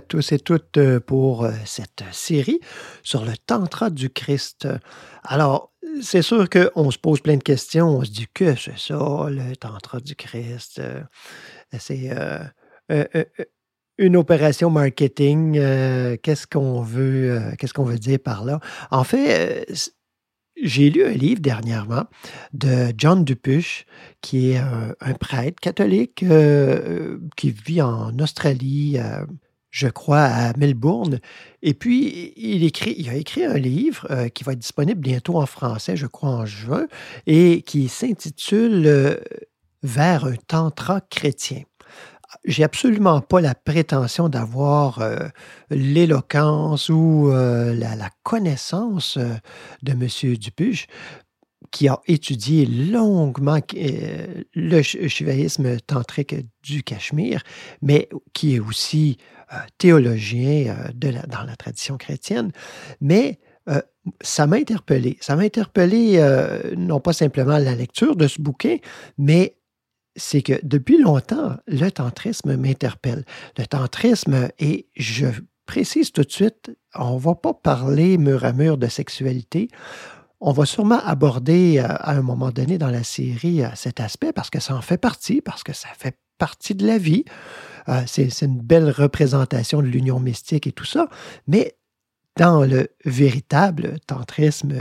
Tous 0.00 0.32
et 0.32 0.38
toutes 0.38 0.76
euh, 0.76 1.00
pour 1.00 1.44
euh, 1.44 1.52
cette 1.64 2.04
série 2.12 2.60
sur 3.02 3.24
le 3.24 3.32
Tantra 3.36 3.90
du 3.90 4.10
Christ. 4.10 4.68
Alors, 5.22 5.72
c'est 6.02 6.22
sûr 6.22 6.48
qu'on 6.48 6.90
se 6.90 6.98
pose 6.98 7.20
plein 7.20 7.36
de 7.36 7.42
questions. 7.42 7.88
On 7.88 8.04
se 8.04 8.10
dit 8.10 8.26
que 8.32 8.54
c'est 8.56 8.78
ça, 8.78 9.26
le 9.28 9.54
Tantra 9.56 10.00
du 10.00 10.14
Christ? 10.16 10.80
Euh, 10.80 11.02
C'est 11.78 12.10
une 13.96 14.16
opération 14.16 14.70
marketing. 14.70 15.54
Qu'est-ce 16.22 16.46
qu'on 16.46 16.82
veut, 16.82 17.52
qu'est-ce 17.58 17.72
qu'on 17.72 17.84
veut 17.84 17.98
dire 17.98 18.18
par 18.18 18.44
là? 18.44 18.60
En 18.90 19.04
fait, 19.04 19.92
j'ai 20.60 20.90
lu 20.90 21.04
un 21.04 21.12
livre 21.12 21.40
dernièrement 21.40 22.04
de 22.52 22.92
John 22.96 23.24
Dupuche, 23.24 23.86
qui 24.20 24.50
est 24.50 24.58
un, 24.58 25.14
prêtre 25.14 25.60
catholique 25.60 26.24
qui 27.36 27.50
vit 27.50 27.82
en 27.82 28.18
Australie, 28.18 28.98
je 29.74 29.88
crois, 29.88 30.22
à 30.22 30.56
Melbourne. 30.56 31.18
Et 31.60 31.74
puis, 31.74 32.32
il, 32.36 32.62
écrit, 32.62 32.94
il 32.96 33.08
a 33.08 33.14
écrit 33.14 33.44
un 33.44 33.58
livre 33.58 34.06
euh, 34.08 34.28
qui 34.28 34.44
va 34.44 34.52
être 34.52 34.60
disponible 34.60 35.00
bientôt 35.00 35.36
en 35.36 35.46
français, 35.46 35.96
je 35.96 36.06
crois, 36.06 36.30
en 36.30 36.46
juin, 36.46 36.86
et 37.26 37.62
qui 37.62 37.88
s'intitule 37.88 38.86
euh, 38.86 39.16
Vers 39.82 40.24
un 40.24 40.36
tantra 40.36 41.02
chrétien. 41.02 41.62
J'ai 42.46 42.64
absolument 42.64 43.20
pas 43.20 43.42
la 43.42 43.54
prétention 43.54 44.30
d'avoir 44.30 45.00
euh, 45.00 45.18
l'éloquence 45.68 46.88
ou 46.88 47.30
la, 47.30 47.94
la 47.94 48.10
connaissance 48.22 49.18
de 49.82 49.92
M. 49.92 50.36
Dupuche, 50.36 50.86
qui 51.74 51.88
a 51.88 52.00
étudié 52.06 52.66
longuement 52.66 53.58
euh, 53.76 54.44
le 54.54 54.80
shivaïsme 54.82 55.80
tantrique 55.80 56.36
du 56.62 56.84
Cachemire, 56.84 57.42
mais 57.82 58.08
qui 58.32 58.54
est 58.54 58.60
aussi 58.60 59.18
euh, 59.52 59.56
théologien 59.76 60.68
euh, 60.68 60.92
dans 61.26 61.42
la 61.42 61.56
tradition 61.56 61.96
chrétienne. 61.98 62.52
Mais 63.00 63.40
ça 64.20 64.46
m'a 64.46 64.56
interpellé. 64.56 65.16
Ça 65.20 65.34
m'a 65.34 65.42
interpellé 65.42 66.20
non 66.76 67.00
pas 67.00 67.14
simplement 67.14 67.56
la 67.56 67.74
lecture 67.74 68.14
de 68.14 68.28
ce 68.28 68.40
bouquin, 68.40 68.76
mais 69.16 69.56
c'est 70.14 70.42
que 70.42 70.60
depuis 70.62 71.00
longtemps, 71.00 71.56
le 71.66 71.88
tantrisme 71.88 72.56
m'interpelle. 72.56 73.24
Le 73.56 73.66
tantrisme, 73.66 74.50
et 74.58 74.88
je 74.94 75.28
précise 75.64 76.12
tout 76.12 76.22
de 76.22 76.30
suite, 76.30 76.76
on 76.94 77.14
ne 77.14 77.20
va 77.20 77.34
pas 77.34 77.54
parler 77.54 78.18
mur 78.18 78.44
à 78.44 78.52
mur 78.52 78.76
de 78.76 78.86
sexualité. 78.86 79.68
On 80.40 80.52
va 80.52 80.66
sûrement 80.66 81.00
aborder 81.04 81.78
euh, 81.78 81.86
à 81.88 82.12
un 82.12 82.22
moment 82.22 82.50
donné 82.50 82.78
dans 82.78 82.90
la 82.90 83.04
série 83.04 83.62
euh, 83.62 83.68
cet 83.74 84.00
aspect 84.00 84.32
parce 84.32 84.50
que 84.50 84.60
ça 84.60 84.74
en 84.74 84.82
fait 84.82 84.98
partie, 84.98 85.40
parce 85.40 85.62
que 85.62 85.72
ça 85.72 85.88
fait 85.96 86.18
partie 86.38 86.74
de 86.74 86.86
la 86.86 86.98
vie. 86.98 87.24
Euh, 87.88 88.02
c'est 88.06 88.42
une 88.42 88.60
belle 88.60 88.90
représentation 88.90 89.80
de 89.80 89.86
l'union 89.86 90.20
mystique 90.20 90.66
et 90.66 90.72
tout 90.72 90.84
ça. 90.84 91.08
Mais 91.46 91.76
dans 92.36 92.64
le 92.64 92.88
véritable 93.04 93.98
tantrisme 94.06 94.74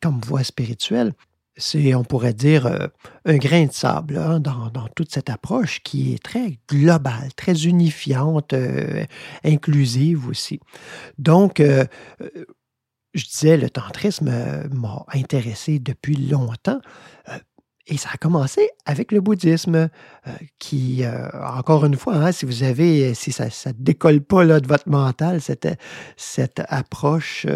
comme 0.00 0.20
voie 0.20 0.44
spirituelle, 0.44 1.12
c'est, 1.56 1.94
on 1.94 2.04
pourrait 2.04 2.32
dire, 2.32 2.88
un 3.26 3.36
grain 3.36 3.66
de 3.66 3.72
sable 3.72 4.16
hein, 4.16 4.40
dans, 4.40 4.70
dans 4.70 4.88
toute 4.96 5.12
cette 5.12 5.28
approche 5.28 5.82
qui 5.82 6.14
est 6.14 6.22
très 6.22 6.58
globale, 6.70 7.34
très 7.36 7.64
unifiante, 7.66 8.54
inclusive 9.44 10.26
aussi. 10.26 10.58
Donc, 11.18 11.62
je 13.14 13.24
disais, 13.24 13.56
le 13.56 13.70
tantrisme 13.70 14.28
euh, 14.28 14.68
m'a 14.70 15.04
intéressé 15.12 15.78
depuis 15.78 16.16
longtemps. 16.16 16.80
euh, 17.28 17.38
et 17.86 17.96
ça 17.96 18.10
a 18.12 18.16
commencé 18.18 18.68
avec 18.84 19.10
le 19.10 19.20
bouddhisme, 19.20 19.74
euh, 19.74 19.88
qui, 20.60 21.02
encore 21.56 21.84
une 21.84 21.96
fois, 21.96 22.14
hein, 22.14 22.30
si 22.30 22.46
vous 22.46 22.62
avez, 22.62 23.14
si 23.14 23.32
ça 23.32 23.46
ne 23.46 23.72
décolle 23.72 24.20
pas 24.20 24.44
là, 24.44 24.60
de 24.60 24.68
votre 24.68 24.88
mental, 24.88 25.40
cette, 25.40 25.66
cette 26.16 26.62
approche 26.68 27.48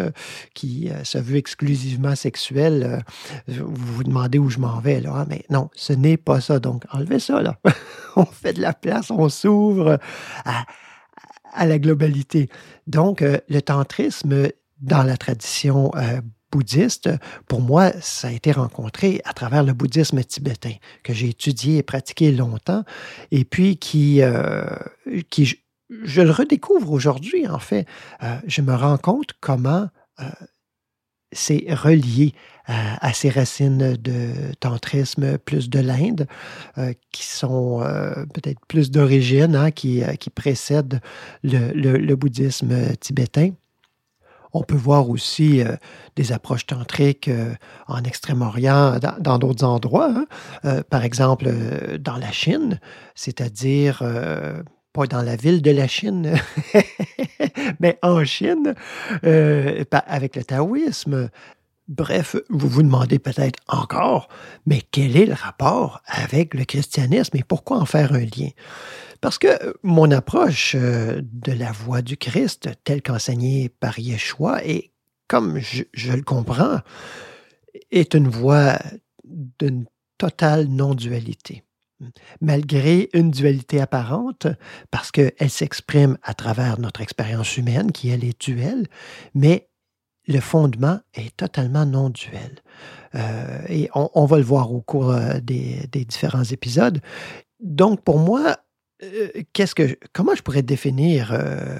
qui 0.53 0.89
se 1.03 1.19
veut 1.19 1.37
exclusivement 1.37 2.15
sexuelle, 2.15 3.05
vous 3.47 3.71
vous 3.75 4.03
demandez 4.03 4.37
où 4.37 4.49
je 4.49 4.59
m'en 4.59 4.81
vais, 4.81 4.99
là. 4.99 5.13
hein, 5.13 5.25
mais 5.29 5.45
non, 5.49 5.69
ce 5.73 5.93
n'est 5.93 6.17
pas 6.17 6.41
ça. 6.41 6.59
Donc, 6.59 6.83
enlevez 6.91 7.19
ça, 7.19 7.41
là. 7.41 7.57
on 8.17 8.25
fait 8.25 8.53
de 8.53 8.61
la 8.61 8.73
place, 8.73 9.11
on 9.11 9.29
s'ouvre 9.29 9.99
à, 10.43 11.65
la 11.65 11.79
globalité. 11.79 12.49
Donc, 12.87 13.21
le 13.21 13.61
tantrisme, 13.61 14.49
dans 14.81 15.03
la 15.03 15.17
tradition 15.17 15.91
euh, 15.95 16.21
bouddhiste, 16.51 17.09
pour 17.47 17.61
moi, 17.61 17.91
ça 18.01 18.29
a 18.29 18.31
été 18.31 18.51
rencontré 18.51 19.21
à 19.25 19.33
travers 19.33 19.63
le 19.63 19.73
bouddhisme 19.73 20.23
tibétain, 20.23 20.73
que 21.03 21.13
j'ai 21.13 21.29
étudié 21.29 21.77
et 21.77 21.83
pratiqué 21.83 22.31
longtemps, 22.31 22.83
et 23.31 23.45
puis 23.45 23.77
qui, 23.77 24.21
euh, 24.21 24.65
qui 25.29 25.45
je, 25.89 26.21
le 26.21 26.31
redécouvre 26.31 26.91
aujourd'hui, 26.91 27.47
en 27.47 27.59
fait. 27.59 27.87
Euh, 28.23 28.37
je 28.47 28.61
me 28.61 28.73
rends 28.73 28.97
compte 28.97 29.31
comment 29.39 29.89
c'est 31.33 31.65
relié 31.67 32.33
à, 32.65 33.05
à 33.05 33.11
ces 33.11 33.29
racines 33.29 33.97
de 33.97 34.31
tantrisme 34.61 35.37
plus 35.39 35.69
de 35.69 35.79
l'Inde, 35.79 36.27
qui 37.11 37.25
sont 37.25 37.81
peut-être 38.33 38.65
plus 38.69 38.91
d'origine, 38.91 39.53
hein, 39.57 39.71
qui, 39.71 40.01
qui 40.21 40.29
précèdent 40.29 41.01
le 41.43 42.15
bouddhisme 42.15 42.95
tibétain. 42.95 43.51
On 44.55 44.63
peut 44.63 44.77
voir 44.77 45.09
aussi 45.09 45.61
euh, 45.61 45.75
des 46.15 46.31
approches 46.31 46.65
tantriques 46.65 47.27
euh, 47.27 47.53
en 47.87 48.01
Extrême-Orient, 48.05 48.99
dans 49.19 49.37
d'autres 49.37 49.65
endroits. 49.65 50.13
hein. 50.15 50.25
Euh, 50.63 50.81
par 50.89 51.03
exemple, 51.03 51.51
dans 51.99 52.15
la 52.15 52.31
Chine, 52.31 52.79
c'est-à-dire 53.15 54.01
pas 54.93 55.07
dans 55.07 55.21
la 55.21 55.35
ville 55.35 55.61
de 55.61 55.71
la 55.71 55.89
Chine, 55.89 56.35
mais 57.81 57.99
en 58.01 58.23
Chine, 58.23 58.75
avec 59.23 60.37
le 60.37 60.43
taoïsme. 60.45 61.29
Bref, 61.89 62.37
vous 62.49 62.69
vous 62.69 62.81
demandez 62.81 63.19
peut-être 63.19 63.59
encore, 63.67 64.29
mais 64.65 64.81
quel 64.89 65.17
est 65.17 65.25
le 65.25 65.33
rapport 65.33 66.01
avec 66.07 66.53
le 66.53 66.63
christianisme 66.63 67.35
et 67.37 67.43
pourquoi 67.43 67.77
en 67.77 67.85
faire 67.85 68.13
un 68.13 68.19
lien? 68.19 68.49
Parce 69.21 69.37
que 69.37 69.47
euh, 69.47 69.73
mon 69.83 70.11
approche 70.11 70.75
euh, 70.75 71.21
de 71.23 71.51
la 71.51 71.71
voie 71.71 72.01
du 72.01 72.17
Christ, 72.17 72.69
telle 72.83 73.01
qu'enseignée 73.01 73.69
par 73.69 73.99
Yeshua, 73.99 74.65
et 74.65 74.91
comme 75.27 75.59
je, 75.59 76.11
le 76.11 76.21
comprends, 76.21 76.79
est 77.91 78.13
une 78.13 78.27
voie 78.27 78.77
d'une 79.23 79.85
totale 80.17 80.67
non-dualité. 80.67 81.63
Malgré 82.41 83.09
une 83.13 83.31
dualité 83.31 83.81
apparente, 83.81 84.47
parce 84.91 85.11
qu'elle 85.11 85.49
s'exprime 85.49 86.17
à 86.23 86.33
travers 86.33 86.79
notre 86.79 87.01
expérience 87.01 87.57
humaine, 87.57 87.91
qui 87.91 88.09
elle 88.09 88.23
est 88.23 88.39
duelle, 88.39 88.87
mais 89.33 89.69
le 90.27 90.39
fondement 90.39 90.99
est 91.13 91.35
totalement 91.37 91.85
non 91.85 92.09
duel. 92.09 92.59
Euh, 93.15 93.61
et 93.69 93.89
on, 93.93 94.25
va 94.25 94.37
le 94.37 94.43
voir 94.43 94.73
au 94.73 94.81
cours 94.81 95.15
des 95.41 95.87
différents 96.05 96.43
épisodes. 96.43 96.99
Donc, 97.61 98.03
pour 98.03 98.19
moi, 98.19 98.57
euh, 99.03 99.29
qu'est-ce 99.53 99.75
que, 99.75 99.97
comment 100.13 100.35
je 100.35 100.41
pourrais 100.41 100.61
définir 100.61 101.31
euh, 101.33 101.77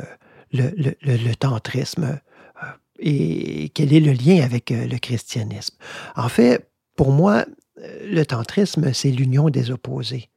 le, 0.52 1.34
tantrisme 1.36 2.20
euh, 2.64 2.68
et 3.00 3.70
quel 3.70 3.94
est 3.94 4.00
le 4.00 4.12
lien 4.12 4.44
avec 4.44 4.70
le 4.70 4.98
christianisme? 4.98 5.76
En 6.16 6.30
fait, 6.30 6.70
pour 6.96 7.12
moi, 7.12 7.46
le 7.78 8.24
tantrisme, 8.24 8.94
c'est 8.94 9.12
l'union 9.12 9.50
des 9.50 9.72
opposés. 9.72 10.30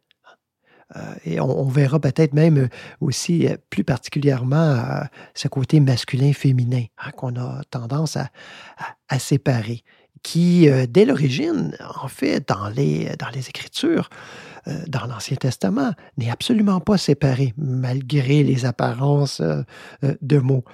Et 1.26 1.38
on, 1.38 1.68
verra 1.68 2.00
peut-être 2.00 2.32
même 2.32 2.70
aussi 3.02 3.46
plus 3.68 3.84
particulièrement 3.84 5.02
ce 5.34 5.46
côté 5.46 5.80
masculin-féminin 5.80 6.84
hein, 6.96 7.10
qu'on 7.10 7.36
a 7.36 7.60
tendance 7.70 8.16
à 8.16 9.18
séparer, 9.18 9.84
qui, 10.22 10.68
euh, 10.68 10.86
dès 10.88 11.04
l'origine, 11.04 11.76
en 12.02 12.08
fait, 12.08 12.48
dans 12.48 12.68
les, 12.68 13.08
Écritures, 13.48 14.10
euh, 14.66 14.72
dans 14.88 15.06
l'Ancien 15.06 15.36
Testament, 15.36 15.92
n'est 16.16 16.30
absolument 16.30 16.80
pas 16.80 16.98
séparé, 16.98 17.54
malgré 17.56 18.42
les 18.42 18.64
apparences 18.64 19.40
euh, 19.40 19.62
de 20.22 20.38
mots. 20.38 20.64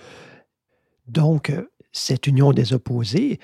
Donc, 1.06 1.52
cette 1.92 2.26
union 2.26 2.52
des 2.52 2.72
opposés 2.72 3.38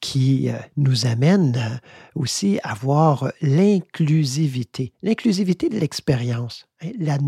qui 0.00 0.48
nous 0.76 1.06
amène 1.06 1.80
aussi 2.14 2.60
à 2.62 2.72
voir 2.74 3.32
l'inclusivité, 3.40 4.92
l'inclusivité 5.02 5.68
de 5.68 5.78
l'expérience, 5.78 6.68
la, 6.98 7.18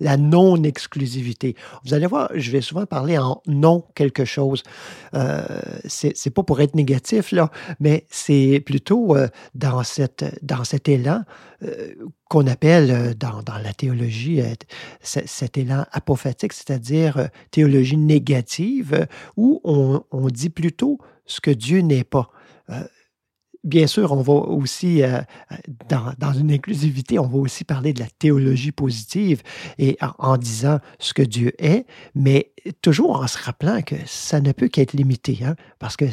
la 0.00 0.16
non-exclusivité. 0.16 1.54
Vous 1.84 1.94
allez 1.94 2.06
voir, 2.06 2.30
je 2.34 2.50
vais 2.50 2.60
souvent 2.60 2.86
parler 2.86 3.18
en 3.18 3.42
non 3.46 3.84
quelque 3.94 4.24
chose. 4.24 4.62
Euh, 5.14 5.44
c'est 5.84 6.30
pas 6.30 6.42
pour 6.42 6.60
être 6.60 6.74
négatif, 6.74 7.32
là, 7.32 7.50
mais 7.80 8.06
c'est 8.10 8.62
plutôt 8.64 9.16
euh, 9.16 9.28
dans, 9.54 9.82
cette, 9.82 10.24
dans 10.42 10.64
cet 10.64 10.88
élan 10.88 11.22
euh, 11.62 11.94
qu'on 12.28 12.46
appelle 12.46 12.90
euh, 12.90 13.14
dans, 13.14 13.42
dans 13.42 13.58
la 13.58 13.72
théologie 13.72 14.40
cet 15.02 15.58
élan 15.58 15.84
apophatique, 15.92 16.52
c'est-à-dire 16.52 17.28
théologie 17.50 17.96
négative, 17.96 19.06
où 19.36 19.60
on, 19.64 20.02
on 20.10 20.28
dit 20.28 20.50
plutôt 20.50 20.98
ce 21.26 21.40
que 21.40 21.50
Dieu 21.50 21.80
n'est 21.80 22.04
pas. 22.04 22.30
Bien 23.66 23.88
sûr, 23.88 24.12
on 24.12 24.22
va 24.22 24.32
aussi, 24.32 25.02
euh, 25.02 25.20
dans, 25.88 26.12
dans 26.18 26.32
une 26.32 26.52
inclusivité, 26.52 27.18
on 27.18 27.26
va 27.26 27.38
aussi 27.38 27.64
parler 27.64 27.92
de 27.92 27.98
la 27.98 28.06
théologie 28.06 28.70
positive 28.70 29.42
et 29.76 29.98
en, 30.20 30.36
disant 30.36 30.78
ce 31.00 31.12
que 31.12 31.22
Dieu 31.22 31.52
est, 31.58 31.84
mais 32.14 32.52
toujours 32.80 33.20
en 33.20 33.26
se 33.26 33.36
rappelant 33.42 33.82
que 33.82 33.96
ça 34.06 34.40
ne 34.40 34.52
peut 34.52 34.68
qu'être 34.68 34.92
limité, 34.92 35.40
hein, 35.44 35.56
parce 35.80 35.96
que 35.96 36.04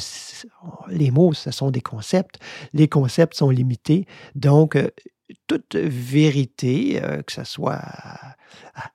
les 0.90 1.12
mots, 1.12 1.34
ce 1.34 1.52
sont 1.52 1.70
des 1.70 1.82
concepts, 1.82 2.40
les 2.74 2.88
concepts 2.88 3.36
sont 3.36 3.52
limités, 3.52 4.08
donc 4.34 4.76
euh, 4.76 4.90
toute 5.46 5.76
vérité, 5.76 7.04
euh, 7.04 7.22
que 7.22 7.34
ce 7.34 7.44
soit 7.44 7.84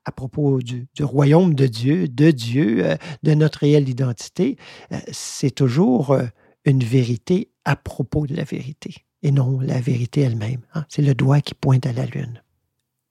à, 0.04 0.12
propos 0.16 0.58
du, 0.58 0.88
du 0.96 1.04
royaume 1.04 1.54
de 1.54 1.69
Dieu, 1.69 2.08
de 2.08 2.32
Dieu, 2.32 2.96
de 3.22 3.34
notre 3.34 3.61
réelle 3.61 3.88
identité, 3.88 4.56
c'est 5.12 5.52
toujours 5.52 6.16
une 6.64 6.82
vérité 6.82 7.50
à 7.64 7.76
propos 7.76 8.26
de 8.26 8.34
la 8.34 8.44
vérité 8.44 9.06
et 9.22 9.31
non 9.31 9.60
la 9.60 9.81
vérité 9.81 10.22
elle-même. 10.22 10.60
hein. 10.75 10.84
C'est 10.88 11.02
le 11.02 11.14
doigt 11.14 11.40
qui 11.40 11.55
pointe 11.55 11.87
à 11.87 11.93
la 11.93 12.06
lune. 12.06 12.43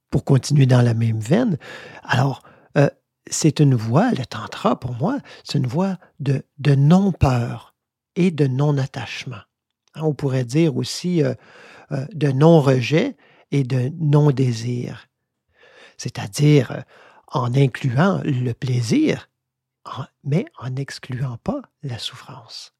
Pour 0.09 0.23
continuer 0.23 0.65
dans 0.65 0.81
la 0.81 0.93
même 0.93 1.19
veine, 1.19 1.57
alors, 2.03 2.43
euh, 2.77 2.89
c'est 3.29 3.59
une 3.59 3.75
voie, 3.75 4.11
le 4.11 4.25
tantra 4.25 4.79
pour 4.79 4.93
moi, 4.93 5.19
c'est 5.43 5.57
une 5.57 5.67
voie 5.67 5.97
de, 6.19 6.43
non-peur 6.65 7.75
et 8.15 8.31
de 8.31 8.47
non-attachement. 8.47 9.41
Hein, 9.95 10.01
On 10.03 10.13
pourrait 10.13 10.45
dire 10.45 10.77
aussi 10.77 11.23
euh, 11.23 11.33
euh, 11.91 12.05
de 12.13 12.31
non-rejet 12.31 13.17
et 13.51 13.63
de 13.63 13.91
non-désir. 13.99 15.07
C'est-à-dire 15.97 16.83
en 17.27 17.53
incluant 17.53 18.21
le 18.23 18.53
plaisir, 18.53 19.29
mais 20.23 20.45
en 20.59 20.69
n'excluant 20.69 21.37
pas 21.43 21.61
la 21.83 21.97
souffrance. 21.97 22.76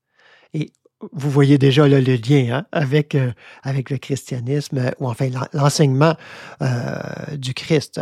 Et 0.53 0.71
vous 1.11 1.29
voyez 1.29 1.57
déjà 1.57 1.87
le 1.87 1.99
lien 1.99 2.57
hein, 2.57 2.65
avec, 2.71 3.15
euh, 3.15 3.31
avec 3.63 3.89
le 3.89 3.97
christianisme, 3.97 4.77
euh, 4.79 4.91
ou 4.99 5.07
enfin 5.07 5.29
l'en- 5.29 5.47
l'enseignement 5.53 6.15
euh, 6.61 7.35
du 7.37 7.53
Christ 7.53 7.99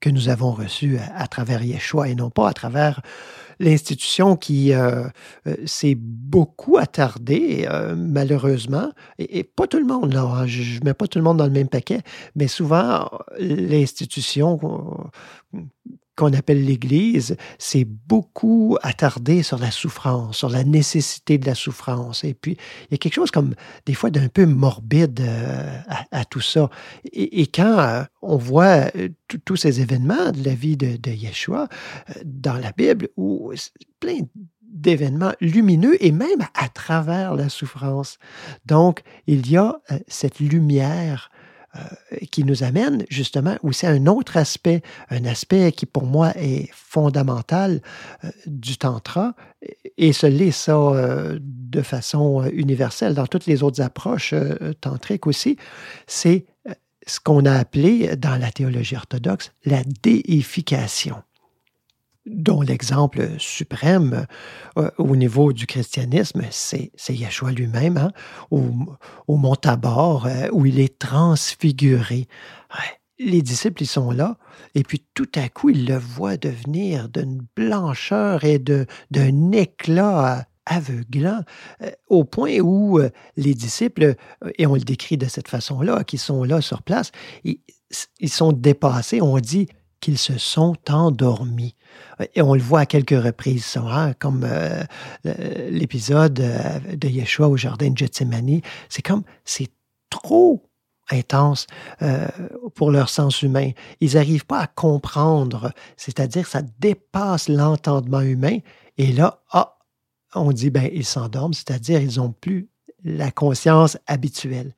que 0.00 0.10
nous 0.10 0.28
avons 0.28 0.52
reçu 0.52 0.98
à, 1.14 1.26
travers 1.26 1.62
Yeshua 1.62 2.08
et 2.08 2.14
non 2.14 2.30
pas 2.30 2.48
à 2.48 2.52
travers 2.52 3.00
l'institution 3.58 4.36
qui 4.36 4.70
s'est 5.66 5.96
beaucoup 5.96 6.76
attardée, 6.76 7.66
malheureusement, 7.96 8.92
et, 9.18 9.40
et 9.40 9.42
pas 9.42 9.66
tout 9.66 9.80
le 9.80 9.84
monde, 9.86 10.12
là, 10.12 10.22
hein, 10.22 10.46
je 10.46 10.78
ne 10.78 10.84
mets 10.84 10.94
pas 10.94 11.08
tout 11.08 11.18
le 11.18 11.24
monde 11.24 11.38
dans 11.38 11.46
le 11.46 11.50
même 11.50 11.68
paquet, 11.68 12.02
mais 12.36 12.46
souvent, 12.46 13.10
l'institution 13.40 14.60
qu'on- 16.18 16.32
appelle 16.32 16.64
l'Église 16.64 17.36
s'est 17.58 17.84
beaucoup 17.86 18.76
attardée 18.82 19.42
sur 19.42 19.58
la 19.58 19.70
souffrance, 19.70 20.36
sur 20.36 20.48
la 20.50 20.64
nécessité 20.64 21.38
de 21.38 21.46
la 21.46 21.54
souffrance. 21.54 22.24
Et 22.24 22.34
puis, 22.34 22.56
il 22.82 22.92
y 22.92 22.94
a 22.94 22.98
quelque 22.98 23.14
chose 23.14 23.30
comme 23.30 23.54
des 23.86 23.94
fois 23.94 24.10
d'un 24.10 24.28
peu 24.28 24.44
morbide 24.46 25.20
euh, 25.20 25.78
à, 26.10 26.24
tout 26.24 26.40
ça. 26.40 26.70
Et, 27.12 27.46
quand 27.46 27.78
euh, 27.78 28.02
on 28.22 28.36
voit 28.36 28.90
euh, 28.96 29.08
tous- 29.44 29.56
ces 29.56 29.80
événements 29.80 30.30
de 30.32 30.44
la 30.44 30.54
vie 30.54 30.76
de, 30.76 30.96
de 30.96 31.10
Yeshua 31.10 31.68
dans 32.24 32.58
la 32.58 32.72
Bible, 32.72 33.08
où 33.16 33.52
plein 34.00 34.20
d'événements 34.62 35.32
lumineux 35.40 35.96
et 36.04 36.12
même 36.12 36.46
à 36.54 36.68
travers 36.68 37.34
la 37.34 37.48
souffrance. 37.48 38.18
Donc, 38.66 39.02
il 39.26 39.50
y 39.50 39.56
a 39.56 39.80
cette 40.06 40.40
lumière 40.40 41.30
qui 42.30 42.44
nous 42.44 42.62
amène 42.62 43.04
justement 43.08 43.56
aussi 43.62 43.86
à 43.86 43.90
un 43.90 44.06
autre 44.06 44.36
aspect, 44.36 44.82
un 45.10 45.24
aspect 45.24 45.72
qui 45.72 45.86
pour 45.86 46.04
moi 46.04 46.32
est 46.36 46.68
fondamental 46.72 47.80
euh, 48.24 48.30
du 48.46 48.76
tantra, 48.76 49.34
et 49.96 50.12
ce 50.12 50.26
l'est 50.26 50.50
ça 50.50 50.76
euh, 50.76 51.38
de 51.42 51.82
façon 51.82 52.42
euh, 52.42 52.50
universelle 52.52 53.14
dans 53.14 53.26
toutes 53.26 53.46
les 53.46 53.62
autres 53.62 53.80
approches 53.80 54.32
euh, 54.32 54.72
tantriques 54.80 55.26
aussi, 55.26 55.56
c'est 56.06 56.46
euh, 56.68 56.72
ce 57.06 57.20
qu'on 57.20 57.44
a 57.44 57.52
appelé 57.52 58.16
dans 58.16 58.36
la 58.36 58.50
théologie 58.50 58.96
orthodoxe 58.96 59.52
la 59.64 59.82
déification 60.02 61.22
dont 62.30 62.60
l'exemple 62.60 63.28
suprême 63.38 64.26
euh, 64.76 64.90
au 64.98 65.16
niveau 65.16 65.52
du 65.52 65.66
christianisme, 65.66 66.42
c'est 66.50 66.90
Yeshua 67.08 67.52
lui-même, 67.52 67.96
hein, 67.96 68.12
au, 68.50 69.36
mont 69.36 69.56
Tabor, 69.56 70.26
euh, 70.26 70.48
où 70.52 70.66
il 70.66 70.80
est 70.80 70.98
transfiguré. 70.98 72.26
Les 73.18 73.42
disciples, 73.42 73.82
ils 73.82 73.86
sont 73.86 74.10
là, 74.12 74.36
et 74.74 74.84
puis 74.84 75.04
tout 75.14 75.28
à 75.34 75.48
coup, 75.48 75.70
ils 75.70 75.86
le 75.86 75.96
voient 75.96 76.36
devenir 76.36 77.08
d'une 77.08 77.44
blancheur 77.56 78.44
et 78.44 78.60
d'un 78.60 79.52
éclat 79.52 80.46
aveuglant, 80.66 81.42
euh, 81.82 81.90
au 82.08 82.24
point 82.24 82.60
où 82.60 83.00
les 83.36 83.54
disciples, 83.54 84.14
et 84.58 84.66
on 84.66 84.74
le 84.74 84.80
décrit 84.80 85.16
de 85.16 85.26
cette 85.26 85.48
façon-là, 85.48 86.04
qui 86.04 86.18
sont 86.18 86.44
là 86.44 86.60
sur 86.60 86.82
place, 86.82 87.10
ils 87.44 88.30
sont 88.30 88.52
dépassés, 88.52 89.20
on 89.20 89.38
dit 89.38 89.66
qu'ils 90.00 90.18
se 90.18 90.38
sont 90.38 90.76
endormis. 90.88 91.74
Et 92.34 92.42
on 92.42 92.54
le 92.54 92.60
voit 92.60 92.80
à 92.80 92.86
quelques 92.86 93.10
reprises, 93.10 93.64
ça, 93.64 93.80
hein, 93.80 94.12
comme 94.14 94.44
euh, 94.44 94.82
euh, 95.26 95.70
l'épisode 95.70 96.40
euh, 96.40 96.78
de 96.96 97.08
Yeshua 97.08 97.48
au 97.48 97.56
jardin 97.56 97.90
de 97.90 97.96
Gethsemane. 97.96 98.60
C'est 98.88 99.02
comme, 99.02 99.22
c'est 99.44 99.70
trop 100.10 100.64
intense 101.10 101.66
pour 102.74 102.90
leur 102.90 103.08
sens 103.08 103.40
humain. 103.40 103.70
Ils 104.00 104.14
n'arrivent 104.14 104.44
pas 104.44 104.60
à 104.60 104.66
comprendre, 104.66 105.72
c'est-à-dire 105.96 106.46
ça 106.46 106.60
dépasse 106.80 107.48
l'entendement 107.48 108.20
humain. 108.20 108.58
Et 108.98 109.12
là, 109.12 109.40
ah, 109.52 109.78
on 110.34 110.52
dit, 110.52 110.68
ben, 110.68 110.90
ils 110.92 111.06
s'endorment, 111.06 111.54
c'est-à-dire 111.54 112.02
ils 112.02 112.18
n'ont 112.18 112.32
plus 112.32 112.68
la 113.04 113.30
conscience 113.30 113.98
habituelle. 114.06 114.72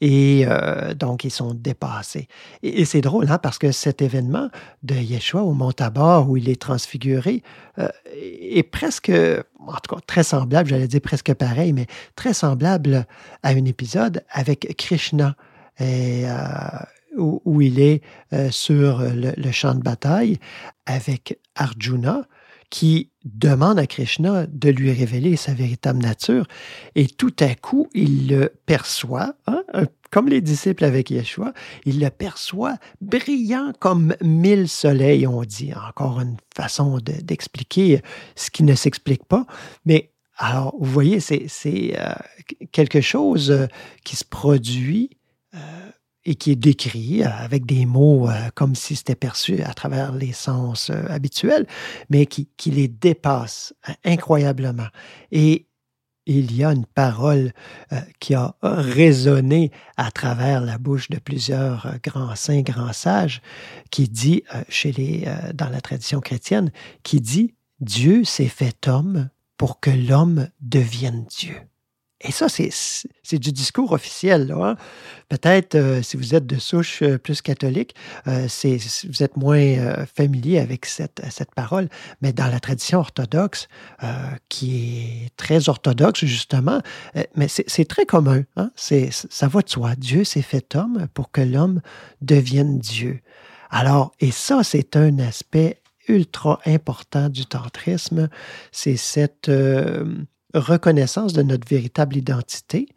Et 0.00 0.44
euh, 0.46 0.92
donc, 0.94 1.24
ils 1.24 1.30
sont 1.30 1.54
dépassés. 1.54 2.28
Et, 2.62 2.84
c'est 2.84 3.00
drôle, 3.00 3.30
hein, 3.30 3.38
parce 3.38 3.58
que 3.58 3.72
cet 3.72 4.02
événement 4.02 4.50
de 4.82 4.94
Yeshua 4.94 5.42
au 5.42 5.54
Mont 5.54 5.72
Tabor, 5.72 6.28
où 6.28 6.36
il 6.36 6.48
est 6.48 6.60
transfiguré, 6.60 7.42
euh, 7.78 7.88
est 8.14 8.62
presque, 8.62 9.10
en 9.10 9.72
tout 9.74 9.94
cas 9.94 10.00
très 10.06 10.22
semblable, 10.22 10.68
j'allais 10.68 10.88
dire 10.88 11.00
presque 11.00 11.32
pareil, 11.34 11.72
mais 11.72 11.86
très 12.14 12.34
semblable 12.34 13.06
à 13.42 13.48
un 13.50 13.64
épisode 13.64 14.22
avec 14.30 14.76
Krishna, 14.76 15.34
et, 15.78 16.24
euh, 16.26 16.34
où, 17.16 17.62
il 17.62 17.80
est 17.80 18.02
sur 18.50 19.00
le 19.02 19.50
champ 19.50 19.74
de 19.74 19.80
bataille 19.80 20.38
avec 20.84 21.38
Arjuna, 21.54 22.26
qui 22.70 23.10
demande 23.24 23.78
à 23.78 23.86
Krishna 23.86 24.46
de 24.46 24.70
lui 24.70 24.92
révéler 24.92 25.36
sa 25.36 25.54
véritable 25.54 26.00
nature. 26.00 26.46
Et 26.94 27.06
tout 27.06 27.34
à 27.40 27.54
coup, 27.54 27.88
il 27.94 28.28
le 28.28 28.52
perçoit, 28.66 29.34
hein, 29.46 29.62
comme 30.10 30.28
les 30.28 30.40
disciples 30.40 30.84
avec 30.84 31.10
Yeshua, 31.10 31.52
il 31.84 32.00
le 32.00 32.10
perçoit 32.10 32.76
brillant 33.00 33.72
comme 33.78 34.14
mille 34.22 34.68
soleils, 34.68 35.26
on 35.26 35.42
dit. 35.44 35.72
Encore 35.74 36.20
une 36.20 36.36
façon 36.54 36.98
de- 36.98 37.20
d'expliquer 37.22 38.02
ce 38.34 38.50
qui 38.50 38.62
ne 38.62 38.74
s'explique 38.74 39.24
pas. 39.24 39.46
Mais 39.84 40.10
alors, 40.38 40.74
vous 40.78 40.90
voyez, 40.90 41.20
c'est 41.20 41.46
c'est, 41.48 41.98
euh, 41.98 42.12
quelque 42.72 43.00
chose 43.00 43.50
euh, 43.50 43.66
qui 44.04 44.16
se 44.16 44.24
produit 44.24 45.10
euh, 45.54 45.58
et 46.26 46.34
qui 46.34 46.50
est 46.50 46.56
décrit 46.56 47.22
euh, 47.22 47.28
avec 47.30 47.64
des 47.64 47.86
mots 47.86 48.28
euh, 48.28 48.50
comme 48.54 48.74
si 48.74 48.96
c'était 48.96 49.14
perçu 49.14 49.62
à 49.62 49.72
travers 49.72 50.12
les 50.12 50.32
sens 50.32 50.90
euh, 50.90 51.04
habituels, 51.08 51.66
mais 52.10 52.26
qui, 52.26 52.48
les 52.66 52.88
dépasse 52.88 53.72
euh, 53.88 53.92
incroyablement. 54.04 54.88
Et 55.30 55.66
il 56.26 56.54
y 56.56 56.64
a 56.64 56.72
une 56.72 56.86
parole 56.86 57.52
qui 58.18 58.34
a 58.34 58.56
résonné 58.60 59.70
à 59.96 60.10
travers 60.10 60.60
la 60.60 60.76
bouche 60.76 61.08
de 61.08 61.20
plusieurs 61.20 61.94
grands 62.02 62.34
saints, 62.34 62.62
grands 62.62 62.92
sages, 62.92 63.40
qui 63.92 64.08
dit, 64.08 64.42
chez 64.68 64.90
les, 64.90 65.28
dans 65.54 65.68
la 65.68 65.80
tradition 65.80 66.18
chrétienne, 66.18 66.72
qui 67.04 67.20
dit 67.20 67.54
Dieu 67.78 68.24
s'est 68.24 68.48
fait 68.48 68.88
homme 68.88 69.28
pour 69.56 69.78
que 69.78 69.90
l'homme 69.90 70.48
devienne 70.60 71.26
Dieu. 71.30 71.60
Et 72.26 72.32
ça, 72.32 72.48
c'est 72.48 73.38
du 73.38 73.52
discours 73.52 73.92
officiel. 73.92 74.52
Hein. 74.52 74.76
Peut-être, 75.28 75.76
euh, 75.76 76.02
si 76.02 76.16
vous 76.16 76.34
êtes 76.34 76.46
de 76.46 76.58
souche 76.58 77.02
euh, 77.02 77.18
plus 77.18 77.40
catholique, 77.40 77.94
euh, 78.26 78.48
vous 79.08 79.22
êtes 79.22 79.36
moins 79.36 80.04
familier 80.06 80.58
avec 80.58 80.86
cette, 80.86 81.22
cette, 81.30 81.54
parole, 81.54 81.88
mais 82.20 82.32
dans 82.32 82.48
la 82.48 82.58
tradition 82.58 82.98
orthodoxe, 82.98 83.68
qui 84.48 84.76
est 84.76 85.36
très 85.36 85.68
orthodoxe 85.68 86.24
justement, 86.24 86.80
mais 87.34 87.48
c'est 87.48 87.88
très 87.88 88.06
commun. 88.06 88.42
Hein. 88.56 88.70
Ça 88.76 89.48
va 89.48 89.62
de 89.62 89.68
soi. 89.68 89.94
Dieu 89.96 90.24
s'est 90.24 90.42
fait 90.42 90.74
homme 90.74 91.06
pour 91.14 91.30
que 91.30 91.40
l'homme 91.40 91.80
devienne 92.20 92.78
Dieu. 92.78 93.20
Alors, 93.70 94.12
et 94.20 94.30
ça, 94.30 94.62
c'est 94.64 94.96
un 94.96 95.18
aspect 95.18 95.80
ultra 96.08 96.60
important 96.66 97.28
du 97.28 97.46
tantrisme, 97.46 98.28
c'est 98.72 98.96
cette 98.96 99.50
reconnaissance 100.58 101.32
de 101.32 101.42
notre 101.42 101.68
véritable 101.68 102.16
identité 102.16 102.88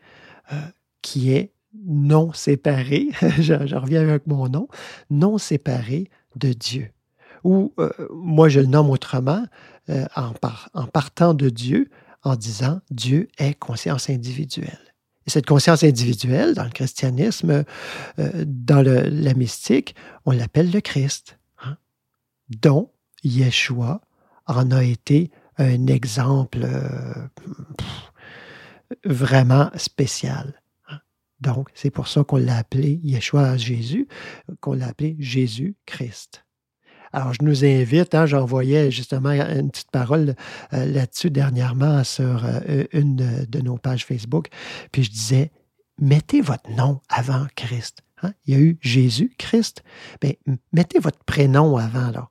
euh, 0.52 0.56
qui 1.02 1.32
est 1.32 1.52
non 1.86 2.34
séparée, 2.34 3.10
je, 3.40 3.54
reviens 3.76 4.02
avec 4.02 4.28
mon 4.28 4.48
nom, 4.50 4.68
non 5.10 5.38
séparée 5.38 6.10
de 6.36 6.54
Dieu. 6.54 6.90
Ou 7.44 7.74
euh, 7.80 7.90
moi 8.12 8.50
je 8.50 8.60
le 8.60 8.66
nomme 8.66 8.90
autrement, 8.90 9.46
euh, 9.90 10.06
en, 10.16 10.88
partant 10.88 11.34
de 11.34 11.50
Dieu, 11.50 11.90
en 12.24 12.36
disant 12.36 12.82
Dieu 12.92 13.28
est 13.38 13.54
conscience 13.54 14.10
individuelle. 14.10 14.80
Et 15.26 15.30
cette 15.30 15.46
conscience 15.46 15.84
individuelle, 15.84 16.54
dans 16.54 16.64
le 16.64 16.70
christianisme, 16.70 17.64
dans 18.18 18.82
la 18.84 19.34
mystique, 19.36 19.96
on 20.26 20.32
l'appelle 20.32 20.72
le 20.72 20.82
Christ, 20.82 21.38
hein, 21.64 21.78
dont 22.62 22.90
Yeshua 23.24 24.02
en 24.48 24.72
a 24.72 24.84
été 24.84 25.32
un 25.60 25.88
exemple 25.88 26.60
euh, 26.64 27.28
vraiment 29.06 29.70
spécial. 29.76 30.62
Hein. 30.90 31.00
Donc, 31.42 31.70
c'est 31.76 31.92
pour 31.92 32.08
ça 32.08 32.24
qu'on 32.24 32.38
l'a 32.38 32.58
appelé 32.58 33.00
Yeshua 33.04 33.58
Jésus, 33.58 34.08
qu'on 34.62 34.74
l'a 34.74 34.88
appelé 34.88 35.16
Jésus-Christ. 35.20 36.46
Alors, 37.12 37.34
je 37.34 37.44
nous 37.44 37.66
invite, 37.66 38.16
hein, 38.16 38.26
j'envoyais 38.26 38.92
justement 38.92 39.32
une 39.32 39.72
petite 39.72 39.92
parole 39.92 40.36
euh, 40.74 40.86
là-dessus 40.86 41.32
dernièrement 41.32 42.04
sur 42.04 42.46
euh, 42.46 42.86
une 42.94 43.46
de 43.48 43.60
nos 43.62 43.78
pages 43.78 44.06
Facebook, 44.06 44.48
puis 44.92 45.04
je 45.04 45.12
disais, 45.12 45.52
mettez 46.00 46.42
votre 46.42 46.70
nom 46.70 47.02
avant 47.10 47.48
Christ. 47.56 48.04
Hein. 48.22 48.32
Il 48.46 48.54
y 48.54 48.58
a 48.58 48.60
eu 48.60 48.78
Jésus-Christ. 48.82 49.84
Bien, 50.22 50.34
mettez 50.72 51.00
votre 51.00 51.24
prénom 51.26 51.78
avant, 51.78 52.12
là. 52.12 52.30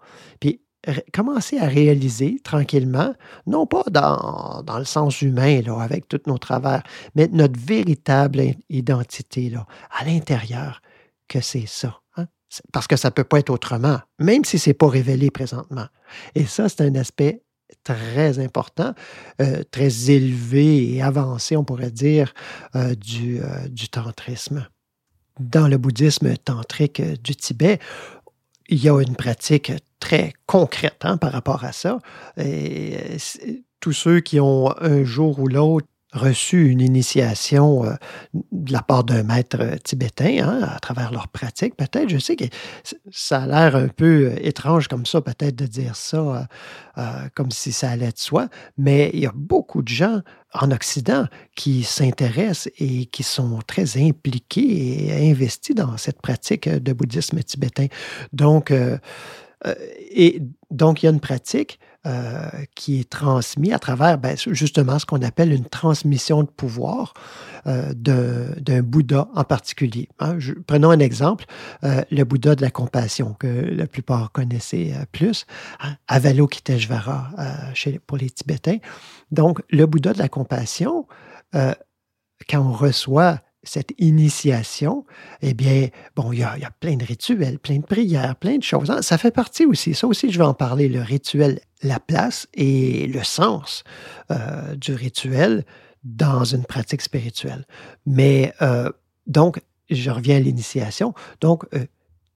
Commencer 1.12 1.59
à 1.59 1.66
réaliser 1.66 2.40
tranquillement, 2.42 3.14
non 3.47 3.66
pas 3.66 3.85
dans, 3.90 4.62
dans, 4.64 4.78
le 4.78 4.85
sens 4.85 5.23
humain, 5.23 5.61
là, 5.62 5.80
avec 5.80 6.09
tous 6.09 6.21
nos 6.26 6.38
travers, 6.38 6.83
mais 7.14 7.28
notre 7.33 7.59
véritable 7.59 8.42
identité 8.68 9.50
là, 9.50 9.66
à 9.90 10.04
l'intérieur, 10.04 10.83
que 11.28 11.40
c'est 11.40 11.66
ça. 11.66 12.00
Hein. 12.16 12.26
Parce 12.73 12.87
que 12.87 12.97
ça 12.97 13.09
ne 13.09 13.12
peut 13.12 13.25
pas 13.25 13.38
être 13.38 13.50
autrement, 13.50 14.00
même 14.18 14.45
si 14.45 14.59
ce 14.59 14.71
n'est 14.71 14.75
pas 14.75 14.88
révélé 14.88 15.30
présentement. 15.30 15.87
Et 16.35 16.47
ça, 16.47 16.68
c'est 16.68 16.83
un 16.83 16.95
aspect 16.95 17.42
très 17.85 18.38
important, 18.38 18.95
euh, 19.40 19.62
très 19.71 20.11
élevé 20.11 20.95
et 20.95 21.02
avancé, 21.02 21.57
on 21.57 21.64
pourrait 21.64 21.90
dire, 21.90 22.33
euh, 22.75 22.95
du, 22.95 23.40
euh, 23.40 23.68
du 23.68 23.88
tantrisme. 23.88 24.66
Dans 25.38 25.68
le 25.68 25.78
bouddhisme 25.78 26.37
tantrique 26.37 27.00
du 27.23 27.37
Tibet, 27.37 27.78
il 28.69 28.83
y 28.83 28.89
a 28.89 29.01
une 29.01 29.17
pratique 29.17 29.73
très 30.01 30.33
concrète 30.47 30.99
hein, 31.03 31.17
par 31.17 31.33
rapport 31.33 31.65
à 31.65 31.73
ça. 31.73 31.99
Et 32.37 32.97
tous 33.81 33.93
ceux 33.93 34.21
qui 34.21 34.41
ont 34.41 34.75
un 34.81 35.05
jour 35.05 35.39
ou 35.39 35.49
l'autre 35.49 35.87
reçu 36.12 36.71
une 36.71 36.81
initiation 36.81 37.85
euh, 37.85 37.95
de 38.53 38.73
la 38.73 38.83
part 38.83 39.05
d'un 39.05 39.23
maître 39.23 39.77
tibétain 39.85 40.38
hein, 40.43 40.62
à 40.62 40.79
travers 40.81 41.12
leur 41.12 41.29
pratique, 41.29 41.77
peut-être. 41.77 42.09
Je 42.09 42.19
sais 42.19 42.37
que 42.37 42.45
ça 43.11 43.43
a 43.43 43.47
l'air 43.47 43.77
un 43.77 43.88
peu 43.88 44.33
étrange 44.41 44.88
comme 44.88 45.05
ça, 45.05 45.21
peut-être 45.21 45.57
de 45.57 45.67
dire 45.67 45.97
ça 45.97 46.17
euh, 46.17 46.43
euh, 46.99 47.29
comme 47.35 47.50
si 47.50 47.73
ça 47.73 47.91
allait 47.91 48.12
de 48.12 48.19
soi, 48.19 48.49
mais 48.77 49.11
il 49.12 49.21
y 49.21 49.27
a 49.27 49.33
beaucoup 49.35 49.83
de 49.83 49.88
gens 49.88 50.23
en 50.55 50.71
Occident 50.71 51.27
qui 51.57 51.83
s'intéressent 51.83 52.73
et 52.79 53.07
qui 53.07 53.23
sont 53.23 53.59
très 53.67 53.99
impliqués 53.99 55.09
et 55.09 55.31
investis 55.31 55.75
dans 55.75 55.97
cette 55.99 56.23
pratique 56.23 56.69
de 56.69 56.93
bouddhisme 56.95 57.43
tibétain. 57.43 57.87
Donc, 58.33 58.73
euh, 59.67 59.75
et 60.11 60.41
donc, 60.71 61.03
il 61.03 61.07
y 61.07 61.09
a 61.09 61.12
une 61.12 61.21
pratique 61.21 61.79
euh, 62.07 62.49
qui 62.75 63.00
est 63.00 63.11
transmise 63.11 63.73
à 63.73 63.78
travers 63.78 64.19
ben, 64.19 64.37
justement 64.37 64.99
ce 64.99 65.07
qu'on 65.07 65.23
appelle 65.23 65.52
une 65.52 65.67
transmission 65.67 66.43
de 66.43 66.49
pouvoir 66.49 67.14
euh, 67.67 67.93
d'un 67.95 68.83
Bouddha 68.83 69.28
en 69.35 69.45
particulier. 69.45 70.09
Hein. 70.21 70.38
prenons 70.67 70.90
un 70.90 71.00
exemple, 71.00 71.45
le 71.83 72.23
Bouddha 72.25 72.55
de 72.55 72.62
la 72.62 72.71
compassion, 72.71 73.35
que 73.35 73.47
la 73.47 73.87
plupart 73.87 74.33
connaissaient 74.33 74.95
plus, 75.12 75.45
hein, 75.81 75.97
Avalokiteshvara 76.07 77.31
chez, 77.75 77.99
pour 77.99 78.17
les 78.17 78.31
Tibétains. 78.31 78.78
Donc, 79.31 79.61
le 79.71 79.87
Bouddha 79.87 80.12
de 80.12 80.19
la 80.19 80.28
compassion, 80.28 81.07
quand 81.52 82.61
on 82.61 82.73
reçoit 82.73 83.40
cette 83.64 83.93
initiation, 83.99 85.05
eh 85.43 85.55
bien, 85.55 85.88
bon, 86.17 86.33
il 86.33 86.38
y, 86.38 86.43
a, 86.43 86.57
plein 86.81 86.97
de 86.97 87.05
rituels, 87.05 87.59
plein 87.59 87.78
de 87.78 87.85
prières, 87.85 88.37
plein 88.37 88.59
de 88.59 88.62
choses. 88.62 88.90
Hein. 88.90 89.02
Ça 89.02 89.19
fait 89.19 89.31
partie 89.31 89.67
aussi, 89.67 89.95
ça 89.95 90.07
aussi, 90.07 90.31
je 90.31 90.38
vais 90.38 90.45
en 90.45 90.55
parler, 90.55 90.88
le 90.88 91.02
rituel, 91.02 91.61
la 91.83 92.01
place 92.01 92.49
et 92.55 93.07
le 93.07 93.23
sens 93.23 93.85
euh, 94.31 94.75
du 94.75 94.95
rituel 94.95 95.65
dans 96.05 96.45
une 96.45 96.65
pratique 96.65 97.03
spirituelle. 97.03 97.67
Mais 98.07 98.53
euh, 98.63 98.91
donc, 99.27 99.61
je 99.91 100.11
reviens 100.11 100.37
à 100.37 100.41
l'initiation. 100.41 101.15
Donc, 101.41 101.65
euh, 101.75 101.85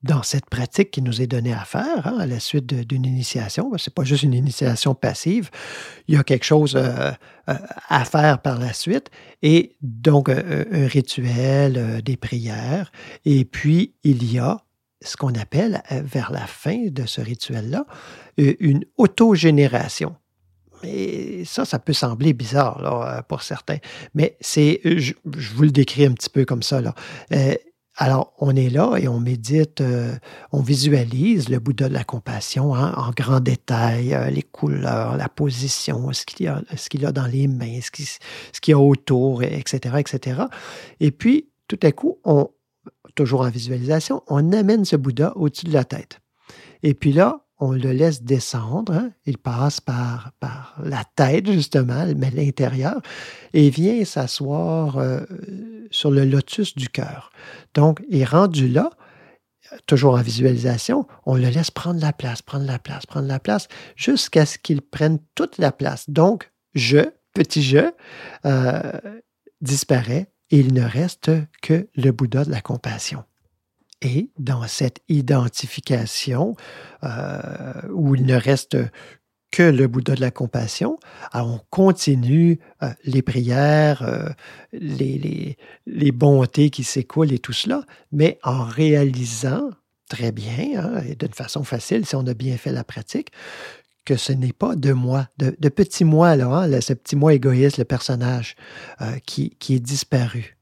dans 0.03 0.25
cette 0.25 0.47
pratique 0.47 0.91
qui 0.91 1.01
nous 1.01 1.23
est 1.23 1.29
donnée 1.29 1.53
à 1.53 1.65
faire 1.65 2.09
hein, 2.09 2.17
à 2.19 2.27
la 2.27 2.41
suite 2.41 2.67
d'une 2.67 3.07
initiation. 3.07 3.71
Ce 3.77 3.89
n'est 3.89 3.95
pas 3.95 4.03
juste 4.03 4.25
une 4.25 4.35
initiation 4.35 4.97
passive, 4.97 5.49
il 6.09 6.17
y 6.17 6.19
a 6.19 6.25
quelque 6.25 6.45
chose 6.45 6.77
à 7.47 8.05
faire 8.05 8.43
par 8.43 8.59
la 8.59 8.73
suite, 8.73 9.11
et 9.43 9.77
donc 9.81 10.29
un 10.29 10.89
rituel, 10.89 12.03
des 12.03 12.17
prières, 12.17 12.91
et 13.25 13.45
puis 13.45 13.95
il 14.03 14.29
y 14.29 14.41
a 14.41 14.65
ce 15.04 15.16
qu'on 15.16 15.35
appelle, 15.35 15.82
vers 15.90 16.32
la 16.32 16.47
fin 16.47 16.87
de 16.87 17.06
ce 17.06 17.21
rituel-là, 17.21 17.87
une 18.37 18.85
autogénération. 18.97 20.16
Et 20.85 21.44
ça, 21.44 21.64
ça 21.64 21.78
peut 21.78 21.92
sembler 21.92 22.32
bizarre 22.32 22.82
là, 22.82 23.23
pour 23.23 23.42
certains, 23.42 23.78
mais 24.14 24.37
c'est, 24.40 24.80
je, 24.85 25.12
vous 25.25 25.62
le 25.62 25.71
décris 25.71 26.04
un 26.04 26.12
petit 26.12 26.30
peu 26.30 26.44
comme 26.44 26.62
ça. 26.62 26.80
Alors, 27.97 28.32
on 28.38 28.56
est 28.56 28.71
là 28.71 28.97
et 28.97 29.06
on 29.06 29.21
médite, 29.21 29.82
euh, 29.82 30.16
on 30.50 30.62
visualise 30.62 31.50
le 31.50 31.59
Bouddha 31.59 31.90
de 31.90 31.94
la 31.94 32.04
compassion 32.04 32.73
en 32.73 33.11
grand 33.11 33.40
détail, 33.40 34.14
euh, 34.14 34.30
les 34.30 34.42
couleurs, 34.42 35.18
la 35.18 35.28
position, 35.28 36.11
ce 36.12 36.25
qu'il 36.25 36.49
a, 36.49 36.62
a 36.62 37.12
dans 37.12 37.26
les 37.26 37.49
mains, 37.49 37.80
ce 37.82 37.90
qu'il, 37.90 38.06
y 38.68 38.73
a 38.73 38.78
autour, 38.78 39.42
etc., 39.42 39.97
etc. 39.99 40.42
Et 41.00 41.11
puis, 41.11 41.50
tout 41.68 41.78
à 41.82 41.92
coup, 41.92 42.18
on, 42.25 42.49
toujours 43.14 43.42
en 43.42 43.50
visualisation, 43.50 44.23
on 44.28 44.52
amène 44.52 44.85
ce 44.85 44.97
Bouddha 44.97 45.32
au-dessus 45.37 45.66
de 45.66 45.73
la 45.73 45.85
tête. 45.85 46.21
Et 46.82 46.94
puis 46.94 47.12
là, 47.12 47.42
on 47.59 47.73
le 47.73 47.92
laisse 47.92 48.25
descendre, 48.25 48.92
hein. 48.92 49.12
il 49.25 49.38
passe 49.38 49.80
par, 49.80 50.32
la 50.82 51.04
tête 51.14 51.50
justement, 51.50 52.06
mais 52.16 52.30
l'intérieur, 52.30 53.00
et 53.52 53.71
vient 53.71 54.04
s'asseoir 54.04 54.99
euh, 54.99 55.21
sur 55.90 56.11
le 56.11 56.25
lotus 56.25 56.75
du 56.75 56.88
cœur. 56.88 57.30
Donc, 57.75 58.02
il 58.09 58.18
est 58.18 58.25
rendu 58.25 58.66
là, 58.66 58.90
toujours 59.87 60.14
en 60.14 60.23
visualisation, 60.23 61.06
on 61.25 61.37
le 61.37 61.49
laisse 61.49 61.71
prendre 61.71 62.00
la 62.00 62.12
place, 62.12 62.42
prendre 62.42 62.66
la 62.66 62.80
place, 62.80 63.06
prendre 63.06 63.28
la 63.28 63.38
place, 63.38 63.68
jusqu'à 63.94 64.44
ce 64.44 64.59
qu'il 64.59 64.82
prenne 64.82 65.18
toute 65.37 65.59
la 65.59 65.71
place. 65.71 66.11
Donc, 66.11 66.50
je, 66.75 67.11
petit 67.32 67.62
je, 67.62 67.92
euh, 68.44 68.92
disparaît 69.61 70.32
il 70.52 70.75
ne 70.75 70.85
reste 70.85 71.32
que 71.62 71.88
le 71.97 72.12
Bouddha 72.12 72.44
de 72.44 72.50
la 72.50 72.61
compassion. 72.61 73.25
Et 74.02 74.30
dans 74.38 74.66
cette 74.68 75.00
identification, 75.09 76.54
euh, 77.02 77.82
où 77.90 78.14
il 78.14 78.26
ne 78.26 78.37
reste 78.37 78.76
que 79.50 79.62
le 79.62 79.87
Bouddha 79.87 80.14
de 80.14 80.21
la 80.21 80.30
compassion, 80.30 80.99
on 81.32 81.61
continue 81.71 82.59
euh, 82.82 82.92
les 83.04 83.23
prières, 83.23 84.02
euh, 84.02 84.28
les, 84.73 85.56
les, 85.87 86.12
bontés 86.12 86.71
qui 86.71 86.85
s'écoulent 86.85 87.32
et 87.32 87.38
tout 87.38 87.52
cela, 87.52 87.82
mais 88.12 88.38
en 88.42 88.64
réalisant 88.64 89.71
très 90.09 90.32
bien 90.32 90.76
hein, 90.76 91.02
et 91.09 91.14
d'une 91.14 91.32
façon 91.32 91.64
facile, 91.64 92.04
si 92.04 92.14
on 92.16 92.26
a 92.26 92.35
bien 92.35 92.59
fait 92.59 92.73
la 92.73 92.85
pratique, 92.85 93.30
que 94.04 94.16
ce 94.16 94.32
n'est 94.32 94.52
pas 94.52 94.75
de 94.75 94.92
moi, 94.92 95.28
de, 95.38 95.68
petit 95.68 96.04
moi, 96.04 96.37
là, 96.37 96.47
hein, 96.49 96.80
ce 96.80 96.92
petit 96.92 97.16
moi 97.16 97.35
égoïste, 97.35 97.78
le 97.78 97.85
personnage, 97.85 98.56
euh, 99.00 99.18
qui, 99.26 99.50
qui 99.59 99.75
est 99.75 99.80
disparu. 99.80 100.56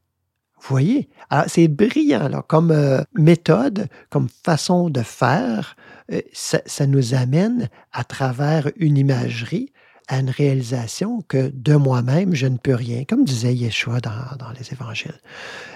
Vous 0.55 0.67
voyez? 0.69 1.09
C'est 1.47 1.67
brillant, 1.67 2.29
là, 2.29 2.43
comme 2.47 2.71
euh, 2.71 3.01
méthode, 3.15 3.87
comme 4.11 4.29
façon 4.43 4.89
de 4.89 5.01
faire. 5.01 5.75
Euh, 6.11 6.21
ça, 6.33 6.85
nous 6.85 7.15
amène 7.15 7.69
à 7.91 8.03
travers 8.03 8.69
une 8.75 8.97
imagerie 8.97 9.71
à 10.07 10.19
une 10.19 10.29
réalisation 10.29 11.21
que 11.21 11.51
de 11.53 11.75
moi-même, 11.75 12.35
je 12.35 12.45
ne 12.45 12.57
peux 12.57 12.75
rien, 12.75 13.05
comme 13.05 13.23
disait 13.23 13.55
Yeshua 13.55 14.01
dans, 14.01 14.35
dans 14.37 14.51
les 14.51 14.73
évangiles. 14.73 15.19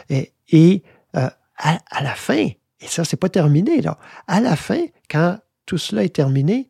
Et, 0.10 0.84
à, 1.13 1.31
à 1.57 2.03
la 2.03 2.15
fin, 2.15 2.50
et 2.81 2.88
ça, 2.88 3.05
c'est 3.05 3.17
pas 3.17 3.29
terminé, 3.29 3.81
là, 3.81 3.98
à 4.27 4.41
la 4.41 4.57
fin, 4.57 4.84
quand 5.10 5.39
tout 5.65 5.77
cela 5.77 6.03
est 6.03 6.13
terminé, 6.13 6.69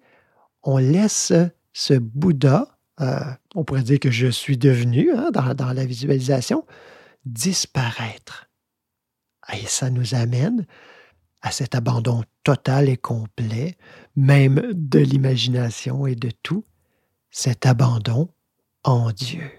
on 0.65 0.77
laisse 0.77 1.31
ce 1.71 1.93
Bouddha, 1.93 2.77
euh, 2.99 3.19
on 3.53 3.63
pourrait 3.63 3.83
dire 3.83 3.99
que 3.99 4.11
je 4.11 4.27
suis 4.27 4.57
devenu 4.57 5.11
hein, 5.11 5.29
dans, 5.31 5.73
la 5.73 5.85
visualisation, 5.85 6.65
disparaître. 7.25 8.49
Et 9.53 9.65
ça 9.67 9.89
nous 9.89 10.15
amène 10.15 10.65
à 11.41 11.51
cet 11.51 11.75
abandon 11.75 12.23
total 12.43 12.89
et 12.89 12.97
complet, 12.97 13.77
même 14.15 14.61
de 14.73 14.99
l'imagination 14.99 16.07
et 16.07 16.15
de 16.15 16.31
tout, 16.41 16.65
cet 17.29 17.67
abandon 17.67 18.29
en 18.83 19.11
Dieu, 19.11 19.51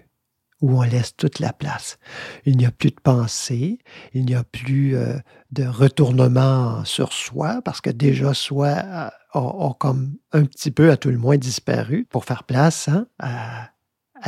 où 0.59 0.79
on 0.79 0.81
laisse 0.81 1.15
toute 1.15 1.39
la 1.39 1.53
place. 1.53 1.97
Il 2.45 2.57
n'y 2.57 2.65
a 2.65 2.71
plus 2.71 2.89
de 2.89 2.99
pensée, 3.01 3.79
il 4.13 4.25
n'y 4.25 4.35
a 4.35 4.43
plus 4.43 4.97
euh, 4.97 5.17
de 5.51 5.65
retournement 5.65 6.83
sur 6.83 7.13
soi, 7.13 7.61
parce 7.63 7.79
que 7.79 7.91
déjà 7.91 8.33
soi 8.33 8.69
a, 8.69 9.13
a 9.37 9.73
comme 9.79 10.15
un 10.31 10.45
petit 10.45 10.71
peu, 10.71 10.91
à 10.91 10.97
tout 10.97 11.09
le 11.09 11.17
moins, 11.17 11.37
disparu, 11.37 12.05
pour 12.09 12.25
faire 12.25 12.43
place 12.43 12.87
hein, 12.87 13.07
à, 13.19 13.71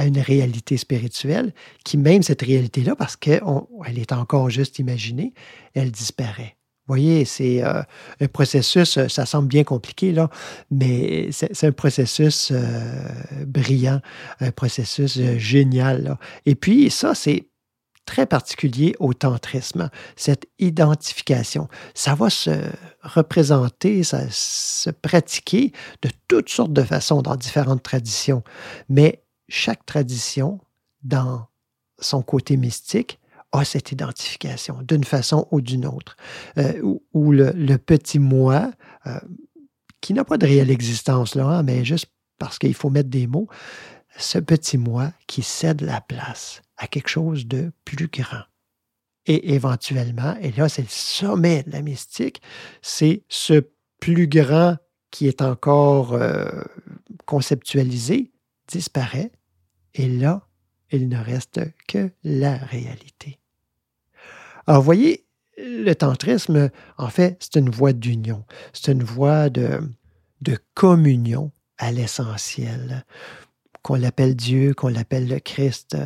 une 0.06 0.20
réalité 0.20 0.78
spirituelle, 0.78 1.54
qui 1.84 1.98
même 1.98 2.24
cette 2.24 2.42
réalité-là, 2.42 2.96
parce 2.96 3.16
qu'elle 3.16 3.42
est 3.96 4.12
encore 4.12 4.50
juste 4.50 4.80
imaginée, 4.80 5.34
elle 5.74 5.92
disparaît. 5.92 6.56
Vous 6.90 6.96
voyez, 6.96 7.24
c'est 7.24 7.64
euh, 7.64 7.84
un 8.20 8.28
processus, 8.28 8.98
euh, 8.98 9.08
ça 9.08 9.28
semble 9.28 9.48
bien 9.48 9.64
compliqué, 9.64 10.12
mais 10.72 11.30
c'est 11.32 11.64
un 11.64 11.72
processus 11.72 12.52
euh, 12.52 13.04
brillant, 13.46 14.02
un 14.40 14.50
processus 14.50 15.20
génial. 15.38 16.18
Et 16.48 16.56
puis, 16.56 16.90
ça, 16.90 17.14
c'est 17.14 17.48
très 18.10 18.26
particulier 18.26 18.96
au 18.98 19.14
tantrisme, 19.14 19.92
cette 20.16 20.48
identification. 20.58 21.68
Ça 21.94 22.16
va 22.16 22.32
se 22.32 22.50
représenter, 23.04 24.04
ça 24.04 24.24
se 24.32 24.90
pratiquer 24.90 25.74
de 26.02 26.10
toutes 26.28 26.50
sortes 26.50 26.74
de 26.74 26.82
façons 26.82 27.22
dans 27.22 27.36
différentes 27.36 27.84
traditions, 27.84 28.44
mais 28.90 29.22
chaque 29.48 29.86
tradition, 29.86 30.60
dans 31.04 31.46
son 32.00 32.24
côté 32.24 32.58
mystique, 32.58 33.20
a 33.52 33.64
cette 33.64 33.92
identification 33.92 34.82
d'une 34.82 35.04
façon 35.04 35.48
ou 35.52 35.62
d'une 35.62 35.86
autre, 35.86 36.18
euh, 36.58 36.82
où, 37.14 37.32
le 37.32 37.78
petit 37.78 38.18
moi, 38.18 38.72
euh, 39.06 39.20
qui 40.02 40.16
n'a 40.16 40.24
pas 40.24 40.40
de 40.40 40.48
réelle 40.48 40.72
existence 40.72 41.36
là, 41.36 41.46
hein, 41.46 41.64
mais 41.64 41.86
juste 41.86 42.08
parce 42.40 42.58
qu'il 42.58 42.74
faut 42.74 42.90
mettre 42.90 43.10
des 43.10 43.28
mots, 43.28 43.48
ce 44.18 44.40
petit 44.40 44.78
moi 44.78 45.12
qui 45.28 45.42
cède 45.42 45.82
la 45.82 46.02
place 46.02 46.62
à 46.78 46.88
quelque 46.88 47.10
chose 47.10 47.48
de 47.48 47.72
plus 47.86 48.08
grand. 48.08 48.44
Et 49.26 49.54
éventuellement, 49.54 50.36
et 50.42 50.52
là 50.52 50.70
c'est 50.70 50.82
le 50.82 50.88
sommet 50.90 51.64
de 51.64 51.72
la 51.72 51.82
mystique, 51.82 52.42
c'est 52.82 53.24
ce 53.30 53.64
plus 54.00 54.28
grand 54.28 54.78
qui 55.12 55.28
est 55.28 55.42
encore 55.42 56.14
euh, 56.14 56.64
conceptualisé, 57.26 58.32
disparaît, 58.68 59.32
et 59.96 60.08
là, 60.08 60.48
il 60.92 61.10
ne 61.10 61.18
reste 61.18 61.62
que 61.88 62.12
la 62.24 62.58
réalité. 62.58 63.40
Alors, 64.68 64.84
voyez, 64.84 65.26
le 65.58 65.94
tantrisme, 65.94 66.70
en 66.98 67.10
fait, 67.10 67.38
c'est 67.40 67.60
une 67.60 67.70
voie 67.70 67.94
d'union, 67.94 68.46
c'est 68.72 68.92
une 68.92 69.04
voie 69.04 69.50
de, 69.50 69.82
de 70.42 70.58
communion 70.74 71.52
à 71.78 71.92
l'essentiel, 71.92 73.06
qu'on 73.82 73.96
l'appelle 73.96 74.36
Dieu, 74.36 74.74
qu'on 74.74 74.88
l'appelle 74.88 75.28
le 75.28 75.40
Christ. 75.40 75.98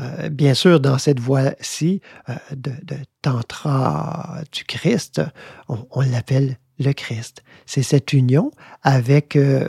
Euh, 0.00 0.28
bien 0.28 0.54
sûr, 0.54 0.80
dans 0.80 0.98
cette 0.98 1.20
voie-ci 1.20 2.00
euh, 2.28 2.34
de, 2.54 2.72
de 2.82 2.96
tantra 3.22 4.42
du 4.52 4.64
Christ, 4.64 5.20
on, 5.68 6.00
l'appelle 6.00 6.58
le 6.78 6.92
Christ. 6.92 7.42
C'est 7.66 7.82
cette 7.82 8.12
union 8.12 8.50
avec 8.82 9.36
euh, 9.36 9.66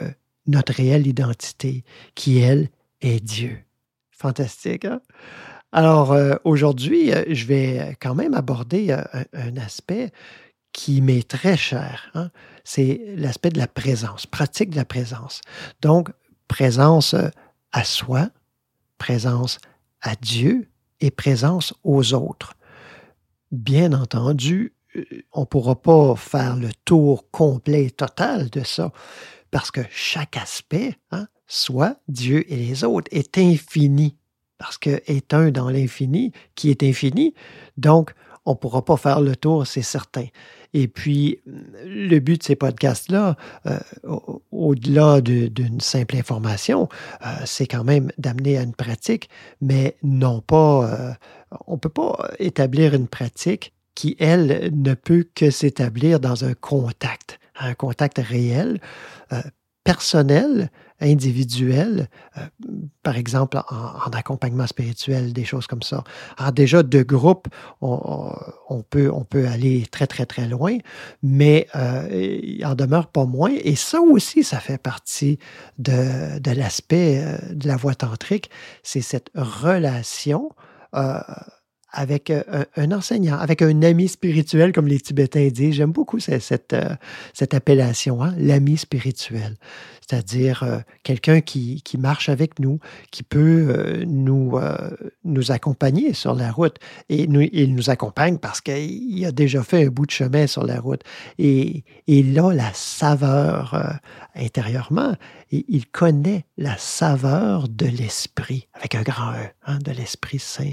notre 0.47 0.73
réelle 0.73 1.07
identité, 1.07 1.83
qui, 2.15 2.39
elle, 2.39 2.69
est 3.01 3.23
Dieu. 3.23 3.57
Fantastique, 4.11 4.85
hein? 4.85 5.01
Alors, 5.71 6.17
aujourd'hui, 6.45 7.11
je 7.29 7.45
vais 7.45 7.95
quand 8.01 8.15
même 8.15 8.33
aborder 8.33 8.91
un, 8.91 9.05
un 9.33 9.55
aspect 9.57 10.11
qui 10.73 11.01
m'est 11.01 11.27
très 11.27 11.57
cher. 11.57 12.11
hein? 12.13 12.31
C'est 12.63 13.01
l'aspect 13.15 13.49
de 13.49 13.57
la 13.57 13.67
présence, 13.67 14.25
pratique 14.25 14.69
de 14.71 14.75
la 14.75 14.85
présence. 14.85 15.41
Donc, 15.81 16.09
présence 16.49 17.13
euh, 17.13 17.29
à 17.71 17.85
soi, 17.85 18.29
présence 18.97 19.59
à 20.01 20.15
Dieu 20.15 20.67
et 20.99 21.11
présence 21.11 21.73
aux 21.85 22.13
autres. 22.13 22.55
Bien 23.51 23.93
entendu, 23.93 24.73
euh, 24.97 25.05
on 25.31 25.41
ne 25.41 25.45
pourra 25.45 25.81
pas 25.81 26.17
faire 26.17 26.57
le 26.57 26.69
tour 26.83 27.31
complet 27.31 27.85
et 27.85 27.91
total 27.91 28.49
de 28.49 28.63
ça, 28.65 28.91
parce 29.51 29.71
que 29.71 29.81
chaque 29.89 30.35
aspect, 30.35 30.97
hein, 31.11 31.27
soit 31.47 32.01
Dieu 32.09 32.51
et 32.51 32.57
les 32.57 32.83
autres, 32.83 33.07
est 33.11 33.37
infini, 33.37 34.17
parce 34.57 34.77
que 34.77 35.01
est 35.07 35.33
un 35.33 35.51
dans 35.51 35.69
l'infini 35.69 36.33
qui 36.55 36.69
est 36.69 36.83
infini, 36.83 37.33
donc 37.77 38.13
on 38.45 38.51
ne 38.51 38.57
pourra 38.57 38.83
pas 38.83 38.97
faire 38.97 39.21
le 39.21 39.35
tour, 39.35 39.65
c'est 39.65 39.83
certain. 39.83 40.25
Et 40.73 40.87
puis, 40.87 41.39
le 41.85 42.19
but 42.19 42.39
de 42.39 42.43
ces 42.43 42.55
podcasts-là, 42.55 43.35
euh, 43.65 43.79
au- 44.07 44.41
au-delà 44.51 45.21
de- 45.21 45.47
d'une 45.47 45.79
simple 45.81 46.15
information, 46.15 46.87
euh, 47.25 47.29
c'est 47.45 47.65
quand 47.67 47.83
même 47.83 48.11
d'amener 48.17 48.57
à 48.57 48.61
une 48.61 48.75
pratique, 48.75 49.29
mais 49.61 49.95
non 50.03 50.41
pas, 50.41 50.89
euh, 50.91 51.11
on 51.67 51.73
ne 51.73 51.79
peut 51.79 51.89
pas 51.89 52.29
établir 52.39 52.93
une 52.93 53.07
pratique 53.07 53.73
qui, 53.95 54.15
elle, 54.19 54.69
ne 54.73 54.93
peut 54.93 55.25
que 55.35 55.49
s'établir 55.49 56.19
dans 56.19 56.45
un 56.45 56.53
contact, 56.53 57.39
un 57.59 57.73
contact 57.73 58.19
réel, 58.19 58.79
personnel, 59.89 60.69
individuel, 61.01 62.09
euh, 62.37 62.41
par 63.01 63.17
exemple 63.17 63.57
en, 63.57 63.63
en 64.05 64.11
accompagnement 64.11 64.67
spirituel, 64.67 65.33
des 65.33 65.45
choses 65.45 65.65
comme 65.65 65.81
ça. 65.81 66.03
Alors 66.37 66.51
déjà, 66.51 66.83
de 66.83 67.01
groupe, 67.01 67.47
on, 67.81 68.83
peut, 68.87 69.47
aller 69.47 69.87
très, 69.89 70.05
très, 70.05 70.27
très 70.27 70.47
loin, 70.47 70.77
mais 71.23 71.67
euh, 71.75 72.07
il 72.43 72.63
en 72.67 72.75
demeure 72.75 73.07
pas 73.07 73.25
moins. 73.25 73.51
Et 73.63 73.75
ça 73.75 73.99
aussi, 73.99 74.43
ça 74.43 74.59
fait 74.59 74.77
partie 74.77 75.39
de, 75.79 76.53
l'aspect 76.53 77.23
euh, 77.23 77.37
de 77.51 77.67
la 77.67 77.75
voie 77.75 77.95
tantrique, 77.95 78.51
c'est 78.83 79.01
cette 79.01 79.31
relation 79.33 80.51
euh, 80.93 81.19
avec 81.91 82.29
euh, 82.29 82.43
un, 82.75 82.91
enseignant, 82.91 83.37
avec 83.37 83.61
un 83.61 83.81
ami 83.81 84.07
spirituel, 84.07 84.71
comme 84.71 84.87
les 84.87 84.99
Tibétains 84.99 85.47
disent. 85.47 85.75
J'aime 85.75 85.91
beaucoup 85.91 86.19
cette, 86.19 86.41
cette, 86.41 86.73
euh, 86.73 86.95
cette 87.33 87.53
appellation, 87.53 88.23
hein, 88.23 88.33
l'ami 88.37 88.77
spirituel. 88.77 89.55
C'est-à-dire 90.09 90.63
euh, 90.63 90.79
quelqu'un 91.03 91.39
qui, 91.39 91.83
marche 91.99 92.29
avec 92.29 92.57
nous, 92.59 92.79
qui 93.11 93.21
peut 93.21 93.67
euh, 93.69 94.05
nous, 94.07 94.57
euh, 94.57 94.89
nous 95.23 95.51
accompagner 95.51 96.13
sur 96.13 96.33
la 96.33 96.51
route. 96.51 96.77
Et 97.09 97.27
nous, 97.27 97.41
il 97.41 97.75
nous 97.75 97.91
accompagne 97.91 98.39
parce 98.39 98.59
qu'il 98.59 99.23
a 99.23 99.31
déjà 99.31 99.61
fait 99.61 99.85
un 99.85 99.89
bout 99.89 100.07
de 100.07 100.11
chemin 100.11 100.47
sur 100.47 100.63
la 100.63 100.79
route. 100.79 101.01
Et, 101.37 101.83
et 102.07 102.23
là, 102.23 102.51
la 102.53 102.73
saveur 102.73 103.99
intérieurement, 104.33 105.15
et 105.51 105.65
il 105.67 105.85
connaît 105.85 106.45
la 106.57 106.75
saveur 106.77 107.67
de 107.69 107.85
l'esprit, 107.85 108.67
avec 108.73 108.95
un 108.95 109.03
grand 109.03 109.33
E, 109.33 109.45
hein, 109.67 109.77
de 109.83 109.91
l'Esprit 109.91 110.39
Saint, 110.39 110.71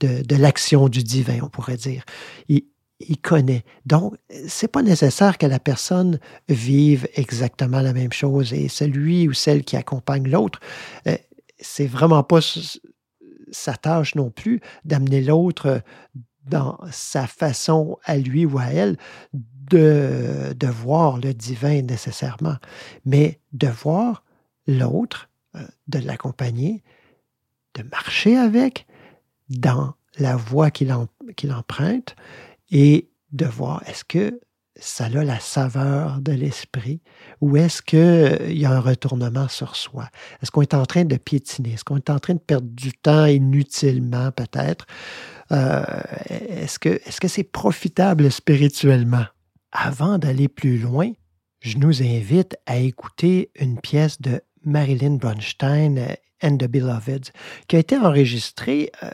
de, 0.00 0.22
de 0.22 0.36
l'action 0.36 0.88
du 0.88 1.02
divin, 1.02 1.40
on 1.42 1.48
pourrait 1.48 1.76
dire. 1.76 2.04
Il 3.00 3.18
connaît. 3.18 3.64
Donc, 3.86 4.14
c'est 4.48 4.68
pas 4.68 4.82
nécessaire 4.82 5.38
que 5.38 5.46
la 5.46 5.60
personne 5.60 6.18
vive 6.48 7.08
exactement 7.14 7.80
la 7.80 7.92
même 7.92 8.12
chose 8.12 8.52
et 8.52 8.68
celui 8.68 9.28
ou 9.28 9.32
celle 9.32 9.64
qui 9.64 9.76
accompagne 9.76 10.28
l'autre, 10.28 10.60
euh, 11.06 11.16
c'est 11.60 11.86
vraiment 11.86 12.22
pas 12.22 12.40
sa 13.50 13.74
tâche 13.74 14.14
non 14.14 14.30
plus 14.30 14.60
d'amener 14.84 15.22
l'autre 15.22 15.82
dans 16.44 16.78
sa 16.90 17.26
façon 17.26 17.98
à 18.04 18.16
lui 18.16 18.46
ou 18.46 18.58
à 18.58 18.66
elle 18.66 18.96
de, 19.32 20.54
de 20.56 20.66
voir 20.66 21.18
le 21.18 21.34
divin 21.34 21.82
nécessairement, 21.82 22.56
mais 23.04 23.40
de 23.52 23.68
voir 23.68 24.24
l'autre, 24.66 25.28
euh, 25.56 25.66
de 25.88 25.98
l'accompagner, 25.98 26.82
de 27.74 27.82
marcher 27.82 28.36
avec 28.36 28.86
dans 29.50 29.94
la 30.18 30.36
voie 30.36 30.70
qu'il 30.70 30.92
emprunte 30.92 32.16
et 32.70 33.10
de 33.32 33.46
voir 33.46 33.82
est-ce 33.86 34.04
que 34.04 34.40
ça 34.80 35.06
a 35.06 35.08
la 35.08 35.40
saveur 35.40 36.20
de 36.20 36.32
l'esprit 36.32 37.00
ou 37.40 37.56
est-ce 37.56 37.82
qu'il 37.82 38.56
y 38.56 38.64
a 38.64 38.70
un 38.70 38.80
retournement 38.80 39.48
sur 39.48 39.74
soi? 39.74 40.08
Est-ce 40.40 40.50
qu'on 40.50 40.62
est 40.62 40.74
en 40.74 40.86
train 40.86 41.04
de 41.04 41.16
piétiner? 41.16 41.72
Est-ce 41.72 41.84
qu'on 41.84 41.96
est 41.96 42.10
en 42.10 42.18
train 42.18 42.34
de 42.34 42.38
perdre 42.38 42.68
du 42.68 42.92
temps 42.92 43.26
inutilement 43.26 44.30
peut-être? 44.30 44.86
Euh, 45.50 45.84
est-ce 46.28 46.78
que 46.78 47.28
c'est 47.28 47.44
profitable 47.44 48.30
spirituellement? 48.30 49.24
Avant 49.72 50.18
d'aller 50.18 50.48
plus 50.48 50.78
loin, 50.78 51.10
je 51.60 51.76
nous 51.78 52.02
invite 52.02 52.56
à 52.66 52.76
écouter 52.76 53.50
une 53.58 53.80
pièce 53.80 54.20
de 54.20 54.40
Marilyn 54.64 55.16
Bronstein 55.16 55.98
euh, 55.98 56.14
and 56.42 56.58
the 56.58 56.66
Beloveds 56.66 57.32
qui 57.66 57.76
a 57.76 57.78
été 57.80 57.96
enregistrée 57.96 58.92
euh, 59.02 59.10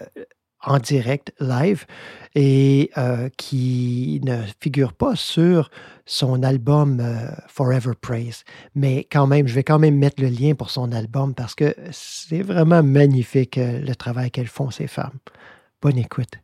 en 0.67 0.79
direct 0.79 1.33
live 1.41 1.87
et 2.35 2.91
euh, 2.99 3.29
qui 3.37 4.21
ne 4.25 4.39
figure 4.61 4.93
pas 4.93 5.17
sur 5.17 5.71
son 6.07 6.43
album 6.43 7.03
Forever 7.49 7.93
Praise. 8.01 8.45
Mais 8.75 9.07
quand 9.11 9.27
même, 9.27 9.47
je 9.47 9.55
vais 9.55 9.65
quand 9.65 9.79
même 9.79 9.97
mettre 9.97 10.23
le 10.23 10.29
lien 10.29 10.55
pour 10.55 10.71
son 10.71 10.93
album 10.93 11.35
parce 11.35 11.55
que 11.55 11.75
c'est 11.93 12.43
vraiment 12.43 12.83
magnifique 12.83 13.59
le 13.59 13.95
travail 13.95 14.31
qu'elles 14.31 14.47
font, 14.47 14.71
ces 14.71 14.87
femmes. 14.87 15.19
Bonne 15.81 15.99
écoute. 15.99 16.44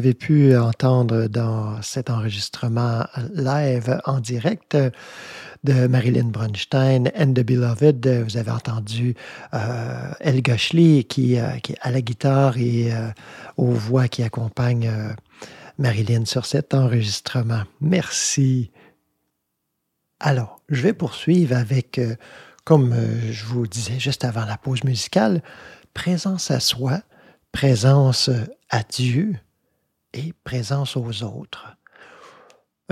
Avez 0.00 0.14
pu 0.14 0.56
entendre 0.56 1.26
dans 1.26 1.82
cet 1.82 2.08
enregistrement 2.08 3.04
live 3.34 4.00
en 4.06 4.18
direct 4.18 4.74
de 5.62 5.86
Marilyn 5.88 6.28
Bronstein 6.28 7.10
and 7.14 7.34
the 7.34 7.44
Beloved. 7.44 8.06
Vous 8.24 8.38
avez 8.38 8.50
entendu 8.50 9.14
euh, 9.52 10.10
Elga 10.20 10.54
euh, 10.54 11.02
qui 11.02 11.34
est 11.34 11.78
à 11.82 11.90
la 11.90 12.00
guitare 12.00 12.56
et 12.56 12.94
euh, 12.94 13.10
aux 13.58 13.72
voix 13.72 14.08
qui 14.08 14.22
accompagnent 14.22 14.88
euh, 14.88 15.12
Marilyn 15.76 16.24
sur 16.24 16.46
cet 16.46 16.72
enregistrement. 16.72 17.64
Merci. 17.82 18.70
Alors, 20.18 20.62
je 20.70 20.80
vais 20.80 20.94
poursuivre 20.94 21.54
avec, 21.54 22.00
comme 22.64 22.94
je 23.30 23.44
vous 23.44 23.66
disais 23.66 24.00
juste 24.00 24.24
avant 24.24 24.46
la 24.46 24.56
pause 24.56 24.82
musicale, 24.82 25.42
présence 25.92 26.50
à 26.50 26.58
soi, 26.58 27.02
présence 27.52 28.30
à 28.70 28.82
Dieu 28.82 29.36
et 30.14 30.32
présence 30.44 30.96
aux 30.96 31.22
autres. 31.22 31.76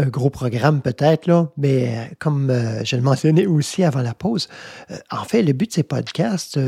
Un 0.00 0.06
gros 0.06 0.30
programme 0.30 0.80
peut-être, 0.80 1.50
mais 1.56 1.88
euh, 1.88 2.14
comme 2.20 2.50
euh, 2.50 2.84
je 2.84 2.94
le 2.94 3.02
mentionnais 3.02 3.46
aussi 3.46 3.82
avant 3.82 4.00
la 4.00 4.14
pause, 4.14 4.48
euh, 4.92 4.96
en 5.10 5.24
fait, 5.24 5.42
le 5.42 5.52
but 5.52 5.66
de 5.66 5.72
ces 5.72 5.82
podcasts, 5.82 6.58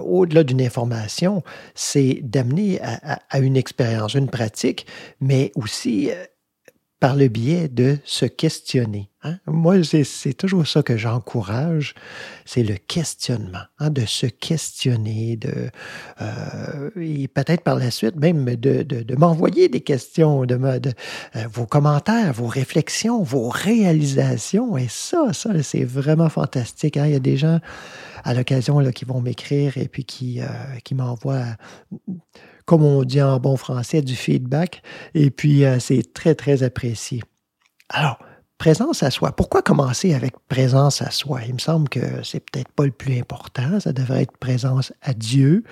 au-delà 0.00 0.42
d'une 0.42 0.60
information, 0.60 1.44
c'est 1.76 2.18
d'amener 2.24 2.80
à, 2.82 3.38
une 3.38 3.56
expérience, 3.56 4.14
une 4.14 4.28
pratique, 4.28 4.86
mais 5.20 5.52
aussi 5.54 6.10
par 7.00 7.14
le 7.14 7.28
biais 7.28 7.68
de 7.68 7.98
se 8.04 8.24
questionner. 8.26 9.08
hein. 9.22 9.38
Moi, 9.46 9.76
c'est 9.84 10.32
toujours 10.34 10.66
ça 10.66 10.82
que 10.82 10.96
j'encourage, 10.96 11.94
c'est 12.44 12.64
le 12.64 12.74
questionnement, 12.74 13.62
hein, 13.78 13.90
de 13.90 14.04
se 14.04 14.26
questionner, 14.26 15.36
de, 15.36 15.70
euh, 16.20 16.90
et 17.00 17.28
peut-être 17.28 17.62
par 17.62 17.76
la 17.76 17.90
suite 17.90 18.16
même 18.16 18.44
de, 18.56 19.14
m'envoyer 19.16 19.68
des 19.68 19.80
questions, 19.80 20.44
de, 20.44 20.54
euh, 20.56 20.90
vos 21.52 21.66
commentaires, 21.66 22.32
vos 22.32 22.46
réflexions, 22.46 23.22
vos 23.22 23.48
réalisations. 23.48 24.76
Et 24.76 24.88
ça, 24.88 25.32
ça, 25.32 25.50
c'est 25.62 25.84
vraiment 25.84 26.28
fantastique. 26.28 26.96
hein. 26.96 27.06
Il 27.06 27.12
y 27.12 27.16
a 27.16 27.20
des 27.20 27.36
gens 27.36 27.60
à 28.24 28.34
l'occasion 28.34 28.82
qui 28.90 29.04
vont 29.04 29.20
m'écrire 29.20 29.78
et 29.78 29.86
puis 29.88 30.04
qui, 30.04 30.40
euh, 30.40 30.46
qui 30.84 30.94
m'envoient 30.96 31.56
comme 32.68 32.84
on 32.84 33.02
dit 33.02 33.22
en 33.22 33.40
bon 33.40 33.56
français, 33.56 34.02
du 34.02 34.14
feedback. 34.14 34.82
Et 35.14 35.30
puis, 35.30 35.64
euh, 35.64 35.80
c'est 35.80 36.12
très, 36.12 36.34
très 36.34 36.62
apprécié. 36.62 37.22
Alors, 37.88 38.18
présence 38.58 39.02
à 39.02 39.10
soi. 39.10 39.32
Pourquoi 39.32 39.62
commencer 39.62 40.12
avec 40.12 40.34
présence 40.48 41.00
à 41.00 41.10
soi? 41.10 41.40
Il 41.46 41.54
me 41.54 41.58
semble 41.58 41.88
que 41.88 42.22
c'est 42.22 42.40
peut-être 42.40 42.70
pas 42.72 42.84
le 42.84 42.92
plus 42.92 43.18
important. 43.18 43.80
Ça 43.80 43.94
devrait 43.94 44.24
être 44.24 44.36
présence 44.36 44.92
à 45.00 45.14
Dieu, 45.14 45.64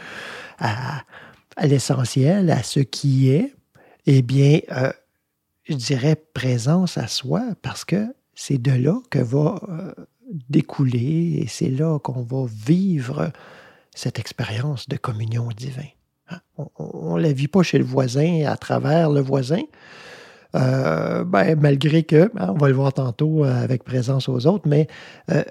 à, 0.59 1.03
l'essentiel, 1.63 2.51
à 2.51 2.63
ce 2.63 2.81
qui 2.81 3.29
est. 3.29 3.55
Eh 4.07 4.23
bien, 4.23 4.61
euh, 4.73 4.91
je 5.65 5.75
dirais 5.75 6.17
présence 6.33 6.97
à 6.97 7.09
soi 7.09 7.43
parce 7.61 7.85
que 7.85 8.07
c'est 8.35 8.59
de 8.59 8.73
là 8.73 8.99
que 9.11 9.19
va 9.19 9.61
euh, 9.69 9.93
découler 10.49 11.43
et 11.43 11.47
c'est 11.47 11.69
là 11.69 11.99
qu'on 11.99 12.23
va 12.23 12.47
vivre 12.49 13.33
cette 13.95 14.19
expérience 14.19 14.89
de 14.89 14.97
communion 14.97 15.49
divin. 15.55 15.89
On 16.79 17.17
ne 17.17 17.23
la 17.23 17.33
vit 17.33 17.49
pas 17.49 17.63
chez 17.63 17.79
le 17.79 17.85
voisin, 17.85 18.45
à 18.47 18.57
travers 18.57 19.11
le 19.11 19.21
voisin. 19.21 19.63
Euh, 20.55 21.25
ben, 21.25 21.59
malgré 21.61 22.03
que, 22.03 22.31
hein, 22.39 22.53
on 22.55 22.59
va 22.59 22.69
le 22.69 22.75
voir 22.75 22.93
tantôt 22.93 23.45
euh, 23.45 23.63
avec 23.63 23.85
présence 23.85 24.29
aux 24.29 24.47
autres, 24.47 24.67
mais 24.69 24.87
euh, 25.31 25.45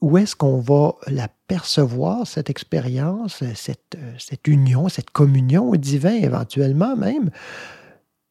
où 0.00 0.18
est-ce 0.18 0.36
qu'on 0.36 0.60
va 0.60 0.96
la 1.06 1.28
percevoir, 1.46 2.26
cette 2.26 2.50
expérience, 2.50 3.42
cette, 3.54 3.96
euh, 3.96 4.12
cette 4.18 4.46
union, 4.48 4.88
cette 4.88 5.10
communion 5.10 5.70
au 5.70 5.76
divin 5.76 6.14
éventuellement 6.14 6.96
même? 6.96 7.30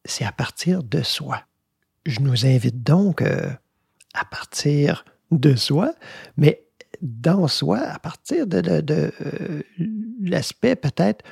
C'est 0.04 0.24
à 0.24 0.32
partir 0.32 0.82
de 0.82 1.02
soi. 1.02 1.42
Je 2.06 2.20
nous 2.20 2.46
invite 2.46 2.82
donc 2.82 3.22
à 3.22 4.24
partir 4.24 5.04
de 5.30 5.54
soi, 5.54 5.92
mais 6.36 6.64
dans 7.02 7.46
soi, 7.48 7.78
à 7.78 7.98
partir 7.98 8.46
de, 8.46 8.60
de- 8.80 9.12
l'aspect 10.22 10.76
peut-être 10.76 11.24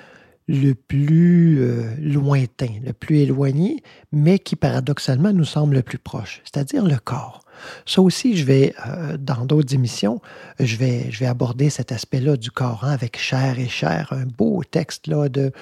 le 0.48 0.72
plus 0.72 1.60
euh, 1.60 1.94
lointain, 2.00 2.80
le 2.84 2.92
plus 2.92 3.18
éloigné, 3.18 3.82
mais 4.12 4.38
qui 4.38 4.56
paradoxalement 4.56 5.32
nous 5.32 5.44
semble 5.44 5.74
le 5.74 5.82
plus 5.82 5.98
proche, 5.98 6.40
c'est-à-dire 6.44 6.84
le 6.84 6.96
corps. 6.96 7.44
Ça 7.86 8.00
aussi, 8.00 8.36
je 8.36 8.44
vais, 8.44 8.74
euh, 8.86 9.16
dans 9.18 9.44
d'autres 9.44 9.74
émissions, 9.74 10.20
je 10.58 10.76
vais, 10.76 11.10
je 11.10 11.18
vais 11.18 11.26
aborder 11.26 11.70
cet 11.70 11.92
aspect-là 11.92 12.36
du 12.36 12.50
corps 12.50 12.84
hein, 12.84 12.92
avec 12.92 13.18
chair 13.18 13.58
et 13.58 13.68
chair. 13.68 14.12
Un 14.12 14.26
beau 14.26 14.62
texte 14.64 15.06
là, 15.06 15.28
de 15.28 15.52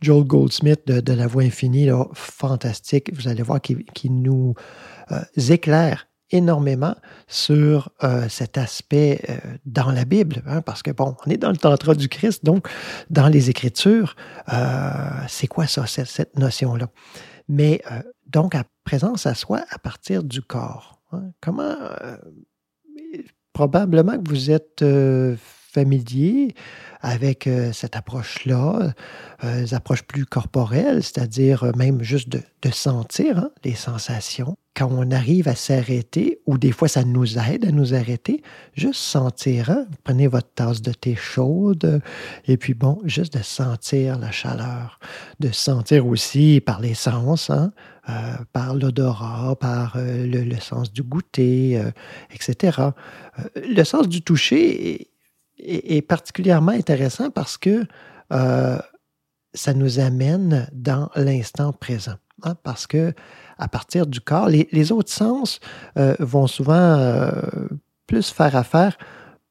Joel 0.00 0.24
Goldsmith 0.24 0.86
de, 0.86 1.00
de 1.00 1.12
La 1.12 1.26
Voix 1.26 1.42
infinie, 1.42 1.86
là, 1.86 2.04
fantastique. 2.12 3.10
Vous 3.14 3.28
allez 3.28 3.42
voir 3.42 3.60
qui, 3.60 4.10
nous 4.10 4.54
euh, 5.10 5.20
éclaire 5.50 6.06
énormément 6.30 6.94
sur 7.28 7.90
euh, 8.02 8.28
cet 8.28 8.58
aspect 8.58 9.20
euh, 9.28 9.36
dans 9.64 9.90
la 9.90 10.04
Bible, 10.04 10.42
hein, 10.46 10.62
parce 10.62 10.82
que 10.82 10.90
bon, 10.90 11.16
on 11.24 11.30
est 11.30 11.36
dans 11.36 11.50
le 11.50 11.56
tantra 11.56 11.94
du 11.94 12.08
Christ, 12.08 12.44
donc 12.44 12.68
dans 13.10 13.28
les 13.28 13.50
Écritures, 13.50 14.16
euh, 14.52 15.08
c'est 15.28 15.46
quoi 15.46 15.66
ça, 15.66 15.86
cette, 15.86 16.36
notion-là? 16.38 16.88
Mais 17.48 17.80
donc, 18.26 18.56
à 18.56 18.64
présence 18.82 19.24
à 19.26 19.34
soi 19.34 19.64
à 19.70 19.78
partir 19.78 20.24
du 20.24 20.42
corps. 20.42 21.00
hein. 21.12 21.30
Comment, 21.40 21.76
probablement 23.52 24.18
que 24.18 24.28
vous 24.28 24.50
êtes 24.50 24.84
familier 25.76 26.54
avec 27.06 27.46
euh, 27.46 27.72
cette 27.72 27.94
approche-là, 27.94 28.92
euh, 29.44 29.60
les 29.60 29.74
approches 29.74 30.02
plus 30.02 30.26
corporelles, 30.26 31.04
c'est-à-dire 31.04 31.62
euh, 31.62 31.70
même 31.76 32.02
juste 32.02 32.28
de, 32.28 32.42
sentir 32.72 33.38
hein, 33.38 33.50
les 33.62 33.76
sensations. 33.76 34.56
Quand 34.74 34.88
on 34.90 35.12
arrive 35.12 35.46
à 35.46 35.54
s'arrêter, 35.54 36.40
ou 36.46 36.58
des 36.58 36.72
fois 36.72 36.88
ça 36.88 37.04
nous 37.04 37.38
aide 37.38 37.64
à 37.64 37.70
nous 37.70 37.94
arrêter, 37.94 38.42
juste 38.74 39.00
sentir, 39.00 39.70
hein, 39.70 39.86
prenez 40.02 40.26
votre 40.26 40.52
tasse 40.52 40.82
de 40.82 40.92
thé 40.92 41.14
chaude, 41.14 42.02
et 42.48 42.56
puis 42.56 42.74
bon, 42.74 43.00
juste 43.04 43.38
de 43.38 43.42
sentir 43.42 44.18
la 44.18 44.32
chaleur, 44.32 44.98
de 45.38 45.52
sentir 45.52 46.08
aussi 46.08 46.60
par 46.60 46.80
les 46.80 46.94
sens, 46.94 47.50
hein, 47.50 47.70
euh, 48.08 48.36
par 48.52 48.74
l'odorat, 48.74 49.56
par 49.56 49.94
euh, 49.96 50.26
le, 50.26 50.60
sens 50.60 50.92
du 50.92 51.02
goûter, 51.02 51.76
euh, 51.76 51.90
etc. 52.32 52.78
Euh, 52.80 53.42
le 53.56 53.82
sens 53.82 54.08
du 54.08 54.22
toucher 54.22 55.08
est, 55.58 56.02
particulièrement 56.02 56.72
intéressant 56.72 57.30
parce 57.30 57.56
que 57.56 57.86
euh, 58.32 58.78
ça 59.54 59.74
nous 59.74 60.00
amène 60.00 60.68
dans 60.72 61.10
l'instant 61.16 61.72
présent. 61.72 62.16
hein, 62.42 62.54
parce 62.62 62.86
que 62.86 63.14
à 63.58 63.68
partir 63.68 64.06
du 64.06 64.20
corps, 64.20 64.48
les, 64.48 64.92
autres 64.92 65.12
sens 65.12 65.60
euh, 65.98 66.14
vont 66.18 66.46
souvent 66.46 66.74
euh, 66.74 67.40
plus 68.06 68.30
faire 68.30 68.54
affaire 68.56 68.98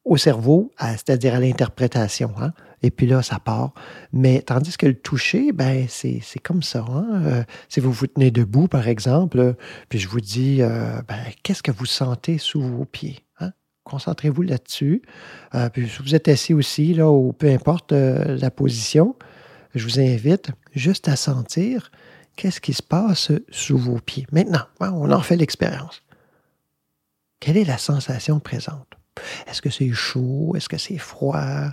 au 0.04 0.18
cerveau, 0.18 0.72
c'est-à-dire 0.80 1.34
à, 1.34 1.40
l'interprétation. 1.40 2.32
hein. 2.40 2.54
Et 2.84 2.92
puis 2.92 3.08
là, 3.08 3.24
ça 3.24 3.40
part. 3.40 3.74
Mais 4.14 4.44
tandis 4.44 4.78
que 4.78 4.86
le 4.86 4.94
toucher, 4.94 5.52
ben, 5.52 5.88
c'est 5.90 6.22
comme 6.44 6.62
ça. 6.62 6.86
hein. 6.88 7.44
Si 7.68 7.80
vous 7.80 7.92
vous 7.92 8.06
tenez 8.06 8.30
debout, 8.30 8.68
par 8.68 8.88
exemple, 8.88 9.56
puis 9.90 9.98
je 9.98 10.08
vous 10.08 10.22
dis, 10.22 10.60
ben, 10.60 11.18
qu'est-ce 11.42 11.64
que 11.64 11.72
vous 11.72 11.88
sentez 11.88 12.38
sous 12.38 12.62
vos 12.62 12.86
pieds? 12.86 13.25
Concentrez-vous 13.86 14.42
là-dessus. 14.42 15.02
Euh, 15.54 15.70
si 15.76 16.02
vous 16.04 16.14
êtes 16.16 16.28
assis 16.28 16.54
aussi, 16.54 16.94
là, 16.94 17.10
ou 17.10 17.32
peu 17.34 17.50
importe 17.50 17.92
euh, 17.94 18.36
la 18.38 18.52
position, 18.52 19.16
je 19.76 19.84
vous 19.86 20.00
invite 20.00 20.50
juste 20.74 21.08
à 21.08 21.16
sentir 21.16 21.92
qu'est-ce 22.36 22.60
qui 22.60 22.74
se 22.74 22.84
passe 22.84 23.32
sous 23.50 23.78
vos 23.78 24.00
pieds. 24.00 24.26
Maintenant, 24.32 24.66
hein, 24.82 24.92
on 24.94 25.12
en 25.12 25.22
fait 25.22 25.38
l'expérience. 25.38 26.02
Quelle 27.40 27.58
est 27.58 27.64
la 27.64 27.78
sensation 27.78 28.40
présente? 28.40 28.88
Est-ce 29.48 29.62
que 29.62 29.70
c'est 29.70 29.92
chaud? 29.94 30.54
Est-ce 30.58 30.68
que 30.68 30.78
c'est 30.78 30.98
froid? 30.98 31.70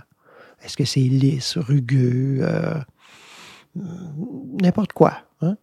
Est-ce 0.63 0.77
que 0.77 0.85
c'est 0.85 1.01
lisse, 1.01 1.57
rugueux? 1.57 2.39
euh, 2.41 2.79
N'importe 4.61 4.93
quoi. 4.93 5.17
hein? 5.41 5.57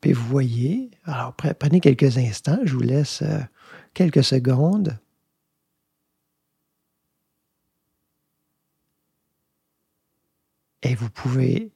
Puis 0.00 0.12
vous 0.12 0.26
voyez, 0.26 0.90
alors 1.04 1.32
pre- 1.38 1.54
prenez 1.54 1.78
quelques 1.78 2.18
instants, 2.18 2.58
je 2.64 2.74
vous 2.74 2.80
laisse 2.82 3.22
quelques 3.94 4.24
secondes. 4.24 4.98
Et 10.82 10.94
vous 10.94 11.10
pouvez 11.10 11.72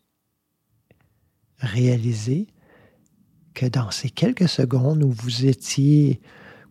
réaliser 1.58 2.48
que 3.54 3.66
dans 3.66 3.90
ces 3.90 4.10
quelques 4.10 4.48
secondes 4.48 5.02
où 5.02 5.10
vous 5.10 5.46
étiez 5.46 6.20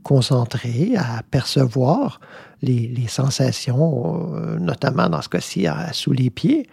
concentré 0.03 0.95
à 0.95 1.23
percevoir 1.23 2.19
les, 2.61 3.07
sensations, 3.07 4.35
euh, 4.35 4.59
notamment 4.59 5.09
dans 5.09 5.21
ce 5.21 5.29
cas-ci 5.29 5.65
sous 5.93 6.11
les 6.11 6.29
pieds, 6.29 6.67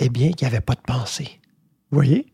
eh 0.00 0.08
bien, 0.08 0.28
il 0.28 0.34
n'y 0.40 0.46
avait 0.46 0.60
pas 0.60 0.74
de 0.74 0.80
pensée. 0.80 1.40
Vous 1.90 1.96
voyez? 1.96 2.26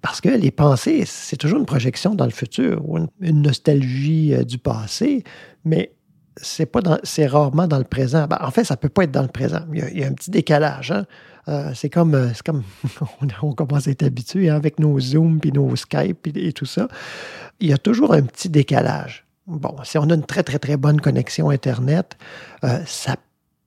Parce 0.00 0.20
que 0.20 0.28
les 0.28 0.50
pensées, 0.50 1.04
c'est 1.06 1.36
toujours 1.36 1.58
une 1.58 1.66
projection 1.66 2.14
dans 2.14 2.26
le 2.26 2.30
futur 2.30 2.88
ou 2.88 2.98
une, 2.98 3.08
une 3.20 3.42
nostalgie 3.42 4.34
euh, 4.34 4.44
du 4.44 4.58
passé, 4.58 5.24
mais 5.64 5.92
c'est 6.36 6.66
pas 6.66 6.80
c'est 7.02 7.26
rarement 7.26 7.66
dans 7.66 7.78
le 7.78 7.84
présent. 7.84 8.26
Ben, 8.26 8.38
en 8.40 8.50
fait, 8.50 8.64
ça 8.64 8.76
peut 8.76 8.88
pas 8.88 9.04
être 9.04 9.12
dans 9.12 9.22
le 9.22 9.28
présent. 9.28 9.60
Il 9.72 9.98
y 9.98 10.04
a, 10.04 10.06
un 10.06 10.12
petit 10.12 10.30
décalage. 10.30 10.90
hein. 10.90 11.04
Euh, 11.48 11.72
c'est 11.74 11.90
comme, 11.90 12.14
euh, 12.14 12.30
on, 13.42 13.52
commence 13.52 13.86
à 13.86 13.90
être 13.90 14.02
habitué 14.02 14.48
hein, 14.48 14.56
avec 14.56 14.78
nos 14.78 14.98
Zoom 14.98 15.40
puis 15.40 15.52
nos 15.52 15.76
Skype 15.76 16.26
et, 16.34 16.52
tout 16.52 16.64
ça. 16.64 16.88
Il 17.60 17.68
y 17.68 17.72
a 17.72 17.78
toujours 17.78 18.14
un 18.14 18.22
petit 18.22 18.48
décalage. 18.48 19.26
Bon, 19.46 19.76
si 19.84 19.98
on 19.98 20.08
a 20.08 20.14
une 20.14 20.24
très, 20.24 20.42
très, 20.42 20.58
très 20.58 20.78
bonne 20.78 21.00
connexion 21.00 21.50
Internet, 21.50 22.16
euh, 22.64 22.78
ça 22.86 23.16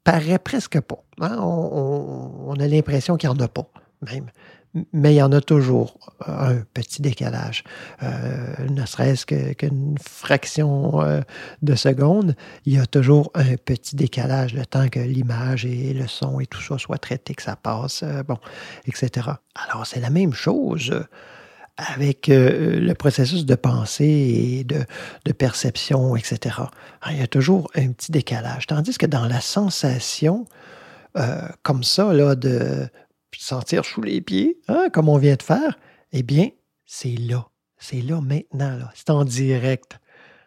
paraît 0.03 0.39
presque 0.39 0.79
pas. 0.81 1.03
hein. 1.21 1.37
On- 1.39 2.47
on 2.47 2.53
a 2.55 2.67
l'impression 2.67 3.15
qu'il 3.15 3.29
n'y 3.29 3.35
en 3.35 3.39
a 3.43 3.47
pas, 3.47 3.69
même. 4.11 4.25
Mais 4.93 5.13
il 5.13 5.17
y 5.17 5.21
en 5.21 5.31
a 5.31 5.41
toujours 5.41 5.97
un 6.25 6.61
petit 6.73 7.01
décalage. 7.01 7.63
Euh, 8.03 8.67
ne 8.69 8.85
serait-ce 8.85 9.25
qu'une 9.25 9.95
fraction 10.01 11.01
euh, 11.01 11.21
de 11.61 11.75
seconde, 11.75 12.35
il 12.65 12.73
y 12.73 12.79
a 12.79 12.85
toujours 12.85 13.31
un 13.35 13.55
petit 13.55 13.95
décalage, 13.95 14.53
le 14.53 14.65
temps 14.65 14.89
que 14.89 14.99
l'image 14.99 15.65
et 15.65 15.93
le 15.93 16.07
son 16.07 16.39
et 16.39 16.45
tout 16.45 16.61
ça 16.61 16.77
soient 16.77 16.97
traités, 16.97 17.35
que 17.35 17.43
ça 17.43 17.55
passe, 17.55 18.03
euh, 18.03 18.23
bon, 18.23 18.37
etc. 18.87 19.29
Alors, 19.55 19.85
c'est 19.85 19.99
la 19.99 20.09
même 20.09 20.33
chose 20.33 20.93
avec 21.77 22.25
le 22.27 22.93
processus 22.93 23.45
de 23.45 23.53
pensée 23.53 24.05
et 24.05 24.63
de, 24.63 24.83
de 25.25 25.31
perception, 25.31 26.15
etc. 26.15 26.55
Il 27.11 27.17
y 27.17 27.21
a 27.21 27.27
toujours 27.27 27.69
un 27.75 27.91
petit 27.91 28.11
décalage. 28.11 28.65
Tandis 28.65 28.97
que 28.97 29.05
dans 29.05 29.27
la 29.27 29.41
sensation, 29.41 30.47
comme 31.61 31.83
ça, 31.83 32.13
là, 32.13 32.33
de 32.33 32.89
sentir 33.35 33.85
sous 33.85 34.01
les 34.01 34.21
pieds, 34.21 34.59
hein, 34.67 34.87
comme 34.93 35.09
on 35.09 35.17
vient 35.17 35.35
de 35.35 35.43
faire, 35.43 35.77
eh 36.11 36.23
bien, 36.23 36.49
c'est 36.85 37.15
là. 37.15 37.47
C'est 37.77 38.01
là 38.01 38.21
maintenant. 38.21 38.75
là. 38.77 38.91
C'est 38.95 39.09
en 39.09 39.23
direct. 39.25 39.99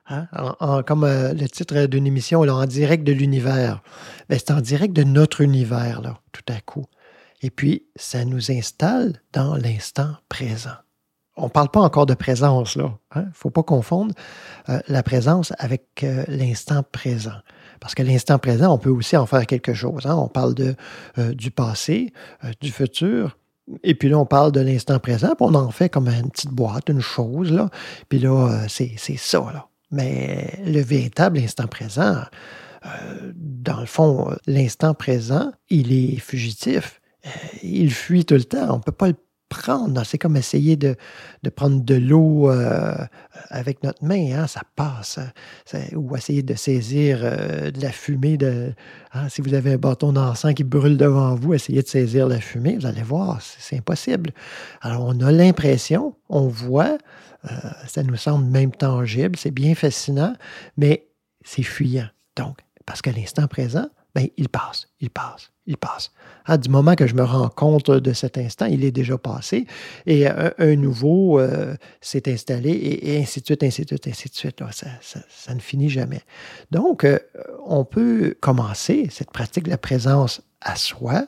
Hein? 0.09 0.27
En- 0.59 0.83
comme 0.83 1.05
euh, 1.05 1.33
le 1.33 1.49
titre 1.49 1.87
d'une 1.87 2.07
émission, 2.07 2.43
là, 2.43 2.55
en 2.55 2.67
direct 2.67 3.05
de 3.05 3.13
l'univers. 3.13 3.83
Ben, 4.29 4.39
c'est 4.39 4.51
en 4.51 4.61
direct 4.61 4.95
de 4.95 5.05
notre 5.05 5.41
univers, 5.41 6.01
là, 6.03 6.19
tout 6.33 6.43
à 6.53 6.61
coup. 6.61 6.87
Et 7.43 7.51
puis, 7.51 7.87
ça 7.97 8.25
nous 8.25 8.51
installe 8.51 9.21
dans 9.33 9.55
l'instant 9.57 10.17
présent. 10.29 10.75
On 11.37 11.45
ne 11.45 11.49
parle 11.51 11.71
pas 11.71 11.81
encore 11.81 12.07
de 12.07 12.15
présence, 12.15 12.77
là. 12.77 12.99
Il 13.17 13.23
ne 13.23 13.27
faut 13.33 13.51
pas 13.51 13.63
confondre 13.63 14.15
euh, 14.69 14.81
la 14.89 15.03
présence 15.03 15.53
avec 15.59 16.03
euh, 16.03 16.25
l'instant 16.29 16.83
présent. 16.83 17.39
Parce 17.81 17.95
que 17.95 18.03
l'instant 18.03 18.39
présent, 18.39 18.73
on 18.73 18.79
peut 18.79 18.91
aussi 18.91 19.17
en 19.17 19.27
faire 19.27 19.47
quelque 19.47 19.75
chose. 19.75 20.07
hein. 20.07 20.15
On 20.17 20.29
parle 20.29 20.55
euh, 21.19 21.35
du 21.35 21.51
passé, 21.51 22.13
euh, 22.45 22.53
du 22.61 22.71
futur, 22.71 23.37
et 23.83 23.95
puis 23.95 24.09
là, 24.09 24.19
on 24.19 24.27
parle 24.27 24.53
de 24.53 24.61
l'instant 24.61 24.99
présent, 24.99 25.29
puis 25.29 25.47
on 25.49 25.55
en 25.55 25.71
fait 25.71 25.89
comme 25.89 26.09
une 26.09 26.31
petite 26.31 26.51
boîte, 26.51 26.89
une 26.89 27.01
chose, 27.01 27.53
là. 27.53 27.71
Puis 28.09 28.19
là, 28.19 28.49
euh, 28.49 28.65
c'est 28.69 29.17
ça. 29.17 29.69
Mais 29.91 30.59
le 30.65 30.81
véritable 30.81 31.39
instant 31.39 31.67
présent, 31.67 32.23
dans 33.35 33.81
le 33.81 33.87
fond, 33.87 34.35
l'instant 34.47 34.95
présent, 34.95 35.53
il 35.69 35.93
est 35.93 36.17
fugitif. 36.19 37.01
Il 37.63 37.93
fuit 37.93 38.25
tout 38.25 38.35
le 38.35 38.45
temps. 38.45 38.75
On 38.75 38.77
ne 38.79 38.83
peut 38.83 38.93
pas 38.93 39.09
le 39.09 39.17
prendre. 39.51 40.03
C'est 40.07 40.17
comme 40.17 40.37
essayer 40.39 40.77
de, 40.77 40.97
prendre 41.55 41.83
de 41.85 41.95
l'eau 41.97 42.49
euh, 42.51 42.95
avec 43.51 43.83
notre 43.85 44.03
main. 44.03 44.33
hein, 44.41 44.47
Ça 44.47 44.63
passe. 44.77 45.19
Ça- 45.67 45.79
ou 45.95 46.17
essayer 46.17 46.43
de 46.43 46.55
saisir 46.55 47.21
euh, 47.23 47.71
de 47.71 47.83
la 47.83 47.93
fumée. 47.93 48.39
Hein, 49.13 49.29
si 49.29 49.43
vous 49.43 49.53
avez 49.53 49.75
un 49.75 49.77
bâton 49.77 50.13
d'encens 50.15 50.55
qui 50.55 50.65
brûle 50.65 50.97
devant 50.97 51.35
vous, 51.35 51.53
essayez 51.53 51.83
de 51.83 51.89
saisir 51.89 52.27
la 52.27 52.41
fumée. 52.41 52.77
Vous 52.81 52.87
allez 52.87 53.03
voir, 53.03 53.39
c'est 53.43 53.77
impossible. 53.77 54.31
Alors, 54.81 55.05
on 55.05 55.21
a 55.21 55.31
l'impression, 55.31 56.15
on 56.31 56.49
voit, 56.49 56.97
euh, 57.51 57.55
ça 57.87 58.03
nous 58.03 58.17
semble 58.17 58.47
même 58.47 58.71
tangible, 58.71 59.37
c'est 59.37 59.51
bien 59.51 59.75
fascinant, 59.75 60.35
mais 60.77 61.09
c'est 61.45 61.63
fuyant. 61.65 62.09
Donc, 62.37 62.59
parce 62.87 63.03
qu'à 63.03 63.13
l'instant 63.13 63.47
présent, 63.49 63.89
ben, 64.15 64.27
il 64.37 64.49
passe, 64.49 64.89
il 65.01 65.11
passe, 65.11 65.51
il 65.71 65.77
passe. 65.77 66.11
Ah, 66.47 66.59
du 66.59 66.69
moment 66.69 66.97
que 66.97 67.07
je 67.07 67.15
me 67.15 67.23
rends 67.23 67.49
compte 67.49 67.91
de 67.91 68.13
cet 68.13 68.37
instant, 68.37 68.67
il 68.67 68.85
est 68.85 68.91
déjà 68.91 69.17
passé 69.17 69.67
et 70.05 70.27
un, 70.27 70.77
nouveau 70.77 71.39
euh, 71.39 71.77
s'est 72.01 72.31
installé 72.31 72.71
et, 72.71 73.21
ainsi 73.21 73.41
de 73.41 73.47
suite, 73.47 73.63
ainsi 73.63 73.83
de 73.83 73.89
suite, 73.89 74.09
ainsi 74.09 74.29
de 74.29 74.35
suite. 74.35 74.63
ça 75.29 75.55
ne 75.55 75.61
finit 75.61 75.89
jamais. 75.89 76.23
Donc, 76.73 77.05
euh, 77.05 77.19
on 77.65 77.85
peut 77.85 78.37
commencer 78.41 79.07
cette 79.11 79.31
pratique 79.31 79.65
de 79.65 79.71
la 79.71 79.79
présence 79.79 80.43
à 80.61 80.75
soi 80.75 81.25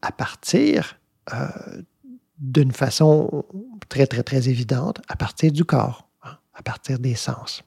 à 0.00 0.12
partir 0.12 0.98
euh, 1.34 1.48
d'une 2.38 2.72
façon 2.72 3.44
très, 3.88 4.06
très, 4.06 4.22
très 4.22 4.48
évidente, 4.48 5.00
à 5.08 5.16
partir 5.16 5.50
du 5.50 5.64
corps, 5.64 6.08
hein, 6.22 6.36
à 6.54 6.62
partir 6.62 7.00
des 7.00 7.16
sens 7.16 7.64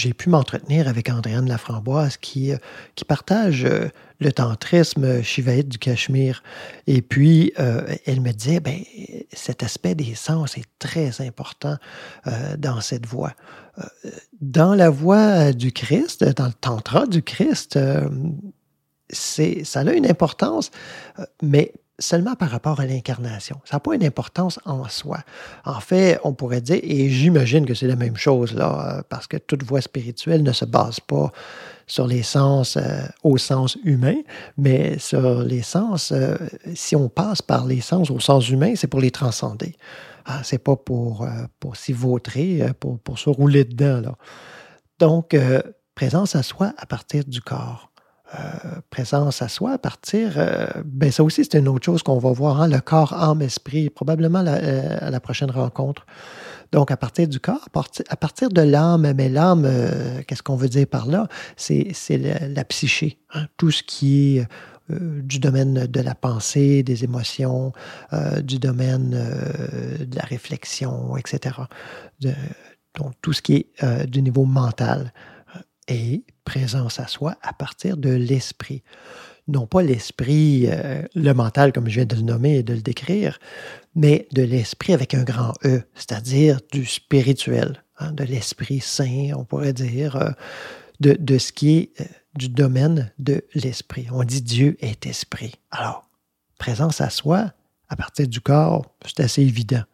j'ai 0.00 0.14
pu 0.14 0.30
m'entretenir 0.30 0.88
avec 0.88 1.10
Andréane 1.10 1.46
Laframboise 1.46 2.16
qui, 2.16 2.52
euh, 2.52 2.56
qui 2.94 3.04
partage 3.04 3.64
euh, 3.64 3.88
le 4.18 4.32
tantrisme 4.32 5.22
shivaïte 5.22 5.68
du 5.68 5.78
Cachemire. 5.78 6.42
Et 6.86 7.02
puis, 7.02 7.52
euh, 7.58 7.82
elle 8.06 8.20
me 8.20 8.32
disait, 8.32 8.60
ben, 8.60 8.78
cet 9.32 9.62
aspect 9.62 9.94
des 9.94 10.14
sens 10.14 10.56
est 10.56 10.64
très 10.78 11.20
important 11.20 11.76
euh, 12.26 12.56
dans 12.56 12.80
cette 12.80 13.06
voie. 13.06 13.34
Euh, 13.78 14.10
dans 14.40 14.74
la 14.74 14.88
voie 14.88 15.52
du 15.52 15.70
Christ, 15.70 16.24
dans 16.24 16.46
le 16.46 16.54
tantra 16.54 17.06
du 17.06 17.22
Christ, 17.22 17.76
euh, 17.76 18.08
ça 19.12 19.80
a 19.80 19.92
une 19.92 20.06
importance, 20.06 20.70
euh, 21.18 21.26
mais 21.42 21.72
seulement 22.00 22.34
par 22.34 22.50
rapport 22.50 22.80
à 22.80 22.86
l'incarnation. 22.86 23.60
Ça 23.64 23.76
n'a 23.76 23.80
pas 23.80 23.94
une 23.94 24.04
importance 24.04 24.58
en 24.64 24.88
soi. 24.88 25.18
En 25.64 25.80
fait, 25.80 26.18
on 26.24 26.32
pourrait 26.32 26.60
dire, 26.60 26.80
et 26.82 27.08
j'imagine 27.08 27.66
que 27.66 27.74
c'est 27.74 27.86
la 27.86 27.96
même 27.96 28.16
chose 28.16 28.56
euh, 28.58 29.02
parce 29.08 29.26
que 29.26 29.36
toute 29.36 29.62
voie 29.62 29.80
spirituelle 29.80 30.42
ne 30.42 30.52
se 30.52 30.64
base 30.64 30.98
pas 31.00 31.30
sur 31.86 32.06
les 32.06 32.22
sens 32.22 32.76
euh, 32.76 33.02
au 33.22 33.38
sens 33.38 33.76
humain, 33.84 34.16
mais 34.56 34.98
sur 34.98 35.42
les 35.42 35.62
sens, 35.62 36.12
euh, 36.12 36.36
si 36.74 36.96
on 36.96 37.08
passe 37.08 37.42
par 37.42 37.66
les 37.66 37.80
sens 37.80 38.10
au 38.10 38.18
sens 38.18 38.48
humain, 38.48 38.74
c'est 38.74 38.88
pour 38.88 39.00
les 39.00 39.10
transcender. 39.10 39.76
Ah, 40.24 40.40
c'est 40.42 40.58
pas 40.58 40.76
pour, 40.76 41.26
s'y 41.74 41.92
vautrer, 41.92 42.62
pour, 42.78 42.98
pour 42.98 43.18
se 43.18 43.30
rouler 43.30 43.64
dedans. 43.64 44.14
Donc, 44.98 45.34
présence 45.94 46.36
à 46.36 46.42
soi 46.42 46.72
à 46.76 46.86
partir 46.86 47.24
du 47.24 47.40
corps. 47.40 47.89
Euh, 48.38 48.80
présence 48.90 49.42
à 49.42 49.48
soi 49.48 49.72
à 49.72 49.78
partir, 49.78 50.34
euh, 50.36 50.66
ben 50.84 51.10
ça 51.10 51.24
aussi 51.24 51.44
c'est 51.44 51.58
une 51.58 51.66
autre 51.66 51.84
chose 51.84 52.04
qu'on 52.04 52.18
va 52.18 52.30
voir, 52.30 52.60
hein, 52.62 52.68
le 52.68 52.78
corps, 52.78 53.12
âme, 53.12 53.42
esprit, 53.42 53.90
probablement 53.90 54.40
la, 54.40 54.54
euh, 54.54 54.98
à 55.00 55.10
la 55.10 55.18
prochaine 55.18 55.50
rencontre. 55.50 56.06
Donc 56.70 56.92
à 56.92 56.96
partir 56.96 57.26
du 57.26 57.40
corps, 57.40 57.66
à 58.08 58.16
partir, 58.16 58.50
de 58.50 58.62
l'âme, 58.62 59.12
mais 59.16 59.28
l'âme, 59.28 59.68
qu'est-ce 60.28 60.44
qu'on 60.44 60.54
veut 60.54 60.68
dire 60.68 60.86
par 60.86 61.06
là? 61.06 61.26
C'est 61.56 61.92
la, 62.10 62.46
la 62.46 62.64
psyché, 62.64 63.18
hein, 63.34 63.46
tout 63.56 63.72
ce 63.72 63.82
qui 63.82 64.38
est 64.38 64.46
du 64.88 65.40
domaine 65.40 65.86
de 65.86 66.00
la 66.00 66.14
pensée, 66.14 66.84
des 66.84 67.02
émotions, 67.02 67.72
du 68.44 68.60
domaine 68.60 69.10
de 69.10 70.16
la 70.16 70.22
réflexion, 70.22 71.16
etc. 71.16 71.56
Donc 72.20 73.14
tout 73.22 73.32
ce 73.32 73.42
qui 73.42 73.66
est 73.80 74.06
du 74.06 74.22
niveau 74.22 74.44
mental 74.44 75.12
et 75.88 76.22
présence 76.50 76.98
à 76.98 77.06
soi 77.06 77.36
à 77.42 77.52
partir 77.52 77.96
de 77.96 78.10
l'esprit. 78.10 78.82
Non 79.46 79.68
pas 79.68 79.82
l'esprit, 79.82 80.64
euh, 80.66 81.02
le 81.14 81.32
mental 81.32 81.72
comme 81.72 81.88
je 81.88 81.94
viens 81.94 82.06
de 82.06 82.16
le 82.16 82.22
nommer 82.22 82.56
et 82.56 82.62
de 82.64 82.74
le 82.74 82.80
décrire, 82.80 83.38
mais 83.94 84.26
de 84.32 84.42
l'esprit 84.42 84.92
avec 84.92 85.14
un 85.14 85.22
grand 85.22 85.52
E, 85.64 85.82
c'est-à-dire 85.94 86.58
du 86.72 86.86
spirituel, 86.86 87.84
hein, 88.00 88.10
de 88.10 88.24
l'esprit 88.24 88.80
saint, 88.80 89.30
on 89.36 89.44
pourrait 89.44 89.72
dire, 89.72 90.16
euh, 90.16 90.30
de, 90.98 91.12
de 91.12 91.38
ce 91.38 91.52
qui 91.52 91.76
est 91.76 92.00
euh, 92.00 92.04
du 92.34 92.48
domaine 92.48 93.12
de 93.20 93.44
l'esprit. 93.54 94.08
On 94.10 94.24
dit 94.24 94.42
Dieu 94.42 94.76
est 94.80 95.06
esprit. 95.06 95.54
Alors, 95.70 96.10
présence 96.58 97.00
à 97.00 97.10
soi 97.10 97.52
à 97.88 97.94
partir 97.94 98.26
du 98.26 98.40
corps, 98.40 98.86
c'est 99.06 99.20
assez 99.20 99.42
évident. 99.42 99.84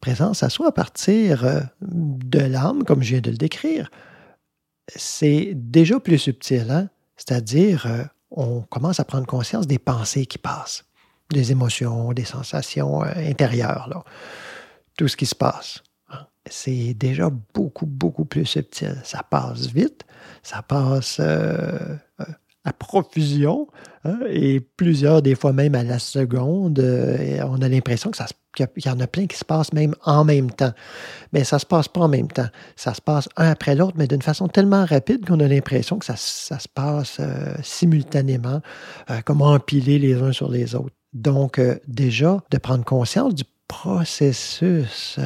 Présence 0.00 0.44
à 0.44 0.50
soi 0.50 0.68
à 0.68 0.72
partir 0.72 1.68
de 1.80 2.38
l'âme, 2.38 2.84
comme 2.84 3.02
je 3.02 3.10
viens 3.10 3.20
de 3.20 3.30
le 3.30 3.36
décrire, 3.36 3.90
c'est 4.88 5.52
déjà 5.54 6.00
plus 6.00 6.18
subtil, 6.18 6.70
hein? 6.70 6.88
c'est-à-dire 7.16 7.86
euh, 7.86 8.04
on 8.30 8.62
commence 8.62 9.00
à 9.00 9.04
prendre 9.04 9.26
conscience 9.26 9.66
des 9.66 9.78
pensées 9.78 10.26
qui 10.26 10.38
passent, 10.38 10.84
des 11.30 11.52
émotions, 11.52 12.12
des 12.12 12.24
sensations 12.24 13.02
euh, 13.02 13.12
intérieures, 13.16 14.04
tout 14.96 15.08
ce 15.08 15.16
qui 15.16 15.26
se 15.26 15.34
passe. 15.34 15.82
hein? 16.10 16.26
C'est 16.48 16.94
déjà 16.94 17.30
beaucoup, 17.54 17.86
beaucoup 17.86 18.24
plus 18.24 18.46
subtil. 18.46 19.00
Ça 19.04 19.22
passe 19.22 19.66
vite, 19.66 20.04
ça 20.42 20.62
passe 20.62 21.18
euh, 21.20 21.96
à 22.64 22.72
profusion, 22.72 23.68
hein, 24.04 24.18
et 24.28 24.60
plusieurs, 24.60 25.20
des 25.20 25.34
fois 25.34 25.52
même 25.52 25.74
à 25.74 25.84
la 25.84 25.98
seconde. 25.98 26.78
euh, 26.78 27.42
on 27.46 27.60
a 27.60 27.68
l'impression 27.68 28.10
que 28.10 28.16
ça 28.16 28.26
qu'il 28.54 28.86
y 28.86 28.88
en 28.88 29.00
a 29.00 29.08
plein 29.08 29.26
qui 29.26 29.36
se 29.36 29.44
passent 29.44 29.72
même 29.72 29.96
en 30.04 30.24
même 30.24 30.48
temps. 30.50 30.72
Mais 31.32 31.42
ça 31.42 31.56
ne 31.56 31.60
se 31.60 31.66
passe 31.66 31.88
pas 31.88 32.02
en 32.02 32.08
même 32.08 32.28
temps. 32.28 32.46
Ça 32.76 32.94
se 32.94 33.00
passe 33.00 33.28
un 33.36 33.50
après 33.50 33.74
l'autre, 33.74 33.94
mais 33.96 34.06
d'une 34.06 34.22
façon 34.22 34.46
tellement 34.46 34.84
rapide 34.84 35.26
qu'on 35.26 35.40
a 35.40 35.48
l'impression 35.48 35.98
que 35.98 36.06
ça, 36.06 36.14
ça 36.16 36.60
se 36.60 36.68
passe 36.68 37.16
euh, 37.18 37.54
simultanément, 37.64 38.60
euh, 39.10 39.20
comme 39.22 39.42
empilés 39.42 39.98
les 39.98 40.14
uns 40.14 40.30
sur 40.30 40.50
les 40.50 40.76
autres. 40.76 40.94
Donc, 41.12 41.60
déjà, 41.88 42.42
de 42.50 42.58
prendre 42.58 42.84
conscience 42.84 43.34
du 43.34 43.44
processus 43.66 45.18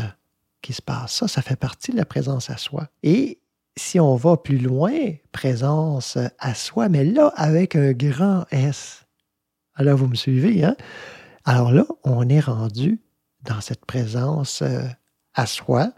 qui 0.62 0.72
se 0.72 0.82
passe, 0.82 1.12
ça, 1.12 1.28
ça 1.28 1.42
fait 1.42 1.56
partie 1.56 1.92
de 1.92 1.96
la 1.98 2.06
présence 2.06 2.48
à 2.48 2.56
soi. 2.56 2.88
Et 3.02 3.38
si 3.78 4.00
on 4.00 4.16
va 4.16 4.36
plus 4.36 4.58
loin, 4.58 4.92
présence 5.32 6.18
à 6.38 6.54
soi, 6.54 6.88
mais 6.88 7.04
là, 7.04 7.32
avec 7.36 7.76
un 7.76 7.92
grand 7.92 8.44
S. 8.50 9.06
Alors, 9.74 9.96
vous 9.96 10.08
me 10.08 10.14
suivez, 10.14 10.64
hein? 10.64 10.76
Alors 11.44 11.72
là, 11.72 11.86
on 12.04 12.28
est 12.28 12.40
rendu 12.40 13.00
dans 13.42 13.60
cette 13.60 13.86
présence 13.86 14.62
euh, 14.62 14.82
à 15.34 15.46
soi, 15.46 15.92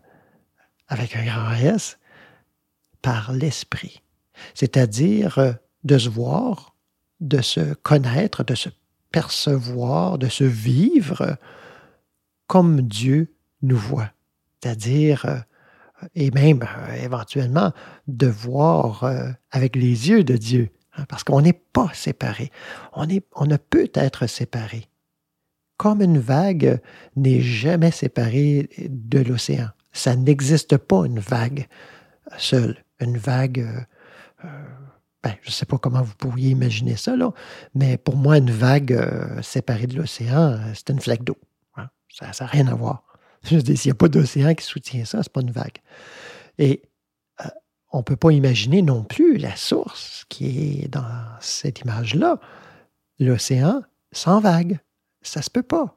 avec 0.88 1.16
un 1.16 1.24
grand 1.24 1.52
S, 1.52 1.98
par 3.02 3.32
l'esprit. 3.32 4.02
C'est-à-dire 4.54 5.38
euh, 5.38 5.52
de 5.84 5.98
se 5.98 6.08
voir, 6.08 6.76
de 7.20 7.40
se 7.40 7.74
connaître, 7.74 8.44
de 8.44 8.54
se 8.54 8.68
percevoir, 9.10 10.18
de 10.18 10.28
se 10.28 10.44
vivre 10.44 11.36
comme 12.46 12.82
Dieu 12.82 13.34
nous 13.62 13.76
voit. 13.76 14.10
C'est-à-dire, 14.62 15.24
euh, 15.24 15.38
et 16.14 16.30
même 16.30 16.66
éventuellement, 17.02 17.72
de 18.08 18.26
voir 18.26 19.04
avec 19.50 19.76
les 19.76 20.08
yeux 20.08 20.24
de 20.24 20.36
Dieu. 20.36 20.70
Hein, 20.96 21.04
parce 21.08 21.24
qu'on 21.24 21.40
n'est 21.40 21.52
pas 21.52 21.90
séparés. 21.94 22.50
On, 22.92 23.06
on 23.36 23.46
ne 23.46 23.56
peut 23.56 23.90
être 23.94 24.26
séparé. 24.26 24.86
Comme 25.76 26.02
une 26.02 26.18
vague 26.18 26.80
n'est 27.16 27.40
jamais 27.40 27.90
séparée 27.90 28.68
de 28.88 29.20
l'océan. 29.20 29.68
Ça 29.92 30.14
n'existe 30.16 30.76
pas 30.76 31.06
une 31.06 31.20
vague 31.20 31.66
seule. 32.38 32.84
Une 33.00 33.16
vague, 33.16 33.60
euh, 33.60 33.80
euh, 34.44 34.64
ben, 35.22 35.34
je 35.42 35.48
ne 35.48 35.52
sais 35.52 35.66
pas 35.66 35.78
comment 35.78 36.02
vous 36.02 36.14
pourriez 36.16 36.50
imaginer 36.50 36.96
ça, 36.96 37.14
mais 37.74 37.96
pour 37.96 38.16
moi, 38.16 38.36
une 38.36 38.50
vague 38.50 38.92
euh, 38.92 39.40
séparée 39.42 39.86
de 39.86 39.96
l'océan, 39.96 40.60
c'est 40.74 40.90
une 40.90 41.00
flaque 41.00 41.24
d'eau. 41.24 41.38
Hein. 41.76 41.88
Ça 42.10 42.30
n'a 42.38 42.46
rien 42.46 42.66
à 42.66 42.74
voir. 42.74 43.04
S'il 43.42 43.62
n'y 43.62 43.90
a 43.90 43.94
pas 43.94 44.08
d'océan 44.08 44.54
qui 44.54 44.64
soutient 44.64 45.04
ça, 45.04 45.22
ce 45.22 45.28
n'est 45.28 45.32
pas 45.32 45.40
une 45.40 45.50
vague. 45.50 45.78
Et 46.58 46.82
on 47.92 47.98
ne 47.98 48.02
peut 48.02 48.16
pas 48.16 48.30
imaginer 48.30 48.82
non 48.82 49.02
plus 49.02 49.36
la 49.36 49.56
source 49.56 50.24
qui 50.28 50.82
est 50.82 50.88
dans 50.88 51.04
cette 51.40 51.80
image-là, 51.80 52.38
l'océan 53.18 53.82
sans 54.12 54.40
vague. 54.40 54.78
Ça 55.22 55.42
se 55.42 55.50
peut 55.50 55.62
pas. 55.62 55.96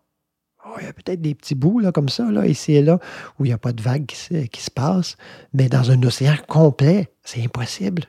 Oh, 0.66 0.76
il 0.80 0.86
y 0.86 0.90
a 0.90 0.94
peut-être 0.94 1.22
des 1.22 1.36
petits 1.36 1.56
bouts 1.56 1.82
comme 1.94 2.10
ça, 2.10 2.30
là, 2.32 2.48
ici 2.48 2.74
et 2.74 2.82
là, 2.82 3.00
où 3.38 3.46
il 3.46 3.50
n'y 3.50 3.54
a 3.54 3.58
pas 3.58 3.74
de 3.74 3.82
vague 3.82 4.06
qui 4.06 4.16
se, 4.16 4.72
passe, 4.72 5.18
mais 5.54 5.70
dans 5.70 5.92
un 5.92 6.02
océan 6.04 6.36
complet, 6.48 7.12
c'est 7.24 7.44
impossible. 7.44 8.06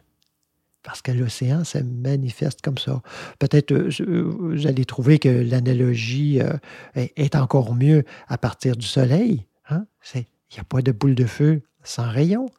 Parce 0.84 1.02
que 1.02 1.10
l'océan 1.10 1.64
se 1.64 1.78
manifeste 1.78 2.60
comme 2.62 2.78
ça. 2.78 3.02
Peut-être 3.38 3.72
euh, 3.72 4.22
vous 4.38 4.66
allez 4.66 4.84
trouver 4.84 5.18
que 5.18 5.28
l'analogie 5.28 6.40
euh, 6.40 6.52
est, 6.94 7.34
encore 7.34 7.74
mieux 7.74 8.04
à 8.28 8.38
partir 8.38 8.76
du 8.76 8.86
soleil. 8.86 9.46
Hein? 9.70 9.86
Il 10.14 10.20
n'y 10.52 10.60
a 10.60 10.64
pas 10.64 10.82
de 10.82 10.92
boule 10.92 11.14
de 11.14 11.24
feu 11.24 11.62
sans 11.82 12.08
rayon. 12.08 12.50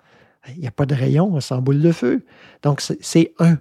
Il 0.49 0.59
n'y 0.59 0.67
a 0.67 0.71
pas 0.71 0.88
de 0.88 0.95
rayon 0.95 1.39
sans 1.39 1.61
boule 1.61 1.82
de 1.82 1.91
feu. 1.91 2.26
Donc, 2.63 2.82
c'est 2.82 3.34
un. 3.39 3.59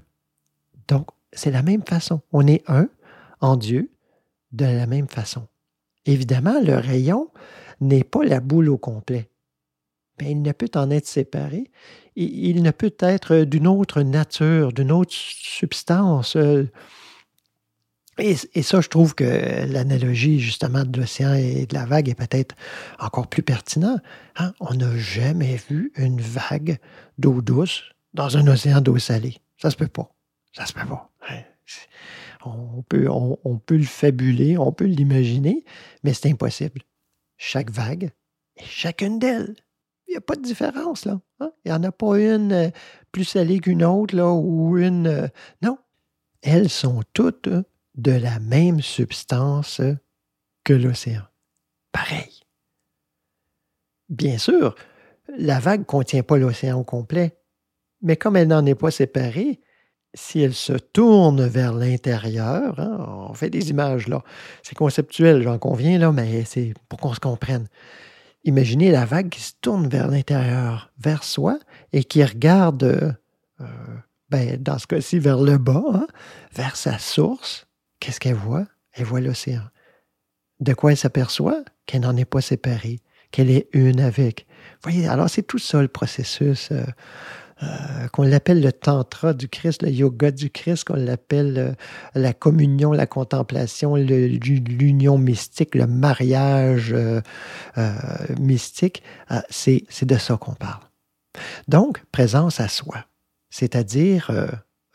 Donc, 0.88 1.08
c'est 1.32 1.50
la 1.50 1.62
même 1.62 1.82
façon. 1.82 2.22
On 2.32 2.46
est 2.46 2.62
un 2.66 2.88
en 3.40 3.56
Dieu 3.56 3.90
de 4.52 4.64
la 4.64 4.86
même 4.86 5.08
façon. 5.08 5.46
Évidemment, 6.06 6.60
le 6.60 6.76
rayon 6.76 7.30
n'est 7.80 8.04
pas 8.04 8.24
la 8.24 8.40
boule 8.40 8.70
au 8.70 8.78
complet, 8.78 9.28
mais 10.20 10.30
il 10.30 10.42
ne 10.42 10.52
peut 10.52 10.70
en 10.74 10.90
être 10.90 11.06
séparé. 11.06 11.70
Il 12.16 12.62
ne 12.62 12.70
peut 12.70 12.94
être 13.00 13.38
d'une 13.38 13.66
autre 13.66 14.02
nature, 14.02 14.72
d'une 14.72 14.92
autre 14.92 15.12
substance. 15.12 16.36
Euh, 16.36 16.70
et, 18.18 18.62
ça, 18.62 18.80
je 18.80 18.88
trouve 18.88 19.16
que 19.16 19.24
l'analogie 19.66 20.38
justement 20.38 20.84
de 20.84 21.00
l'océan 21.00 21.34
et 21.34 21.66
de 21.66 21.74
la 21.74 21.84
vague 21.84 22.08
est 22.08 22.14
peut-être 22.14 22.54
encore 23.00 23.26
plus 23.26 23.42
pertinent. 23.42 23.98
Hein. 24.36 24.54
On 24.60 24.74
n'a 24.74 24.96
jamais 24.96 25.56
vu 25.68 25.92
une 25.96 26.20
vague 26.20 26.78
d'eau 27.18 27.42
douce 27.42 27.82
dans 28.12 28.36
un 28.36 28.46
océan 28.46 28.80
d'eau 28.80 28.98
salée. 28.98 29.38
Ça 29.58 29.70
se 29.70 29.76
peut 29.76 29.88
pas. 29.88 30.08
Ça 30.52 30.64
se 30.66 30.72
peut 30.72 30.86
pas. 30.86 31.10
Hein. 31.28 31.40
On 32.44 32.82
peut, 32.82 33.08
on, 33.08 33.58
peut 33.58 33.76
le 33.76 33.84
fabuler, 33.84 34.58
on 34.58 34.70
peut 34.70 34.84
l'imaginer, 34.84 35.64
mais 36.02 36.12
c'est 36.12 36.28
impossible. 36.28 36.82
Chaque 37.38 37.70
vague 37.70 38.12
est 38.56 38.64
chacune 38.64 39.18
d'elles. 39.18 39.56
Il 40.06 40.12
n'y 40.12 40.16
a 40.16 40.20
pas 40.20 40.36
de 40.36 40.42
différence, 40.42 41.04
là. 41.04 41.20
Hein? 41.40 41.50
Il 41.64 41.70
n'y 41.70 41.76
en 41.76 41.82
a 41.82 41.92
pas 41.92 42.18
une 42.18 42.52
euh, 42.52 42.70
plus 43.12 43.24
salée 43.24 43.60
qu'une 43.60 43.84
autre, 43.84 44.14
là, 44.14 44.30
ou 44.30 44.78
une. 44.78 45.06
Euh, 45.06 45.28
non. 45.62 45.78
Elles 46.42 46.68
sont 46.70 47.02
toutes 47.14 47.48
de 47.94 48.12
la 48.12 48.38
même 48.40 48.80
substance 48.80 49.80
que 50.64 50.72
l'océan. 50.72 51.22
Pareil. 51.92 52.40
Bien 54.08 54.38
sûr, 54.38 54.74
la 55.38 55.58
vague 55.58 55.80
ne 55.80 55.84
contient 55.84 56.22
pas 56.22 56.36
l'océan 56.36 56.80
au 56.80 56.84
complet, 56.84 57.38
mais 58.02 58.16
comme 58.16 58.36
elle 58.36 58.48
n'en 58.48 58.66
est 58.66 58.74
pas 58.74 58.90
séparée, 58.90 59.60
si 60.12 60.40
elle 60.40 60.54
se 60.54 60.74
tourne 60.74 61.46
vers 61.46 61.72
l'intérieur, 61.72 62.78
hein, 62.78 63.26
on 63.28 63.34
fait 63.34 63.50
des 63.50 63.70
images 63.70 64.06
là, 64.08 64.22
c'est 64.62 64.76
conceptuel, 64.76 65.42
j'en 65.42 65.58
conviens 65.58 65.98
là, 65.98 66.12
mais 66.12 66.44
c'est 66.44 66.74
pour 66.88 67.00
qu'on 67.00 67.14
se 67.14 67.20
comprenne. 67.20 67.68
Imaginez 68.44 68.90
la 68.90 69.04
vague 69.04 69.30
qui 69.30 69.40
se 69.40 69.52
tourne 69.60 69.88
vers 69.88 70.08
l'intérieur, 70.08 70.92
vers 70.98 71.24
soi, 71.24 71.58
et 71.92 72.04
qui 72.04 72.22
regarde, 72.22 73.16
euh, 73.60 73.64
ben, 74.28 74.62
dans 74.62 74.78
ce 74.78 74.86
cas-ci, 74.86 75.18
vers 75.18 75.38
le 75.38 75.58
bas, 75.58 75.82
hein, 75.94 76.06
vers 76.54 76.76
sa 76.76 76.98
source, 76.98 77.66
Qu'est-ce 78.04 78.20
qu'elle 78.20 78.34
voit? 78.34 78.66
Elle 78.92 79.06
voit 79.06 79.22
l'océan. 79.22 79.62
De 80.60 80.74
quoi 80.74 80.90
elle 80.90 80.98
s'aperçoit? 80.98 81.64
Qu'elle 81.86 82.02
n'en 82.02 82.14
est 82.18 82.26
pas 82.26 82.42
séparée, 82.42 83.00
qu'elle 83.30 83.50
est 83.50 83.66
une 83.72 83.98
avec. 83.98 84.46
voyez, 84.82 85.08
alors 85.08 85.30
c'est 85.30 85.42
tout 85.42 85.56
ça 85.58 85.80
le 85.80 85.88
processus. 85.88 86.68
Euh, 86.70 86.84
euh, 87.62 88.08
qu'on 88.12 88.22
l'appelle 88.22 88.60
le 88.60 88.72
tantra 88.72 89.32
du 89.32 89.48
Christ, 89.48 89.82
le 89.82 89.90
yoga 89.90 90.30
du 90.30 90.50
Christ, 90.50 90.84
qu'on 90.84 90.96
l'appelle 90.96 91.58
euh, 91.58 91.72
la 92.14 92.32
communion, 92.32 92.92
la 92.92 93.06
contemplation, 93.06 93.96
l'union 93.96 95.18
mystique, 95.18 95.74
le 95.74 95.86
mariage 95.86 96.94
mystique, 98.38 99.02
c'est 99.50 99.84
de 100.02 100.16
ça 100.16 100.36
qu'on 100.36 100.54
parle. 100.54 100.82
Donc, 101.68 102.02
présence 102.12 102.60
à 102.60 102.68
soi, 102.68 103.04
c'est-à-dire 103.50 104.30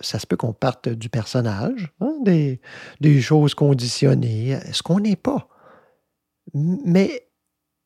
ça 0.01 0.19
se 0.19 0.27
peut 0.27 0.37
qu'on 0.37 0.53
parte 0.53 0.89
du 0.89 1.09
personnage, 1.09 1.91
hein, 1.99 2.13
des, 2.21 3.21
choses 3.21 3.53
conditionnées, 3.53 4.59
ce 4.71 4.81
qu'on 4.81 4.99
n'est 4.99 5.15
pas. 5.15 5.47
Mais 6.53 7.29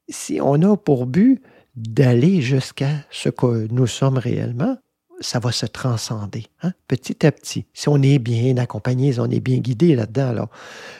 si 0.09 0.39
on 0.41 0.61
a 0.61 0.77
pour 0.77 1.05
but 1.05 1.41
d'aller 1.75 2.41
jusqu'à 2.41 2.91
ce 3.09 3.29
que 3.29 3.67
nous 3.71 3.87
sommes 3.87 4.17
réellement, 4.17 4.77
ça 5.19 5.39
va 5.39 5.51
se 5.51 5.65
transcender, 5.65 6.47
hein, 6.61 6.73
petit 6.87 7.25
à 7.25 7.31
petit. 7.31 7.65
Si 7.73 7.87
on 7.87 8.01
est 8.01 8.19
bien 8.19 8.57
accompagné, 8.57 9.13
si 9.13 9.19
on 9.19 9.29
est 9.29 9.39
bien 9.39 9.59
guidé 9.59 9.95
là-dedans, 9.95 10.49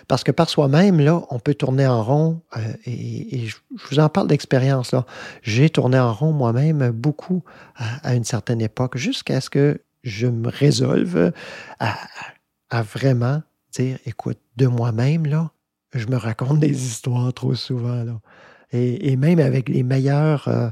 Parce 0.08 0.24
que 0.24 0.32
par 0.32 0.50
soi-même, 0.50 1.00
là, 1.00 1.22
on 1.30 1.40
peut 1.40 1.54
tourner 1.54 1.88
en 1.88 2.04
rond, 2.04 2.42
euh, 2.58 2.74
et, 2.86 3.48
je 3.48 3.56
vous 3.90 4.00
en 4.00 4.10
parle 4.10 4.28
d'expérience. 4.28 4.96
J'ai 5.42 5.70
tourné 5.70 6.00
en 6.00 6.14
rond 6.14 6.32
moi-même 6.32 6.92
beaucoup 6.92 7.44
à 7.76 8.16
une 8.16 8.24
certaine 8.24 8.62
époque, 8.62 8.98
jusqu'à 8.98 9.42
ce 9.42 9.50
que 9.50 9.82
je 10.04 10.28
me 10.28 10.50
résolve 10.50 11.32
à, 11.80 12.82
vraiment 12.82 13.42
dire, 13.74 13.98
écoute, 14.06 14.40
de 14.58 14.68
moi-même, 14.68 15.26
là, 15.26 15.52
je 15.94 16.08
me 16.08 16.18
raconte 16.18 16.60
des 16.60 16.86
histoires 16.86 17.34
trop 17.34 17.56
souvent, 17.56 18.04
là. 18.04 18.20
Et, 18.74 19.16
même 19.16 19.40
avec 19.40 19.70
les 19.70 19.84
meilleurs, 19.84 20.48
euh, 20.48 20.70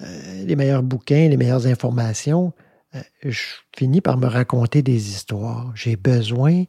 euh, 0.00 0.44
les 0.44 0.56
meilleurs 0.56 0.82
bouquins, 0.82 1.28
les 1.28 1.36
meilleures 1.36 1.66
informations, 1.66 2.52
euh, 2.94 3.00
je 3.24 3.42
finis 3.76 4.00
par 4.00 4.16
me 4.16 4.26
raconter 4.26 4.82
des 4.82 5.10
histoires. 5.10 5.72
J'ai 5.74 5.96
besoin 5.96 6.64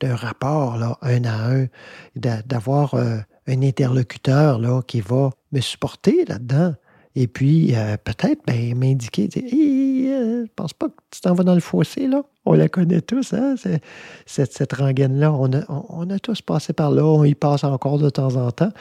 d'un 0.00 0.14
rapport, 0.14 0.74
un 1.00 1.24
à 1.24 1.52
un, 1.52 1.66
d'avoir 2.14 2.94
un 2.94 3.62
interlocuteur, 3.62 4.58
là, 4.58 4.82
qui 4.82 5.00
va 5.00 5.30
me 5.52 5.60
supporter 5.60 6.24
là-dedans. 6.26 6.74
Et 7.14 7.28
puis, 7.28 7.72
peut-être 8.02 8.40
ben, 8.46 8.76
m'indiquer, 8.76 9.28
je 10.46 10.52
pense 10.54 10.72
pas 10.72 10.88
que 10.88 10.94
tu 11.10 11.20
t'en 11.20 11.34
vas 11.34 11.44
dans 11.44 11.54
le 11.54 11.60
fossé, 11.60 12.06
là. 12.06 12.22
On 12.44 12.54
la 12.54 12.68
connaît 12.68 13.00
tous, 13.00 13.32
hein, 13.34 13.54
cette, 14.26 14.52
cette 14.52 14.72
rengaine-là. 14.72 15.32
On 15.32 15.52
a, 15.52 15.64
on 15.68 16.10
a 16.10 16.18
tous 16.18 16.42
passé 16.42 16.72
par 16.72 16.90
là, 16.90 17.04
on 17.04 17.24
y 17.24 17.34
passe 17.34 17.64
encore 17.64 17.98
de 17.98 18.10
temps 18.10 18.36
en 18.36 18.50
temps. 18.50 18.72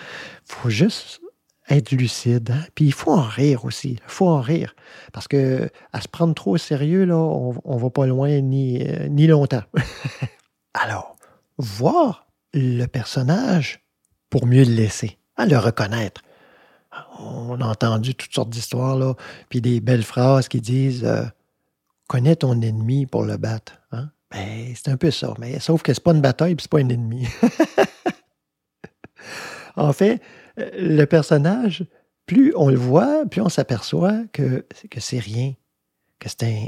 Faut 0.45 0.69
juste 0.69 1.21
être 1.69 1.91
lucide. 1.91 2.51
Hein. 2.51 2.65
Puis 2.73 2.85
il 2.85 2.93
faut 2.93 3.11
en 3.11 3.21
rire 3.21 3.65
aussi. 3.65 3.91
Il 3.91 3.99
faut 4.07 4.27
en 4.27 4.41
rire. 4.41 4.75
Parce 5.13 5.27
que 5.27 5.69
à 5.93 6.01
se 6.01 6.07
prendre 6.07 6.33
trop 6.33 6.55
au 6.55 6.57
sérieux, 6.57 7.05
là, 7.05 7.17
on 7.17 7.53
ne 7.65 7.79
va 7.79 7.89
pas 7.89 8.07
loin 8.07 8.41
ni, 8.41 8.81
euh, 8.81 9.27
longtemps. 9.27 9.63
Alors, 10.73 11.15
voir 11.57 12.27
le 12.53 12.85
personnage 12.87 13.85
pour 14.29 14.47
mieux 14.47 14.63
le 14.63 14.73
laisser, 14.73 15.17
à 15.35 15.45
le 15.45 15.57
reconnaître 15.57 16.21
on 17.19 17.59
a 17.61 17.65
entendu 17.65 18.15
toutes 18.15 18.33
sortes 18.33 18.49
d'histoires, 18.49 18.95
là, 18.95 19.13
puis 19.49 19.61
des 19.61 19.79
belles 19.79 20.03
phrases 20.03 20.47
qui 20.47 20.61
disent 20.61 21.05
euh, 21.05 21.23
Connais 22.11 22.35
ton 22.35 22.59
ennemi 22.61 23.05
pour 23.05 23.23
le 23.23 23.37
battre. 23.37 23.79
Hein? 23.93 24.09
Ben, 24.31 24.73
c'est 24.75 24.89
un 24.89 24.97
peu 24.97 25.11
ça. 25.11 25.33
Mais 25.39 25.61
sauf 25.61 25.81
que 25.81 25.93
c'est 25.93 26.03
pas 26.03 26.11
une 26.11 26.19
bataille, 26.19 26.55
puis 26.55 26.63
c'est 26.63 26.69
pas 26.69 26.79
un 26.79 26.89
ennemi. 26.89 27.25
en 29.77 29.93
fait, 29.93 30.21
euh, 30.59 30.69
le 30.73 31.05
personnage, 31.05 31.85
plus 32.25 32.51
on 32.57 32.67
le 32.67 32.75
voit, 32.75 33.25
plus 33.27 33.39
on 33.39 33.47
s'aperçoit 33.47 34.25
que, 34.33 34.65
que 34.89 34.99
c'est 34.99 35.19
rien. 35.19 35.53
que 36.19 36.27
c'est 36.27 36.43
un, 36.43 36.65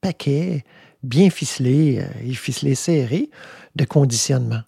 paquet 0.00 0.64
bien 1.04 1.30
ficelé, 1.30 2.00
euh, 2.00 2.28
et 2.28 2.34
ficelé 2.34 2.74
serré 2.74 3.30
de 3.76 3.84
conditionnement. 3.84 4.62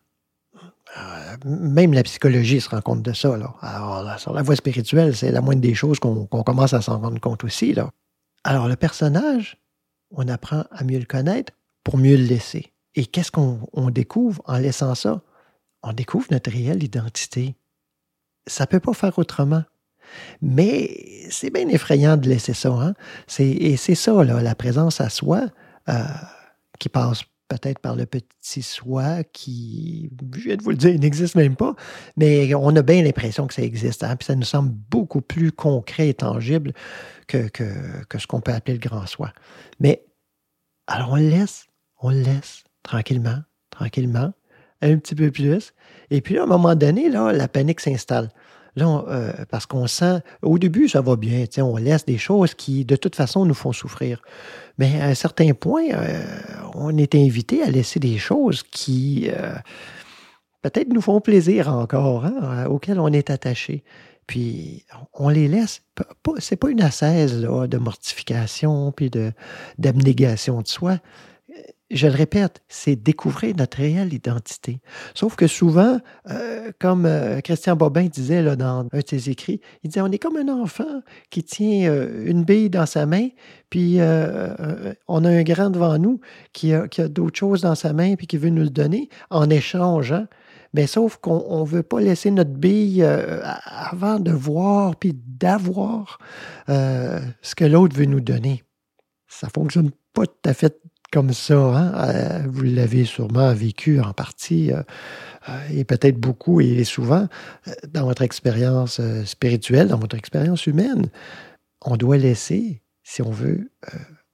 Euh, 0.96 1.36
même 1.44 1.92
la 1.92 2.04
psychologie 2.04 2.60
se 2.60 2.68
rend 2.68 2.82
compte 2.82 3.02
de 3.02 3.14
ça. 3.14 3.36
Là. 3.36 4.16
Sur 4.18 4.32
la 4.32 4.42
voie 4.42 4.54
spirituelle, 4.54 5.16
c'est 5.16 5.32
la 5.32 5.40
moindre 5.40 5.60
des 5.60 5.74
choses 5.74 5.98
qu'on 5.98 6.24
qu'on 6.26 6.44
commence 6.44 6.72
à 6.72 6.82
s'en 6.82 7.00
rendre 7.00 7.20
compte 7.20 7.42
aussi. 7.42 7.74
Là. 7.74 7.90
Alors, 8.44 8.68
le 8.68 8.76
personnage, 8.76 9.58
on 10.10 10.28
apprend 10.28 10.64
à 10.70 10.84
mieux 10.84 10.98
le 10.98 11.04
connaître 11.04 11.52
pour 11.84 11.98
mieux 11.98 12.16
le 12.16 12.24
laisser. 12.24 12.72
Et 12.94 13.06
qu'est-ce 13.06 13.30
qu'on 13.30 13.60
on 13.72 13.90
découvre 13.90 14.42
en 14.46 14.58
laissant 14.58 14.94
ça? 14.94 15.22
On 15.82 15.92
découvre 15.92 16.26
notre 16.30 16.50
réelle 16.50 16.82
identité. 16.82 17.54
Ça 18.46 18.64
ne 18.64 18.68
peut 18.68 18.80
pas 18.80 18.94
faire 18.94 19.18
autrement. 19.18 19.64
Mais 20.40 21.26
c'est 21.30 21.50
bien 21.50 21.68
effrayant 21.68 22.16
de 22.16 22.28
laisser 22.28 22.54
ça. 22.54 22.70
Hein? 22.70 22.94
Et 23.38 23.76
c'est 23.76 23.94
ça, 23.94 24.24
la 24.24 24.54
présence 24.54 25.00
à 25.00 25.10
soi, 25.10 25.46
euh, 25.88 26.04
qui 26.78 26.88
passe 26.88 27.22
peut-être 27.48 27.78
par 27.78 27.96
le 27.96 28.06
petit 28.06 28.62
soi 28.62 29.24
qui, 29.24 30.10
je 30.36 30.54
de 30.54 30.62
vous 30.62 30.70
le 30.70 30.76
dire, 30.76 30.98
n'existe 30.98 31.34
même 31.34 31.56
pas, 31.56 31.74
mais 32.16 32.54
on 32.54 32.74
a 32.76 32.82
bien 32.82 33.02
l'impression 33.02 33.46
que 33.46 33.54
ça 33.54 33.62
existe. 33.62 34.04
hein, 34.04 34.16
Puis 34.16 34.26
ça 34.26 34.34
nous 34.34 34.44
semble 34.44 34.70
beaucoup 34.90 35.20
plus 35.20 35.50
concret 35.52 36.08
et 36.08 36.14
tangible 36.14 36.72
que, 37.26 37.48
ce 38.18 38.26
qu'on 38.26 38.40
peut 38.40 38.52
appeler 38.52 38.74
le 38.74 38.88
grand 38.88 39.06
soi. 39.06 39.32
Mais 39.80 40.04
alors 40.86 41.12
on 41.12 41.16
le 41.16 41.28
laisse, 41.28 41.66
on 42.00 42.10
le 42.10 42.20
laisse 42.20 42.64
tranquillement, 42.82 43.38
tranquillement, 43.70 44.32
un 44.80 44.96
petit 44.96 45.14
peu 45.14 45.30
plus. 45.30 45.72
Et 46.10 46.20
puis 46.20 46.38
à 46.38 46.44
un 46.44 46.46
moment 46.46 46.74
donné, 46.74 47.08
là, 47.08 47.32
la 47.32 47.48
panique 47.48 47.80
s'installe. 47.80 48.30
Euh, 48.80 49.32
parce 49.50 49.66
qu'on 49.66 49.86
sent, 49.86 50.20
au 50.42 50.58
début, 50.58 50.88
ça 50.88 51.00
va 51.00 51.16
bien, 51.16 51.44
on 51.58 51.76
laisse 51.76 52.04
des 52.04 52.18
choses 52.18 52.54
qui, 52.54 52.84
de 52.84 52.96
toute 52.96 53.16
façon, 53.16 53.44
nous 53.44 53.54
font 53.54 53.72
souffrir. 53.72 54.22
Mais 54.78 55.00
à 55.00 55.06
un 55.06 55.14
certain 55.14 55.52
point, 55.54 55.84
euh, 55.92 56.22
on 56.74 56.96
est 56.96 57.14
invité 57.14 57.62
à 57.62 57.70
laisser 57.70 58.00
des 58.00 58.18
choses 58.18 58.62
qui, 58.62 59.28
euh, 59.30 59.54
peut-être, 60.62 60.92
nous 60.92 61.00
font 61.00 61.20
plaisir 61.20 61.68
encore, 61.68 62.24
hein, 62.24 62.66
auxquelles 62.66 63.00
on 63.00 63.08
est 63.08 63.30
attaché. 63.30 63.84
Puis, 64.26 64.84
on 65.14 65.30
les 65.30 65.48
laisse. 65.48 65.82
C'est 66.38 66.56
pas 66.56 66.68
une 66.68 66.82
assaise 66.82 67.40
de 67.40 67.78
mortification 67.78 68.92
puis 68.92 69.10
d'abnégation 69.78 70.60
de 70.60 70.68
soi 70.68 70.98
je 71.90 72.06
le 72.06 72.14
répète, 72.14 72.62
c'est 72.68 72.96
découvrir 72.96 73.56
notre 73.56 73.78
réelle 73.78 74.12
identité. 74.12 74.80
Sauf 75.14 75.36
que 75.36 75.46
souvent, 75.46 75.98
euh, 76.28 76.70
comme 76.78 77.06
euh, 77.06 77.40
Christian 77.40 77.76
Bobin 77.76 78.06
disait 78.06 78.42
là, 78.42 78.56
dans 78.56 78.86
un 78.92 78.98
de 78.98 79.04
ses 79.06 79.30
écrits, 79.30 79.60
il 79.82 79.88
disait, 79.88 80.02
on 80.02 80.10
est 80.12 80.18
comme 80.18 80.36
un 80.36 80.48
enfant 80.48 81.02
qui 81.30 81.42
tient 81.42 81.90
euh, 81.90 82.26
une 82.26 82.44
bille 82.44 82.68
dans 82.68 82.84
sa 82.84 83.06
main, 83.06 83.28
puis 83.70 83.98
on 85.08 85.24
a 85.24 85.28
un 85.28 85.42
grand 85.42 85.70
devant 85.70 85.98
nous 85.98 86.20
qui 86.52 86.72
a, 86.72 86.88
qui 86.88 87.02
d'autres 87.08 87.38
choses 87.38 87.62
dans 87.62 87.74
sa 87.74 87.92
main, 87.92 88.16
puis 88.16 88.26
qui 88.26 88.36
veut 88.36 88.50
nous 88.50 88.62
le 88.62 88.70
donner 88.70 89.08
en 89.30 89.48
échange. 89.48 90.12
hein. 90.12 90.28
Mais 90.74 90.86
sauf 90.86 91.16
qu'on 91.16 91.60
ne 91.60 91.66
veut 91.68 91.82
pas 91.82 92.00
laisser 92.00 92.30
notre 92.30 92.50
bille 92.50 93.02
avant 93.02 94.20
de 94.20 94.30
voir, 94.30 94.96
puis 94.96 95.14
d'avoir 95.14 96.18
ce 96.66 97.54
que 97.54 97.64
l'autre 97.64 97.96
veut 97.96 98.06
nous 98.06 98.20
donner. 98.20 98.64
Ça 99.28 99.48
fonctionne 99.48 99.90
pas 100.14 100.26
tout 100.26 100.48
à 100.48 100.54
fait 100.54 100.80
comme 101.12 101.32
ça. 101.32 101.56
hein. 101.56 101.92
Euh, 101.96 102.42
vous 102.48 102.62
l'avez 102.62 103.04
sûrement 103.04 103.52
vécu 103.52 104.00
en 104.00 104.12
partie, 104.12 104.72
euh, 104.72 104.82
euh, 105.48 105.68
et 105.72 105.84
peut-être 105.84 106.18
beaucoup 106.18 106.60
et 106.60 106.84
souvent, 106.84 107.28
dans 107.88 108.04
votre 108.04 108.22
expérience 108.22 109.00
spirituelle, 109.24 109.88
dans 109.88 109.98
votre 109.98 110.16
expérience 110.16 110.66
humaine. 110.66 111.08
On 111.84 111.96
doit 111.96 112.18
laisser, 112.18 112.82
si 113.02 113.22
on 113.22 113.30
veut 113.30 113.70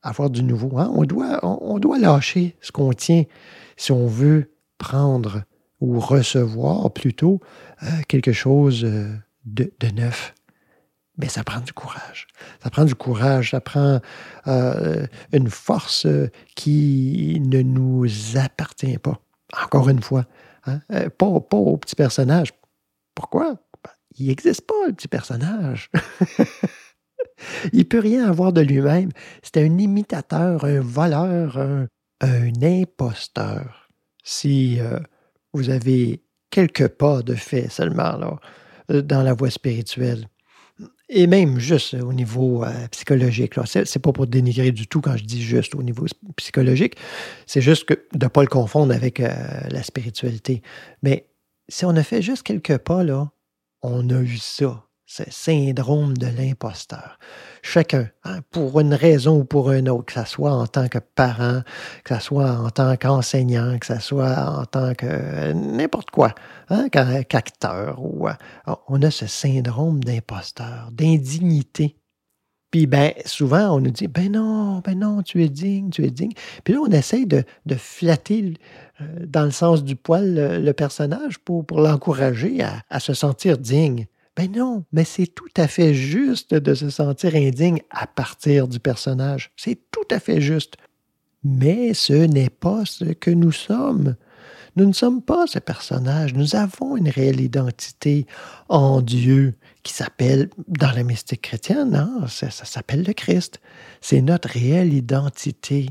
avoir 0.02 0.30
du 0.30 0.42
nouveau, 0.42 0.78
hein, 0.78 0.90
on, 0.94 1.04
doit, 1.04 1.40
on, 1.42 1.78
lâcher 1.94 2.56
ce 2.60 2.72
qu'on 2.72 2.92
tient 2.92 3.24
si 3.76 3.92
on 3.92 4.06
veut 4.06 4.52
prendre 4.78 5.42
ou 5.80 6.00
recevoir 6.00 6.90
plutôt 6.92 7.40
quelque 8.08 8.32
chose 8.32 8.86
de 9.44 9.88
neuf. 9.94 10.34
Mais 11.16 11.28
ça 11.28 11.44
prend 11.44 11.60
du 11.60 11.72
courage. 11.72 12.26
Ça 12.62 12.70
prend 12.70 12.84
du 12.84 12.94
courage, 12.94 13.52
ça 13.52 13.60
prend 13.60 14.00
euh, 14.48 15.06
une 15.32 15.48
force 15.48 16.06
euh, 16.06 16.28
qui 16.56 17.40
ne 17.44 17.62
nous 17.62 18.06
appartient 18.36 18.98
pas. 18.98 19.20
Encore 19.62 19.88
une 19.88 20.02
fois, 20.02 20.26
hein, 20.66 20.80
euh, 20.92 21.08
pas, 21.10 21.40
pas 21.40 21.56
au 21.56 21.76
petit 21.76 21.94
personnage. 21.94 22.52
Pourquoi? 23.14 23.54
Ben, 23.84 23.90
il 24.18 24.26
n'existe 24.26 24.62
pas, 24.62 24.88
le 24.88 24.92
petit 24.92 25.06
personnage. 25.06 25.88
il 27.72 27.78
ne 27.78 27.84
peut 27.84 28.00
rien 28.00 28.28
avoir 28.28 28.52
de 28.52 28.60
lui-même. 28.60 29.10
C'est 29.42 29.58
un 29.58 29.78
imitateur, 29.78 30.64
un 30.64 30.80
voleur, 30.80 31.58
un, 31.58 31.86
imposteur. 32.62 33.88
Si 34.24 34.78
vous 35.52 35.68
avez 35.68 36.22
quelques 36.50 36.88
pas 36.88 37.20
de 37.20 37.34
fait 37.34 37.68
seulement 37.68 38.16
là, 38.16 39.02
dans 39.02 39.22
la 39.22 39.34
voie 39.34 39.50
spirituelle, 39.50 40.26
et 41.08 41.26
même 41.26 41.58
juste 41.58 41.94
au 41.94 42.12
niveau 42.12 42.64
euh, 42.64 42.88
psychologique. 42.90 43.54
Ce 43.64 43.78
n'est 43.78 44.02
pas 44.02 44.12
pour 44.12 44.26
dénigrer 44.26 44.72
du 44.72 44.86
tout 44.86 45.00
quand 45.00 45.16
je 45.16 45.24
dis 45.24 45.42
juste 45.42 45.74
au 45.74 45.82
niveau 45.82 46.06
psychologique. 46.36 46.96
C'est 47.46 47.60
juste 47.60 47.84
que 47.84 47.94
de 47.94 48.24
ne 48.24 48.28
pas 48.28 48.42
le 48.42 48.48
confondre 48.48 48.94
avec 48.94 49.20
euh, 49.20 49.28
la 49.70 49.82
spiritualité. 49.82 50.62
Mais 51.02 51.28
si 51.68 51.84
on 51.84 51.90
a 51.90 52.02
fait 52.02 52.22
juste 52.22 52.42
quelques 52.42 52.78
pas, 52.78 53.04
là, 53.04 53.30
on 53.82 54.08
a 54.10 54.20
eu 54.20 54.38
ça, 54.38 54.86
ce 55.06 55.22
syndrome 55.30 56.16
de 56.16 56.26
l'imposteur. 56.26 57.18
Chacun, 57.62 58.08
hein, 58.24 58.40
pour 58.50 58.80
une 58.80 58.94
raison 58.94 59.40
ou 59.40 59.44
pour 59.44 59.70
une 59.72 59.88
autre, 59.88 60.06
que 60.06 60.20
ce 60.20 60.24
soit 60.24 60.52
en 60.52 60.66
tant 60.66 60.88
que 60.88 60.98
parent, 60.98 61.62
que 62.04 62.14
ce 62.14 62.20
soit 62.20 62.50
en 62.50 62.70
tant 62.70 62.96
qu'enseignant, 62.96 63.78
que 63.78 63.86
ce 63.86 63.98
soit 63.98 64.36
en 64.48 64.64
tant 64.64 64.94
que 64.94 65.06
euh, 65.06 65.52
n'importe 65.52 66.10
quoi, 66.10 66.34
hein, 66.70 66.88
qu'acteur, 66.88 68.02
ou, 68.02 68.28
euh, 68.28 68.32
on 68.88 69.02
a 69.02 69.10
ce 69.10 69.26
syndrome 69.26 70.02
d'imposteur, 70.02 70.88
d'indignité. 70.92 71.96
Puis 72.70 72.86
ben, 72.86 73.12
souvent, 73.24 73.76
on 73.76 73.80
nous 73.80 73.90
dit, 73.90 74.08
ben 74.08 74.32
non, 74.32 74.80
ben 74.80 74.98
non, 74.98 75.22
tu 75.22 75.44
es 75.44 75.48
digne, 75.48 75.90
tu 75.90 76.04
es 76.04 76.10
digne. 76.10 76.32
Puis 76.64 76.74
là, 76.74 76.80
on 76.80 76.90
essaye 76.90 77.26
de, 77.26 77.44
flatter 77.76 78.54
euh, 79.00 79.04
dans 79.26 79.44
le 79.44 79.52
sens 79.52 79.84
du 79.84 79.96
poil 79.96 80.34
le, 80.34 80.72
personnage 80.72 81.38
pour, 81.38 81.64
l'encourager 81.70 82.62
à 82.62 83.00
se 83.00 83.14
sentir 83.14 83.58
digne. 83.58 84.06
Ben 84.36 84.50
non, 84.50 84.84
mais 84.92 85.04
c'est 85.04 85.28
tout 85.28 85.52
à 85.56 85.68
fait 85.68 85.94
juste 85.94 86.54
de 86.54 86.74
se 86.74 86.90
sentir 86.90 87.36
indigne 87.36 87.80
à 87.90 88.06
partir 88.06 88.66
du 88.66 88.80
personnage. 88.80 89.52
C'est 89.56 89.78
tout 89.92 90.06
à 90.10 90.18
fait 90.18 90.40
juste. 90.40 90.76
Mais 91.44 91.94
ce 91.94 92.12
n'est 92.14 92.50
pas 92.50 92.84
ce 92.84 93.04
que 93.04 93.30
nous 93.30 93.52
sommes. 93.52 94.16
Nous 94.76 94.86
ne 94.86 94.92
sommes 94.92 95.22
pas 95.22 95.46
ce 95.46 95.60
personnage. 95.60 96.34
Nous 96.34 96.56
avons 96.56 96.96
une 96.96 97.08
réelle 97.08 97.40
identité 97.40 98.26
en 98.68 99.02
Dieu 99.02 99.54
qui 99.84 99.92
s'appelle, 99.92 100.50
dans 100.66 100.90
la 100.90 101.04
mystique 101.04 101.42
chrétienne, 101.42 101.94
hein, 101.94 102.26
ça, 102.28 102.50
ça 102.50 102.64
s'appelle 102.64 103.04
le 103.04 103.12
Christ. 103.12 103.60
C'est 104.00 104.22
notre 104.22 104.48
réelle 104.48 104.92
identité. 104.92 105.90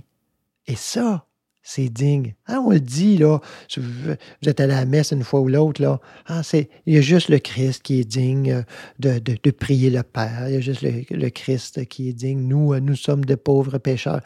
Et 0.67 0.75
ça, 0.75 1.27
c'est 1.63 1.87
digne. 1.87 2.35
Hein, 2.47 2.61
on 2.65 2.71
le 2.71 2.81
dit, 2.81 3.17
là, 3.17 3.39
vous 3.77 4.49
êtes 4.49 4.59
à 4.59 4.67
la 4.67 4.85
messe 4.85 5.11
une 5.11 5.23
fois 5.23 5.39
ou 5.39 5.47
l'autre, 5.47 5.81
là. 5.81 5.99
Ah, 6.27 6.43
c'est, 6.43 6.69
il 6.85 6.93
y 6.93 6.97
a 6.97 7.01
juste 7.01 7.29
le 7.29 7.39
Christ 7.39 7.81
qui 7.81 8.01
est 8.01 8.03
digne 8.03 8.65
de, 8.99 9.19
de, 9.19 9.37
de 9.41 9.51
prier 9.51 9.89
le 9.89 10.03
Père. 10.03 10.49
Il 10.49 10.55
y 10.55 10.57
a 10.57 10.59
juste 10.59 10.81
le, 10.81 11.29
Christ 11.29 11.85
qui 11.85 12.09
est 12.09 12.13
digne. 12.13 12.41
Nous, 12.47 12.77
nous 12.79 12.95
sommes 12.95 13.23
de 13.23 13.35
pauvres 13.35 13.77
pécheurs. 13.77 14.21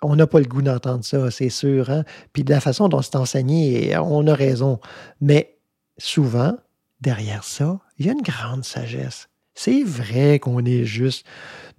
On 0.00 0.16
n'a 0.16 0.26
pas 0.26 0.40
le 0.40 0.46
goût 0.46 0.62
d'entendre 0.62 1.04
ça, 1.04 1.30
c'est 1.30 1.50
sûr. 1.50 1.90
Hein? 1.90 2.04
Puis 2.32 2.42
de 2.42 2.50
la 2.50 2.60
façon 2.60 2.88
dont 2.88 3.02
c'est 3.02 3.16
enseigné, 3.16 3.96
on 3.98 4.26
a 4.26 4.34
raison. 4.34 4.80
Mais 5.20 5.58
souvent, 5.98 6.56
derrière 7.00 7.44
ça, 7.44 7.80
il 7.98 8.06
y 8.06 8.08
a 8.08 8.12
une 8.12 8.22
grande 8.22 8.64
sagesse. 8.64 9.28
C'est 9.54 9.82
vrai 9.82 10.38
qu'on 10.38 10.64
est 10.64 10.84
juste 10.84 11.26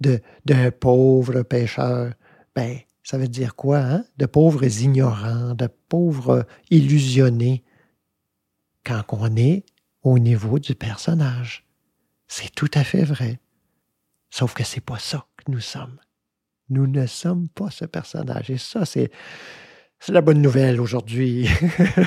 de, 0.00 0.20
d'un 0.44 0.70
pauvre 0.70 1.42
pécheur. 1.42 2.12
Ben, 2.54 2.78
ça 3.04 3.18
veut 3.18 3.28
dire 3.28 3.54
quoi, 3.54 3.78
hein? 3.78 4.04
De 4.16 4.24
pauvres 4.26 4.64
ignorants, 4.64 5.54
de 5.54 5.68
pauvres 5.88 6.46
illusionnés, 6.70 7.62
quand 8.84 9.04
on 9.10 9.36
est 9.36 9.64
au 10.02 10.18
niveau 10.18 10.58
du 10.58 10.74
personnage. 10.74 11.66
C'est 12.26 12.54
tout 12.54 12.70
à 12.74 12.82
fait 12.82 13.04
vrai. 13.04 13.38
Sauf 14.30 14.54
que 14.54 14.64
c'est 14.64 14.80
pas 14.80 14.98
ça 14.98 15.26
que 15.36 15.50
nous 15.50 15.60
sommes. 15.60 15.98
Nous 16.70 16.86
ne 16.86 17.06
sommes 17.06 17.48
pas 17.48 17.70
ce 17.70 17.84
personnage. 17.84 18.50
Et 18.50 18.58
ça, 18.58 18.86
c'est, 18.86 19.10
la 20.08 20.22
bonne 20.22 20.40
nouvelle 20.40 20.80
aujourd'hui. 20.80 21.48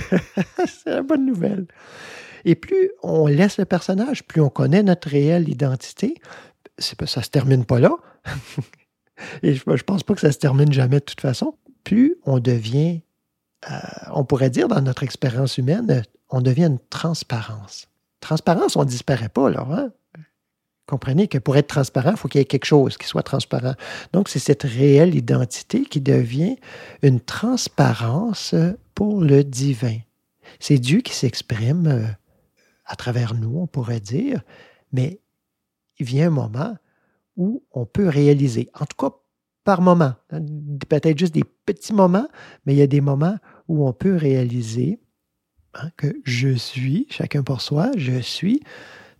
c'est 0.67 0.89
la 0.89 1.03
bonne 1.03 1.25
nouvelle. 1.25 1.67
Et 2.43 2.55
plus 2.55 2.91
on 3.03 3.27
laisse 3.27 3.57
le 3.57 3.65
personnage, 3.65 4.23
plus 4.23 4.41
on 4.41 4.49
connaît 4.49 4.83
notre 4.83 5.09
réelle 5.09 5.47
identité. 5.47 6.15
Ça 6.79 6.95
ne 6.99 7.05
se 7.05 7.29
termine 7.29 7.65
pas 7.65 7.79
là. 7.79 7.91
Et 9.43 9.55
je 9.55 9.63
ne 9.67 9.77
pense 9.77 10.03
pas 10.03 10.13
que 10.13 10.21
ça 10.21 10.31
se 10.31 10.37
termine 10.37 10.71
jamais 10.71 10.99
de 10.99 11.05
toute 11.05 11.21
façon. 11.21 11.55
Plus 11.83 12.17
on 12.25 12.39
devient, 12.39 13.01
euh, 13.71 13.75
on 14.13 14.23
pourrait 14.23 14.49
dire 14.49 14.67
dans 14.67 14.81
notre 14.81 15.03
expérience 15.03 15.57
humaine, 15.57 16.03
on 16.29 16.41
devient 16.41 16.65
une 16.65 16.79
transparence. 16.89 17.87
Transparence, 18.19 18.75
on 18.75 18.81
ne 18.81 18.89
disparaît 18.89 19.29
pas, 19.29 19.49
là. 19.49 19.65
Hein? 19.69 19.91
Comprenez 20.87 21.27
que 21.27 21.37
pour 21.37 21.57
être 21.57 21.67
transparent, 21.67 22.11
il 22.11 22.17
faut 22.17 22.29
qu'il 22.29 22.39
y 22.39 22.41
ait 22.41 22.45
quelque 22.45 22.65
chose 22.65 22.97
qui 22.97 23.07
soit 23.07 23.23
transparent. 23.23 23.73
Donc, 24.13 24.29
c'est 24.29 24.39
cette 24.39 24.63
réelle 24.63 25.15
identité 25.15 25.83
qui 25.83 25.99
devient 25.99 26.55
une 27.01 27.19
transparence 27.19 28.55
pour 28.95 29.21
le 29.21 29.43
divin. 29.43 29.97
C'est 30.59 30.77
Dieu 30.77 31.01
qui 31.01 31.13
s'exprime 31.13 31.87
euh, 31.87 32.07
à 32.85 32.95
travers 32.95 33.33
nous, 33.33 33.59
on 33.59 33.67
pourrait 33.67 33.99
dire, 33.99 34.41
mais 34.93 35.19
il 35.99 36.05
vient 36.05 36.27
un 36.27 36.31
moment 36.31 36.77
où 37.37 37.63
on 37.71 37.85
peut 37.85 38.09
réaliser, 38.09 38.69
en 38.73 38.85
tout 38.85 38.97
cas 38.97 39.15
par 39.63 39.81
moment, 39.81 40.13
hein, 40.31 40.39
peut-être 40.87 41.17
juste 41.17 41.33
des 41.33 41.43
petits 41.43 41.93
moments, 41.93 42.27
mais 42.65 42.73
il 42.73 42.77
y 42.77 42.81
a 42.81 42.87
des 42.87 43.01
moments 43.01 43.37
où 43.67 43.85
on 43.85 43.91
peut 43.91 44.15
réaliser 44.15 44.99
hein, 45.73 45.89
que 45.97 46.15
je 46.23 46.55
suis, 46.55 47.05
chacun 47.09 47.43
pour 47.43 47.61
soi, 47.61 47.91
je 47.97 48.19
suis 48.19 48.61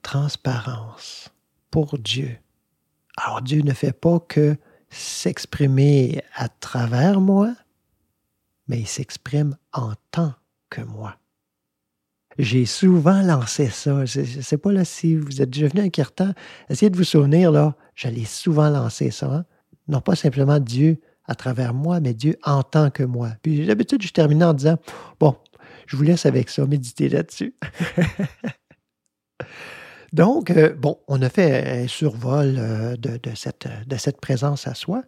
transparence 0.01 1.30
pour 1.70 1.97
Dieu. 1.97 2.38
Alors 3.18 3.41
Dieu 3.41 3.61
ne 3.61 3.74
fait 3.74 3.91
pas 3.91 4.20
que 4.22 4.55
s'exprimer 4.89 6.22
à 6.34 6.47
travers 6.47 7.20
moi, 7.20 7.53
mais 8.68 8.80
il 8.80 8.88
s'exprime 8.88 9.57
en 9.74 9.93
tant 10.11 10.34
que 10.70 10.82
moi. 10.82 11.18
J'ai 12.38 12.66
souvent 12.66 13.22
lancé 13.22 13.68
ça. 13.68 14.06
Je 14.06 14.22
ne 14.22 14.42
sais 14.42 14.58
pas 14.58 14.72
là, 14.72 14.86
si 14.86 15.16
vous 15.16 15.42
êtes 15.42 15.50
déjà 15.50 15.68
venu 15.68 15.82
à 15.82 15.90
Kirtan. 15.90 16.34
Essayez 16.70 16.90
de 16.90 16.98
vous 16.98 17.04
souvenir, 17.04 17.52
là, 17.52 17.76
j'allais 17.96 18.26
souvent 18.26 18.70
lancer 18.70 19.12
ça. 19.12 19.28
Hein. 19.28 19.46
Non 19.88 20.02
pas 20.02 20.16
simplement 20.16 20.60
Dieu 20.60 21.00
à 21.26 21.36
travers 21.36 21.74
moi, 21.74 22.00
mais 22.00 22.14
Dieu 22.14 22.38
en 22.44 22.64
tant 22.64 22.90
que 22.90 23.04
moi. 23.04 23.32
Puis 23.42 23.66
d'habitude, 23.66 24.02
je 24.02 24.14
termine 24.14 24.44
en 24.44 24.54
disant, 24.54 24.78
bon, 25.20 25.36
je 25.88 25.98
vous 25.98 26.04
laisse 26.04 26.26
avec 26.26 26.50
ça, 26.50 26.66
méditez 26.66 27.10
là-dessus. 27.10 27.56
Donc, 30.14 30.52
euh, 30.52 30.74
bon, 30.74 31.00
on 31.08 31.22
a 31.22 31.30
fait 31.30 31.84
un 31.84 31.88
survol 31.88 32.56
euh, 32.58 32.96
de, 32.96 33.20
cette, 33.36 33.68
de 33.88 33.98
cette 33.98 34.22
présence 34.22 34.68
à 34.68 34.74
soi. 34.74 35.04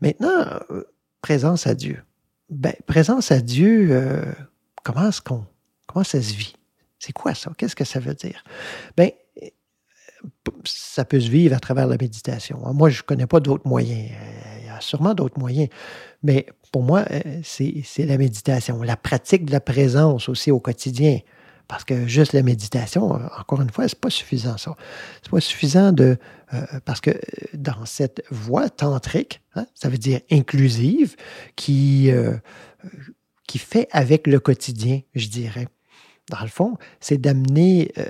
Maintenant, 0.00 0.44
euh, 0.70 0.84
présence 1.22 1.66
à 1.66 1.74
Dieu. 1.74 2.02
Ben, 2.50 2.74
présence 2.86 3.32
à 3.32 3.40
Dieu, 3.40 4.00
comment 4.84 5.08
est-ce 5.08 5.22
qu'on, 5.22 5.44
comment 5.86 6.04
ça 6.04 6.20
se 6.20 6.34
vit? 6.34 6.54
C'est 7.04 7.12
quoi 7.12 7.34
ça? 7.34 7.52
Qu'est-ce 7.58 7.76
que 7.76 7.84
ça 7.84 8.00
veut 8.00 8.14
dire? 8.14 8.42
Ben, 8.96 9.10
ça 10.64 11.04
peut 11.04 11.20
se 11.20 11.28
vivre 11.28 11.54
à 11.54 11.60
travers 11.60 11.86
la 11.86 11.98
méditation. 12.00 12.58
Moi, 12.72 12.88
je 12.88 13.00
ne 13.00 13.02
connais 13.02 13.26
pas 13.26 13.40
d'autres 13.40 13.68
moyens. 13.68 14.10
Il 14.60 14.66
y 14.66 14.70
a 14.70 14.80
sûrement 14.80 15.12
d'autres 15.12 15.38
moyens. 15.38 15.68
Mais 16.22 16.46
pour 16.72 16.82
moi, 16.82 17.04
c'est 17.42 17.84
la 17.98 18.16
méditation, 18.16 18.82
la 18.82 18.96
pratique 18.96 19.44
de 19.44 19.52
la 19.52 19.60
présence 19.60 20.30
aussi 20.30 20.50
au 20.50 20.60
quotidien. 20.60 21.18
Parce 21.68 21.84
que 21.84 22.06
juste 22.06 22.32
la 22.32 22.42
méditation, 22.42 23.20
encore 23.38 23.60
une 23.60 23.70
fois, 23.70 23.86
c'est 23.86 24.00
pas 24.00 24.08
suffisant, 24.08 24.56
ça. 24.56 24.74
C'est 25.22 25.30
pas 25.30 25.40
suffisant 25.40 25.92
de. 25.92 26.16
Euh, 26.54 26.64
parce 26.86 27.02
que 27.02 27.10
dans 27.52 27.84
cette 27.84 28.22
voie 28.30 28.70
tantrique, 28.70 29.42
hein, 29.56 29.66
ça 29.74 29.90
veut 29.90 29.98
dire 29.98 30.20
inclusive, 30.30 31.16
euh, 31.68 32.38
qui 33.46 33.58
fait 33.58 33.88
avec 33.92 34.26
le 34.26 34.40
quotidien, 34.40 35.00
je 35.14 35.28
dirais. 35.28 35.66
Dans 36.30 36.40
le 36.40 36.48
fond, 36.48 36.76
c'est 37.00 37.18
d'amener 37.18 37.92
euh, 37.98 38.04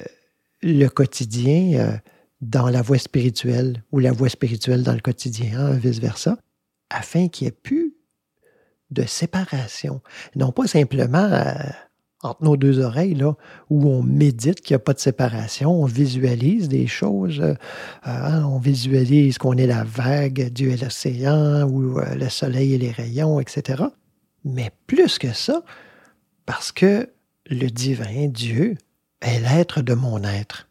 le 0.62 0.88
quotidien 0.88 2.00
dans 2.40 2.68
la 2.68 2.80
voie 2.80 2.98
spirituelle 2.98 3.82
ou 3.92 3.98
la 3.98 4.12
voie 4.12 4.28
spirituelle 4.28 4.82
dans 4.82 4.94
le 4.94 5.00
quotidien, 5.00 5.58
hein, 5.58 5.72
vice-versa, 5.72 6.38
afin 6.90 7.28
qu'il 7.28 7.46
n'y 7.46 7.48
ait 7.48 7.58
plus 7.62 7.94
de 8.90 9.04
séparation. 9.04 10.00
Non 10.36 10.52
pas 10.52 10.66
simplement 10.66 11.28
entre 12.24 12.42
nos 12.42 12.56
deux 12.56 12.80
oreilles, 12.80 13.14
là, 13.14 13.34
où 13.70 13.88
on 13.88 14.02
médite 14.02 14.60
qu'il 14.60 14.74
n'y 14.74 14.76
a 14.76 14.84
pas 14.84 14.94
de 14.94 14.98
séparation, 14.98 15.70
on 15.70 15.84
visualise 15.84 16.68
des 16.68 16.86
choses, 16.86 17.40
euh, 17.40 17.54
hein, 18.04 18.44
on 18.44 18.58
visualise 18.58 19.38
qu'on 19.38 19.56
est 19.56 19.66
la 19.66 19.84
vague, 19.84 20.50
Dieu 20.50 20.70
est 20.70 20.82
l'océan, 20.82 21.68
ou 21.68 21.98
euh, 21.98 22.14
le 22.14 22.28
soleil 22.28 22.74
et 22.74 22.78
les 22.78 22.90
rayons, 22.90 23.40
etc. 23.40 23.84
Mais 24.44 24.70
plus 24.86 25.18
que 25.18 25.32
ça, 25.32 25.62
parce 26.46 26.72
que 26.72 27.10
le 27.46 27.68
divin, 27.68 28.28
Dieu, 28.28 28.76
est 29.20 29.40
l'être 29.40 29.82
de 29.82 29.94
mon 29.94 30.22
être. 30.24 30.68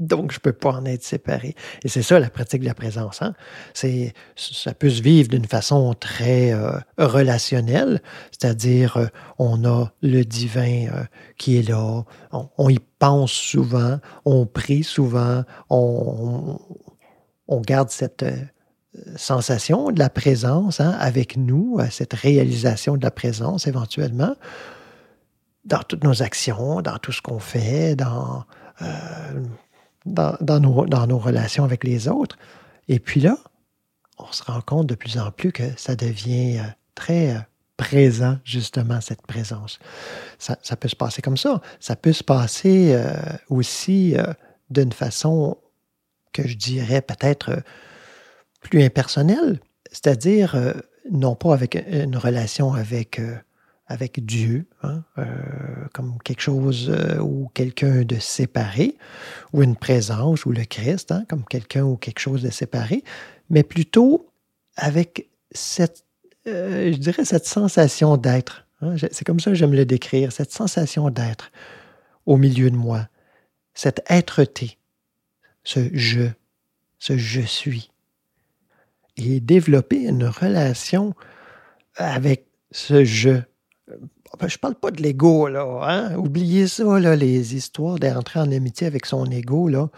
Donc, 0.00 0.32
je 0.32 0.38
ne 0.38 0.40
peux 0.40 0.54
pas 0.54 0.70
en 0.70 0.86
être 0.86 1.04
séparé. 1.04 1.54
Et 1.84 1.88
c'est 1.88 2.02
ça 2.02 2.18
la 2.18 2.30
pratique 2.30 2.62
de 2.62 2.66
la 2.66 2.74
présence. 2.74 3.20
Hein? 3.20 3.34
C'est, 3.74 4.14
ça 4.34 4.72
peut 4.72 4.88
se 4.88 5.02
vivre 5.02 5.28
d'une 5.28 5.44
façon 5.44 5.92
très 5.92 6.52
euh, 6.52 6.72
relationnelle, 6.96 8.00
c'est-à-dire 8.30 8.96
euh, 8.96 9.06
on 9.38 9.62
a 9.66 9.92
le 10.00 10.24
divin 10.24 10.86
euh, 10.86 11.04
qui 11.36 11.58
est 11.58 11.68
là, 11.68 12.04
on, 12.32 12.70
y 12.70 12.78
pense 12.98 13.30
souvent, 13.30 13.98
on 14.24 14.46
prie 14.46 14.84
souvent, 14.84 15.44
on, 15.68 16.58
garde 17.66 17.90
cette 17.90 18.24
sensation 19.16 19.90
de 19.90 19.98
la 19.98 20.08
présence 20.08 20.80
hein, 20.80 20.96
avec 20.98 21.36
nous, 21.36 21.78
cette 21.90 22.14
réalisation 22.14 22.96
de 22.96 23.02
la 23.02 23.10
présence 23.10 23.66
éventuellement, 23.66 24.34
dans 25.64 25.82
toutes 25.82 26.04
nos 26.04 26.22
actions, 26.22 26.80
dans 26.82 26.98
tout 26.98 27.12
ce 27.12 27.20
qu'on 27.22 27.38
fait, 27.38 27.96
dans 27.96 28.44
dans, 30.06 30.60
nos, 30.60 30.86
dans 30.86 31.06
nos 31.06 31.18
relations 31.18 31.64
avec 31.64 31.84
les 31.84 32.08
autres. 32.08 32.36
Et 32.88 32.98
puis 32.98 33.20
là, 33.20 33.36
on 34.18 34.30
se 34.32 34.42
rend 34.42 34.60
compte 34.60 34.86
de 34.86 34.94
plus 34.94 35.18
en 35.18 35.30
plus 35.30 35.52
que 35.52 35.62
ça 35.76 35.96
devient 35.96 36.58
euh, 36.58 36.62
très 36.94 37.36
euh, 37.36 37.38
présent, 37.76 38.38
justement, 38.44 39.00
cette 39.00 39.22
présence. 39.22 39.78
Ça, 40.38 40.56
peut 40.76 40.88
se 40.88 40.96
passer 40.96 41.22
comme 41.22 41.38
ça. 41.38 41.62
Ça 41.80 41.96
peut 41.96 42.12
se 42.12 42.22
passer 42.22 42.92
euh, 42.92 43.14
aussi 43.48 44.16
d'une 44.68 44.92
façon 44.92 45.56
que 46.34 46.46
je 46.46 46.58
dirais 46.58 47.00
peut-être 47.00 47.62
plus 48.60 48.82
impersonnelle, 48.82 49.60
c'est-à-dire 49.90 50.74
non 51.10 51.34
pas 51.34 51.54
avec 51.54 51.74
une 51.90 52.18
relation 52.18 52.74
avec 52.74 53.18
avec 53.90 54.24
Dieu, 54.24 54.66
hein, 54.84 55.02
euh, 55.18 55.26
comme 55.92 56.16
quelque 56.22 56.42
chose 56.42 56.88
euh, 56.90 57.18
ou 57.18 57.50
quelqu'un 57.54 58.04
de 58.04 58.20
séparé, 58.20 58.96
ou 59.52 59.64
une 59.64 59.74
présence, 59.74 60.46
ou 60.46 60.52
le 60.52 60.64
Christ, 60.64 61.10
hein, 61.10 61.24
comme 61.28 61.44
quelqu'un 61.44 61.82
ou 61.82 61.96
quelque 61.96 62.20
chose 62.20 62.40
de 62.40 62.50
séparé, 62.50 63.02
mais 63.50 63.64
plutôt 63.64 64.28
avec 64.76 65.28
cette, 65.50 66.04
euh, 66.46 66.92
je 66.92 66.98
dirais, 66.98 67.24
cette 67.24 67.46
sensation 67.46 68.16
d'être. 68.16 68.64
Hein. 68.80 68.94
c'est 68.96 69.24
comme 69.24 69.40
ça 69.40 69.50
que 69.50 69.56
j'aime 69.56 69.74
le 69.74 69.84
décrire, 69.84 70.30
cette 70.30 70.52
sensation 70.52 71.10
d'être 71.10 71.50
au 72.26 72.36
milieu 72.36 72.70
de 72.70 72.76
moi, 72.76 73.08
cette 73.74 74.04
être-té, 74.08 74.78
ce 75.64 75.90
je, 75.92 76.28
ce 77.00 77.18
je 77.18 77.40
suis. 77.40 77.90
Et 79.16 79.40
développer 79.40 80.04
une 80.04 80.26
relation 80.26 81.12
avec 81.96 82.46
ce 82.70 83.04
je 83.04 83.49
je 84.46 84.58
parle 84.58 84.74
pas 84.74 84.90
de 84.90 85.02
l'ego, 85.02 85.48
là. 85.48 85.64
Hein? 85.82 86.16
Oubliez 86.16 86.66
ça, 86.66 86.98
là, 86.98 87.16
les 87.16 87.54
histoires 87.54 87.98
d'entrer 87.98 88.40
en 88.40 88.50
amitié 88.50 88.86
avec 88.86 89.06
son 89.06 89.26
ego, 89.26 89.68
là. 89.68 89.88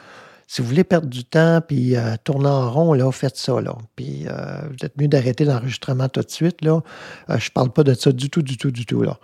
Si 0.47 0.61
vous 0.61 0.69
voulez 0.69 0.85
perdre 0.85 1.09
du 1.09 1.25
temps 1.25 1.63
puis 1.67 1.97
euh, 1.97 2.17
tourner 2.25 2.49
en 2.49 2.71
rond, 2.71 2.93
là, 2.93 3.11
faites 3.11 3.37
ça, 3.37 3.61
là. 3.61 3.77
Puis 3.97 4.27
euh, 4.29 4.69
vous 4.69 4.89
mieux 4.99 5.09
d'arrêter 5.09 5.45
l'enregistrement 5.45 6.09
tout 6.09 6.21
de 6.21 6.31
suite, 6.31 6.63
là. 6.63 6.83
Euh, 7.31 7.39
je 7.39 7.51
parle 7.51 7.73
pas 7.73 7.85
de 7.85 7.95
ça 7.95 8.13
du 8.13 8.29
tout, 8.29 8.43
du 8.43 8.57
tout, 8.59 8.71
du 8.71 8.85
tout, 8.85 9.03
là. 9.03 9.19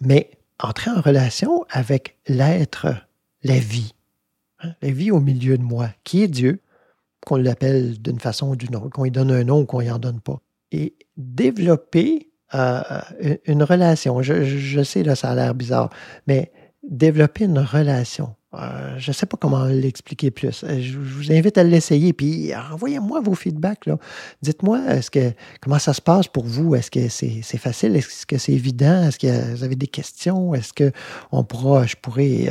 mais 0.00 0.30
entrer 0.58 0.90
en 0.90 1.00
relation 1.00 1.64
avec 1.70 2.18
l'être, 2.26 2.88
la 3.42 3.58
vie. 3.58 3.94
Hein? 4.60 4.72
La 4.82 4.90
vie 4.90 5.10
au 5.10 5.20
milieu 5.20 5.56
de 5.58 5.62
moi, 5.62 5.90
qui 6.04 6.22
est 6.22 6.28
Dieu, 6.28 6.60
qu'on 7.24 7.36
l'appelle 7.36 8.00
d'une 8.00 8.20
façon 8.20 8.50
ou 8.50 8.56
d'une 8.56 8.76
autre, 8.76 8.90
qu'on 8.90 9.04
lui 9.04 9.10
donne 9.10 9.30
un 9.30 9.44
nom 9.44 9.60
ou 9.60 9.66
qu'on 9.66 9.80
lui 9.80 9.90
en 9.90 9.98
donne 9.98 10.20
pas. 10.20 10.40
Et 10.72 10.96
développer 11.16 12.30
euh, 12.56 13.36
une 13.46 13.62
relation. 13.62 14.22
Je, 14.22 14.82
sais, 14.82 15.02
là, 15.02 15.14
ça 15.14 15.30
a 15.30 15.34
l'air 15.34 15.54
bizarre, 15.54 15.90
mais 16.26 16.52
développer 16.82 17.44
une 17.44 17.58
relation. 17.58 18.34
Euh, 18.54 18.94
je 18.98 19.10
ne 19.10 19.12
sais 19.12 19.26
pas 19.26 19.36
comment 19.36 19.64
l'expliquer 19.66 20.30
plus. 20.30 20.64
Euh, 20.64 20.80
je, 20.80 20.96
vous 20.96 21.30
invite 21.30 21.58
à 21.58 21.64
l'essayer, 21.64 22.12
puis 22.12 22.52
envoyez-moi 22.72 23.20
vos 23.20 23.34
feedbacks. 23.34 23.88
Dites-moi 24.40 24.80
est-ce 24.88 25.10
que 25.10 25.32
comment 25.60 25.78
ça 25.78 25.92
se 25.92 26.00
passe 26.00 26.28
pour 26.28 26.44
vous? 26.44 26.74
Est-ce 26.74 26.90
que 26.90 27.08
c'est 27.08 27.58
facile? 27.58 27.96
Est-ce 27.96 28.24
que 28.24 28.38
c'est 28.38 28.52
évident? 28.52 29.02
Est-ce 29.02 29.18
que 29.18 29.54
vous 29.54 29.64
avez 29.64 29.76
des 29.76 29.88
questions? 29.88 30.54
Est-ce 30.54 30.72
que 30.72 30.92
on 31.32 31.44
pourra, 31.44 31.86
je 31.86 31.96
pourrais 31.96 32.48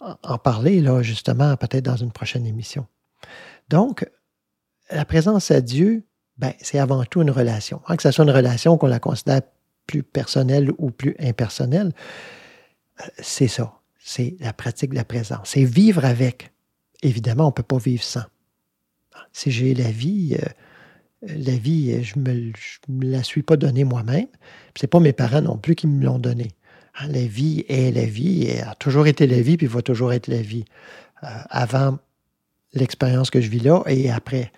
en 0.00 0.36
parler 0.36 0.80
là, 0.80 1.00
justement, 1.00 1.56
peut-être 1.56 1.84
dans 1.84 1.96
une 1.96 2.12
prochaine 2.12 2.46
émission? 2.46 2.86
Donc, 3.70 4.04
la 4.90 5.04
présence 5.04 5.50
à 5.50 5.60
Dieu, 5.60 6.04
ben, 6.40 6.54
c'est 6.62 6.78
avant 6.78 7.04
tout 7.04 7.20
une 7.20 7.30
relation. 7.30 7.82
Hein, 7.86 7.96
que 7.96 8.02
ce 8.02 8.10
soit 8.10 8.24
une 8.24 8.30
relation 8.30 8.78
qu'on 8.78 8.86
la 8.86 8.98
considère 8.98 9.42
plus 9.86 10.02
personnelle 10.02 10.70
ou 10.78 10.90
plus 10.90 11.14
impersonnelle, 11.20 11.92
euh, 13.00 13.04
c'est 13.18 13.48
ça. 13.48 13.74
C'est 14.02 14.36
la 14.40 14.54
pratique 14.54 14.90
de 14.90 14.94
la 14.94 15.04
présence. 15.04 15.50
C'est 15.50 15.64
vivre 15.64 16.04
avec. 16.06 16.50
Évidemment, 17.02 17.44
on 17.44 17.48
ne 17.48 17.52
peut 17.52 17.62
pas 17.62 17.76
vivre 17.76 18.02
sans. 18.02 18.24
Si 19.32 19.50
j'ai 19.50 19.74
la 19.74 19.90
vie, 19.90 20.38
euh, 20.42 21.34
la 21.36 21.56
vie, 21.56 22.02
je 22.02 22.18
ne 22.18 22.22
me, 22.22 22.52
la 23.04 23.22
suis 23.22 23.42
pas 23.42 23.58
donnée 23.58 23.84
moi-même. 23.84 24.28
Ce 24.78 24.84
n'est 24.84 24.88
pas 24.88 25.00
mes 25.00 25.12
parents 25.12 25.42
non 25.42 25.58
plus 25.58 25.74
qui 25.74 25.86
me 25.86 26.02
l'ont 26.02 26.18
donnée. 26.18 26.52
Hein, 26.98 27.08
la 27.08 27.26
vie 27.26 27.66
est 27.68 27.94
la 27.94 28.06
vie, 28.06 28.46
elle 28.46 28.66
a 28.66 28.74
toujours 28.76 29.06
été 29.06 29.26
la 29.26 29.42
vie, 29.42 29.58
puis 29.58 29.66
va 29.66 29.82
toujours 29.82 30.14
être 30.14 30.28
la 30.28 30.40
vie. 30.40 30.64
Euh, 31.22 31.26
avant 31.50 31.98
l'expérience 32.72 33.28
que 33.28 33.42
je 33.42 33.50
vis 33.50 33.60
là 33.60 33.82
et 33.86 34.10
après. 34.10 34.50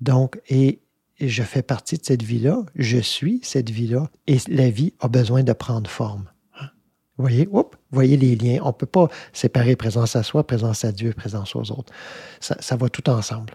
Donc, 0.00 0.40
et 0.48 0.83
je 1.20 1.42
fais 1.42 1.62
partie 1.62 1.96
de 1.96 2.04
cette 2.04 2.22
vie-là, 2.22 2.64
je 2.74 2.98
suis 2.98 3.40
cette 3.42 3.70
vie-là, 3.70 4.10
et 4.26 4.38
la 4.48 4.70
vie 4.70 4.94
a 5.00 5.08
besoin 5.08 5.42
de 5.42 5.52
prendre 5.52 5.88
forme. 5.88 6.30
Hein? 6.60 6.70
Vous 7.16 7.24
voyez, 7.24 7.48
Oups, 7.50 7.76
voyez 7.90 8.16
les 8.16 8.36
liens. 8.36 8.58
On 8.62 8.68
ne 8.68 8.72
peut 8.72 8.86
pas 8.86 9.08
séparer 9.32 9.76
présence 9.76 10.16
à 10.16 10.22
soi, 10.22 10.46
présence 10.46 10.84
à 10.84 10.92
Dieu, 10.92 11.12
présence 11.12 11.54
aux 11.54 11.70
autres. 11.70 11.92
Ça, 12.40 12.56
ça 12.60 12.76
va 12.76 12.88
tout 12.88 13.08
ensemble. 13.08 13.54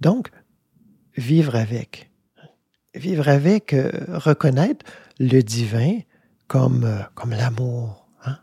Donc, 0.00 0.30
vivre 1.16 1.54
avec. 1.54 2.10
Vivre 2.94 3.28
avec, 3.28 3.72
euh, 3.72 3.90
reconnaître 4.08 4.84
le 5.18 5.42
divin 5.42 5.98
comme, 6.48 6.84
euh, 6.84 7.02
comme 7.14 7.30
l'amour. 7.30 8.08
Hein? 8.24 8.38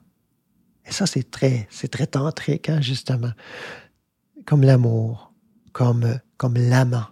Et 0.85 0.91
ça, 0.91 1.07
c'est 1.07 1.29
très, 1.29 1.67
c'est 1.69 1.89
très 1.89 2.07
tantrique, 2.07 2.69
hein, 2.69 2.79
justement. 2.79 3.31
Comme 4.45 4.61
l'amour, 4.61 5.33
comme, 5.73 6.19
comme 6.37 6.55
l'amant, 6.55 7.07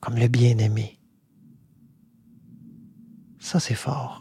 comme 0.00 0.16
le 0.16 0.28
bien-aimé. 0.28 0.98
Ça, 3.38 3.60
c'est 3.60 3.74
fort. 3.74 4.20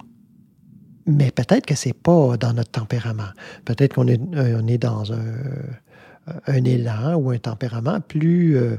Mais 1.05 1.31
peut-être 1.31 1.65
que 1.65 1.75
c'est 1.75 1.93
pas 1.93 2.37
dans 2.37 2.53
notre 2.53 2.71
tempérament. 2.71 3.29
Peut-être 3.65 3.95
qu'on 3.95 4.07
est, 4.07 4.19
on 4.33 4.67
est 4.67 4.77
dans 4.77 5.13
un, 5.13 5.33
un 6.47 6.63
élan 6.63 7.15
ou 7.15 7.31
un 7.31 7.37
tempérament 7.37 8.01
plus 8.01 8.57
euh, 8.57 8.77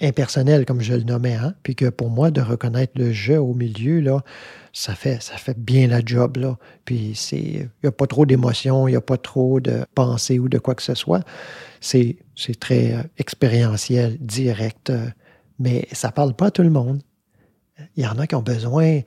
impersonnel, 0.00 0.64
comme 0.64 0.80
je 0.80 0.94
le 0.94 1.02
nommais, 1.02 1.34
hein? 1.34 1.54
puis 1.62 1.74
que 1.74 1.88
pour 1.88 2.10
moi, 2.10 2.30
de 2.30 2.40
reconnaître 2.40 2.92
le 2.96 3.12
jeu 3.12 3.38
au 3.38 3.54
milieu, 3.54 4.00
là, 4.00 4.22
ça 4.72 4.94
fait, 4.94 5.22
ça 5.22 5.36
fait 5.36 5.58
bien 5.58 5.88
la 5.88 6.00
job. 6.04 6.36
Là. 6.36 6.58
Puis 6.84 7.18
il 7.32 7.68
n'y 7.82 7.88
a 7.88 7.92
pas 7.92 8.06
trop 8.06 8.26
d'émotions, 8.26 8.88
il 8.88 8.92
n'y 8.92 8.96
a 8.96 9.00
pas 9.00 9.16
trop 9.16 9.60
de 9.60 9.84
pensées 9.94 10.38
ou 10.38 10.48
de 10.48 10.58
quoi 10.58 10.74
que 10.74 10.82
ce 10.82 10.94
soit. 10.94 11.22
C'est 11.80 12.16
très 12.58 12.94
euh, 12.94 13.02
expérientiel, 13.18 14.16
direct, 14.20 14.90
euh, 14.90 15.08
mais 15.60 15.86
ça 15.92 16.10
parle 16.10 16.34
pas 16.34 16.46
à 16.46 16.50
tout 16.50 16.62
le 16.62 16.70
monde. 16.70 17.02
Il 17.96 18.02
y 18.04 18.06
en 18.06 18.18
a 18.18 18.26
qui 18.26 18.34
ont 18.34 18.42
besoin 18.42 19.00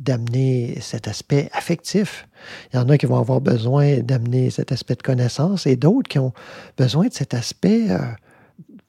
d'amener 0.00 0.80
cet 0.80 1.06
aspect 1.06 1.48
affectif. 1.52 2.26
Il 2.72 2.76
y 2.76 2.78
en 2.80 2.88
a 2.88 2.98
qui 2.98 3.06
vont 3.06 3.20
avoir 3.20 3.40
besoin 3.40 3.98
d'amener 3.98 4.50
cet 4.50 4.72
aspect 4.72 4.94
de 4.94 5.02
connaissance 5.02 5.66
et 5.66 5.76
d'autres 5.76 6.08
qui 6.08 6.18
ont 6.18 6.32
besoin 6.76 7.06
de 7.06 7.12
cet 7.12 7.34
aspect 7.34 7.88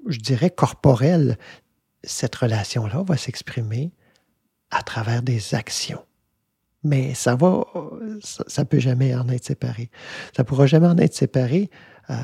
je 0.08 0.20
dirais, 0.20 0.50
corporelle, 0.50 1.38
cette 2.04 2.36
relation-là 2.36 3.04
va 3.04 3.18
s'exprimer 3.18 3.92
à 4.72 4.84
travers 4.84 5.22
des 5.22 5.56
actions. 5.56 6.04
Mais 6.84 7.14
ça 7.14 7.36
va, 7.36 7.66
ça, 8.22 8.62
ne 8.62 8.68
peut 8.68 8.80
jamais 8.80 9.14
en 9.16 9.28
être 9.30 9.46
séparé. 9.46 9.90
Ça 10.36 10.44
ne 10.44 10.48
pourra 10.48 10.68
jamais 10.68 10.88
en 10.88 10.98
être 10.98 11.14
séparé, 11.14 11.70
euh, 12.10 12.16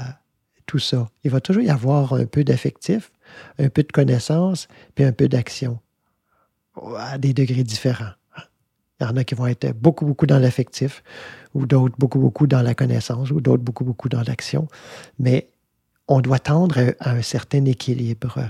tout 0.66 0.80
ça. 0.80 1.10
Il 1.24 1.32
va 1.32 1.42
toujours 1.42 1.64
y 1.64 1.70
avoir 1.70 2.14
un 2.14 2.26
peu 2.26 2.44
d'affectif, 2.44 3.12
un 3.60 3.70
peu 3.70 3.84
de 3.84 3.92
connaissance, 3.92 4.68
puis 4.96 5.04
un 5.06 5.12
peu 5.12 5.28
d'action, 5.28 5.80
à 6.98 7.18
des 7.18 7.34
degrés 7.34 7.64
différents. 7.64 8.14
Il 9.00 9.08
y 9.08 9.10
en 9.10 9.18
a 9.18 9.24
qui 9.24 9.36
vont 9.36 9.48
être 9.48 9.72
beaucoup, 9.74 10.06
beaucoup 10.06 10.26
dans 10.26 10.40
l'affectif, 10.40 11.04
ou 11.54 11.66
d'autres 11.66 11.96
beaucoup, 11.98 12.20
beaucoup 12.20 12.48
dans 12.48 12.62
la 12.62 12.74
connaissance, 12.74 13.32
ou 13.32 13.42
d'autres 13.42 13.64
beaucoup, 13.64 13.84
beaucoup 13.84 14.10
dans 14.10 14.22
l'action. 14.22 14.68
Mais 15.20 15.50
on 16.08 16.22
doit 16.22 16.40
tendre 16.40 16.94
à, 17.00 17.12
un 17.12 17.22
certain 17.22 17.66
équilibre 17.66 18.50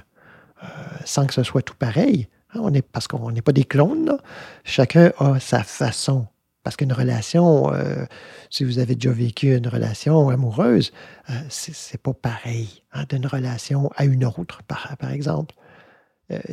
euh, 0.64 0.68
sans 1.06 1.26
que 1.26 1.34
ce 1.34 1.44
soit 1.44 1.62
tout 1.62 1.76
pareil. 1.76 2.28
Hein, 2.54 2.60
on 2.64 2.74
est, 2.74 2.82
parce 2.82 3.08
qu'on 3.08 3.32
n'est 3.32 3.42
pas 3.42 3.52
des 3.52 3.64
clones. 3.64 4.18
Chacun 4.64 5.12
a 5.18 5.40
sa 5.40 5.64
façon. 5.64 6.28
Parce 6.64 6.78
qu'une 6.78 6.94
relation, 6.94 7.74
euh, 7.74 8.06
si 8.50 8.64
vous 8.64 8.80
avez 8.80 8.96
déjà 8.96 9.14
vécu 9.14 9.56
une 9.56 9.68
relation 9.68 10.30
amoureuse, 10.30 10.92
euh, 11.30 11.34
c'est 11.50 12.02
pas 12.02 12.14
pareil 12.14 12.84
hein, 12.94 13.04
d'une 13.10 13.28
relation 13.28 13.90
à 13.96 14.06
une 14.06 14.26
autre, 14.26 14.62
par, 14.64 15.12
exemple. 15.12 15.56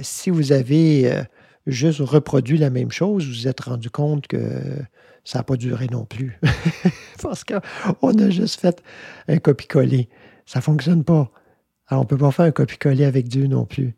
si 0.02 0.30
vous 0.30 0.52
avez 0.52 1.24
juste 1.66 2.00
reproduit 2.00 2.58
la 2.58 2.70
même 2.70 2.90
chose, 2.90 3.24
vous 3.24 3.32
vous 3.32 3.48
êtes 3.48 3.60
rendu 3.60 3.88
compte 3.88 4.26
que 4.26 4.60
ça 5.24 5.38
n'a 5.38 5.42
pas 5.44 5.56
duré 5.56 5.86
non 5.90 6.04
plus. 6.04 6.38
parce 7.22 7.44
qu'on 7.44 8.18
a 8.18 8.30
juste 8.30 8.60
fait 8.60 8.82
un 9.28 9.38
copie-coller. 9.38 10.08
Ça 10.46 10.58
ne 10.58 10.62
fonctionne 10.64 11.04
pas. 11.04 11.30
Alors, 11.86 12.02
on 12.02 12.04
ne 12.04 12.08
peut 12.08 12.18
pas 12.18 12.30
faire 12.30 12.46
un 12.46 12.50
copie-coller 12.50 13.04
avec 13.04 13.28
Dieu 13.28 13.46
non 13.46 13.64
plus. 13.64 13.94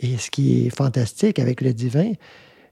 Et 0.00 0.16
ce 0.16 0.30
qui 0.30 0.66
est 0.66 0.70
fantastique 0.70 1.38
avec 1.38 1.60
le 1.60 1.72
divin, 1.72 2.12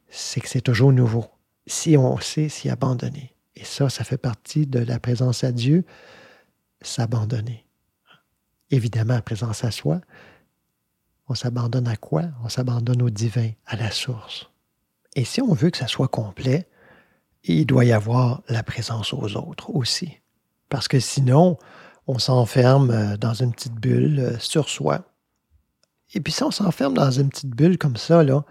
c'est 0.09 0.41
que 0.41 0.49
c'est 0.49 0.61
toujours 0.61 0.93
nouveau. 0.93 1.25
Si 1.67 1.97
on 1.97 2.19
sait 2.19 2.49
s'y 2.49 2.71
abandonner. 2.71 3.35
Et 3.57 3.65
ça, 3.65 3.89
ça 3.89 4.05
fait 4.05 4.19
partie 4.19 4.67
de 4.67 4.79
la 4.79 4.99
présence 4.99 5.43
à 5.45 5.53
Dieu, 5.53 5.85
s'abandonner. 6.83 7.65
Évidemment, 8.71 9.15
la 9.15 9.23
présence 9.23 9.65
à 9.65 9.71
soi, 9.71 10.01
on 11.29 11.35
s'abandonne 11.35 11.89
à 11.89 11.97
quoi? 11.97 12.25
On 12.45 12.49
s'abandonne 12.49 13.03
au 13.03 13.11
divin, 13.11 13.51
à 13.67 13.77
la 13.77 13.91
source. 13.91 14.49
Et 15.15 15.25
si 15.25 15.41
on 15.41 15.55
veut 15.55 15.71
que 15.71 15.79
ça 15.79 15.87
soit 15.87 16.09
complet, 16.09 16.69
il 17.45 17.67
doit 17.67 17.85
y 17.85 17.93
avoir 17.93 18.43
la 18.49 18.63
présence 18.63 19.13
aux 19.13 19.37
autres 19.37 19.71
aussi. 19.71 20.21
Parce 20.69 20.89
que 20.89 21.01
sinon, 21.01 21.59
on 22.07 22.19
s'enferme 22.19 22.91
euh, 22.91 23.17
dans 23.17 23.35
une 23.35 23.53
petite 23.53 23.75
bulle 23.75 24.21
euh, 24.21 24.39
sur 24.39 24.69
soi. 24.69 25.05
Et 26.15 26.21
puis 26.21 26.33
si 26.33 26.43
on 26.43 26.51
s'enferme 26.51 26.95
dans 26.95 27.11
une 27.11 27.31
petite 27.31 27.51
bulle 27.51 27.79
comme 27.79 27.97
ça, 27.97 28.23
là, 28.23 28.45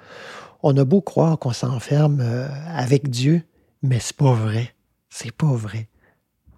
on 0.63 0.75
a 0.77 0.83
beau 0.83 1.01
croire 1.01 1.37
qu'on 1.39 1.53
s'enferme 1.53 2.19
euh, 2.21 2.47
avec 2.73 3.09
Dieu, 3.09 3.43
mais 3.81 3.99
c'est 3.99 4.15
pas 4.15 4.33
vrai. 4.33 4.73
C'est 5.09 5.31
pas 5.31 5.53
vrai. 5.53 5.87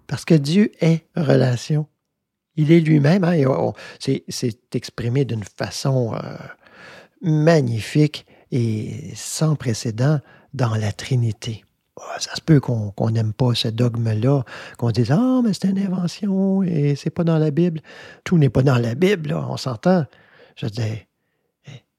Parce 0.06 0.24
que 0.24 0.34
Dieu 0.34 0.72
est 0.80 1.06
relation. 1.16 1.86
Il 2.56 2.72
est 2.72 2.80
lui-même. 2.80 3.24
Hein, 3.24 3.72
c'est 4.00 4.74
exprimé 4.74 5.24
d'une 5.24 5.44
façon 5.44 6.14
magnifique 7.20 8.26
et 8.50 9.12
sans 9.14 9.54
précédent 9.54 10.20
dans 10.54 10.74
la 10.74 10.92
Trinité. 10.92 11.64
Ah, 12.00 12.16
ça 12.20 12.34
se 12.36 12.40
peut 12.40 12.60
qu'on 12.60 13.10
n'aime 13.10 13.32
pas 13.32 13.54
ce 13.54 13.68
dogme-là, 13.68 14.44
qu'on 14.76 14.90
dise 14.90 15.10
Ah, 15.10 15.40
mais 15.44 15.52
c'est 15.52 15.68
une 15.68 15.78
invention 15.78 16.62
et 16.62 16.94
c'est 16.96 17.10
pas 17.10 17.24
dans 17.24 17.38
la 17.38 17.50
Bible. 17.50 17.80
Tout 18.24 18.38
n'est 18.38 18.50
pas 18.50 18.62
dans 18.62 18.78
la 18.78 18.94
Bible, 18.94 19.34
on 19.34 19.56
s'entend. 19.56 20.06
Je 20.56 20.66
dis 20.66 20.82
eh, 20.82 21.07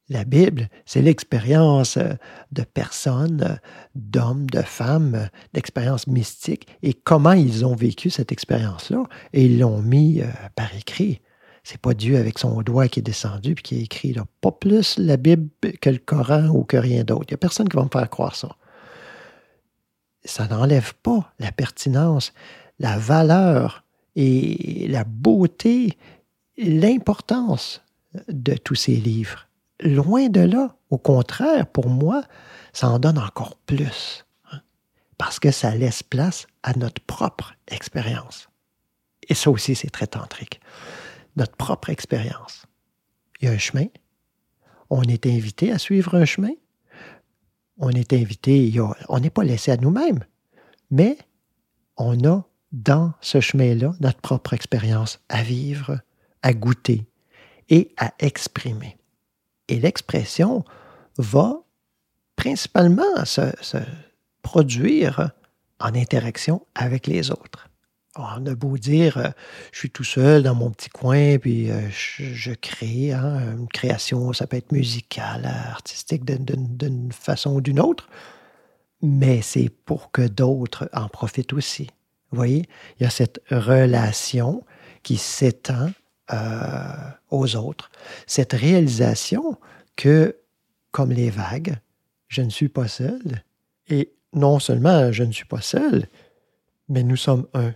la 0.09 0.23
Bible, 0.23 0.69
c'est 0.85 1.01
l'expérience 1.01 1.97
euh, 1.97 2.13
de 2.51 2.63
personnes, 2.63 3.59
d'hommes, 3.95 4.49
de 4.49 4.61
femmes, 4.61 5.29
d'expériences 5.53 6.07
mystiques 6.07 6.67
et 6.81 6.93
comment 6.93 7.33
ils 7.33 7.65
ont 7.65 7.75
vécu 7.75 8.09
cette 8.09 8.31
expérience-là 8.31 9.03
et 9.33 9.45
ils 9.45 9.59
l'ont 9.59 9.81
mis 9.81 10.21
euh, 10.21 10.25
par 10.55 10.75
écrit. 10.75 11.21
C'est 11.63 11.79
pas 11.79 11.93
Dieu 11.93 12.17
avec 12.17 12.39
son 12.39 12.61
doigt 12.61 12.87
qui 12.87 12.99
est 12.99 13.03
descendu 13.03 13.53
puis 13.53 13.63
qui 13.63 13.75
a 13.75 13.81
écrit 13.81 14.15
pas 14.41 14.51
plus 14.51 14.97
la 14.97 15.17
Bible 15.17 15.49
que 15.81 15.89
le 15.89 15.99
Coran 15.99 16.47
ou 16.47 16.63
que 16.63 16.77
rien 16.77 17.03
d'autre. 17.03 17.25
Il 17.27 17.33
n'y 17.33 17.35
a 17.35 17.37
personne 17.37 17.69
qui 17.69 17.77
va 17.77 17.83
me 17.83 17.89
faire 17.91 18.09
croire 18.09 18.35
ça 18.35 18.55
ça 20.23 20.47
n'enlève 20.47 20.93
pas 20.95 21.33
la 21.39 21.51
pertinence, 21.51 22.33
la 22.79 22.97
valeur 22.97 23.83
et 24.15 24.87
la 24.89 25.03
beauté, 25.03 25.97
l'importance 26.57 27.81
de 28.27 28.53
tous 28.53 28.75
ces 28.75 28.95
livres. 28.95 29.48
Loin 29.81 30.27
de 30.29 30.41
là, 30.41 30.75
au 30.89 30.97
contraire, 30.97 31.67
pour 31.67 31.89
moi, 31.89 32.23
ça 32.73 32.89
en 32.89 32.99
donne 32.99 33.17
encore 33.17 33.55
plus, 33.65 34.25
hein, 34.51 34.61
parce 35.17 35.39
que 35.39 35.51
ça 35.51 35.75
laisse 35.75 36.03
place 36.03 36.47
à 36.63 36.73
notre 36.73 37.01
propre 37.01 37.53
expérience. 37.67 38.49
Et 39.27 39.35
ça 39.35 39.49
aussi, 39.49 39.75
c'est 39.75 39.89
très 39.89 40.07
tantrique. 40.07 40.59
Notre 41.35 41.55
propre 41.55 41.89
expérience. 41.89 42.65
Il 43.39 43.45
y 43.45 43.51
a 43.51 43.53
un 43.53 43.57
chemin. 43.57 43.85
On 44.89 45.03
est 45.03 45.25
invité 45.27 45.71
à 45.71 45.77
suivre 45.77 46.15
un 46.15 46.25
chemin 46.25 46.51
on 47.79 47.89
est 47.91 48.13
invité, 48.13 48.73
on 49.07 49.19
n'est 49.19 49.29
pas 49.29 49.43
laissé 49.43 49.71
à 49.71 49.77
nous-mêmes, 49.77 50.23
mais 50.91 51.17
on 51.97 52.23
a 52.25 52.43
dans 52.71 53.13
ce 53.21 53.39
chemin-là 53.39 53.93
notre 53.99 54.19
propre 54.19 54.53
expérience 54.53 55.19
à 55.29 55.41
vivre, 55.41 55.99
à 56.43 56.53
goûter 56.53 57.07
et 57.69 57.93
à 57.97 58.13
exprimer. 58.19 58.97
Et 59.69 59.79
l'expression 59.79 60.65
va 61.17 61.61
principalement 62.35 63.25
se, 63.25 63.41
produire 64.41 65.31
en 65.79 65.95
interaction 65.95 66.65
avec 66.75 67.07
les 67.07 67.31
autres 67.31 67.69
on 68.19 68.45
a 68.45 68.55
beau 68.55 68.77
dire, 68.77 69.17
euh, 69.17 69.29
je 69.71 69.79
suis 69.79 69.89
tout 69.89 70.03
seul 70.03 70.43
dans 70.43 70.55
mon 70.55 70.71
petit 70.71 70.89
coin, 70.89 71.37
puis 71.37 71.71
euh, 71.71 71.89
je, 71.89 72.53
crée. 72.53 73.11
Hein, 73.11 73.55
une 73.57 73.67
création, 73.67 74.33
ça 74.33 74.47
peut 74.47 74.57
être 74.57 74.71
musicale, 74.71 75.45
artistique 75.45 76.25
d'une 76.25 77.11
façon 77.11 77.55
ou 77.55 77.61
d'une 77.61 77.79
autre, 77.79 78.09
mais 79.01 79.41
c'est 79.41 79.69
pour 79.69 80.11
que 80.11 80.27
d'autres 80.27 80.89
en 80.93 81.07
profitent 81.07 81.53
aussi. 81.53 81.89
Vous 82.31 82.37
voyez, 82.37 82.65
il 82.99 83.03
y 83.03 83.05
a 83.05 83.09
cette 83.09 83.41
relation 83.49 84.63
qui 85.03 85.17
s'étend 85.17 85.89
aux 87.29 87.55
autres, 87.55 87.91
cette 88.27 88.53
réalisation 88.53 89.57
que, 89.95 90.35
comme 90.91 91.11
les 91.11 91.29
vagues, 91.29 91.77
je 92.27 92.41
ne 92.41 92.49
suis 92.49 92.69
pas 92.69 92.87
seul, 92.87 93.43
et 93.87 94.13
non 94.33 94.59
seulement 94.59 95.11
je 95.11 95.23
ne 95.23 95.31
suis 95.31 95.45
pas 95.45 95.61
seul, 95.61 96.07
mais 96.87 97.03
nous 97.03 97.15
sommes 97.15 97.47
un. 97.53 97.73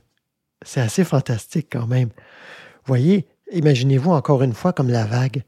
C'est 0.65 0.81
assez 0.81 1.03
fantastique 1.03 1.67
quand 1.71 1.87
même. 1.87 2.09
Voyez, 2.85 3.27
imaginez-vous 3.51 4.11
encore 4.11 4.43
une 4.43 4.53
fois 4.53 4.73
comme 4.73 4.89
la 4.89 5.05
vague. 5.05 5.43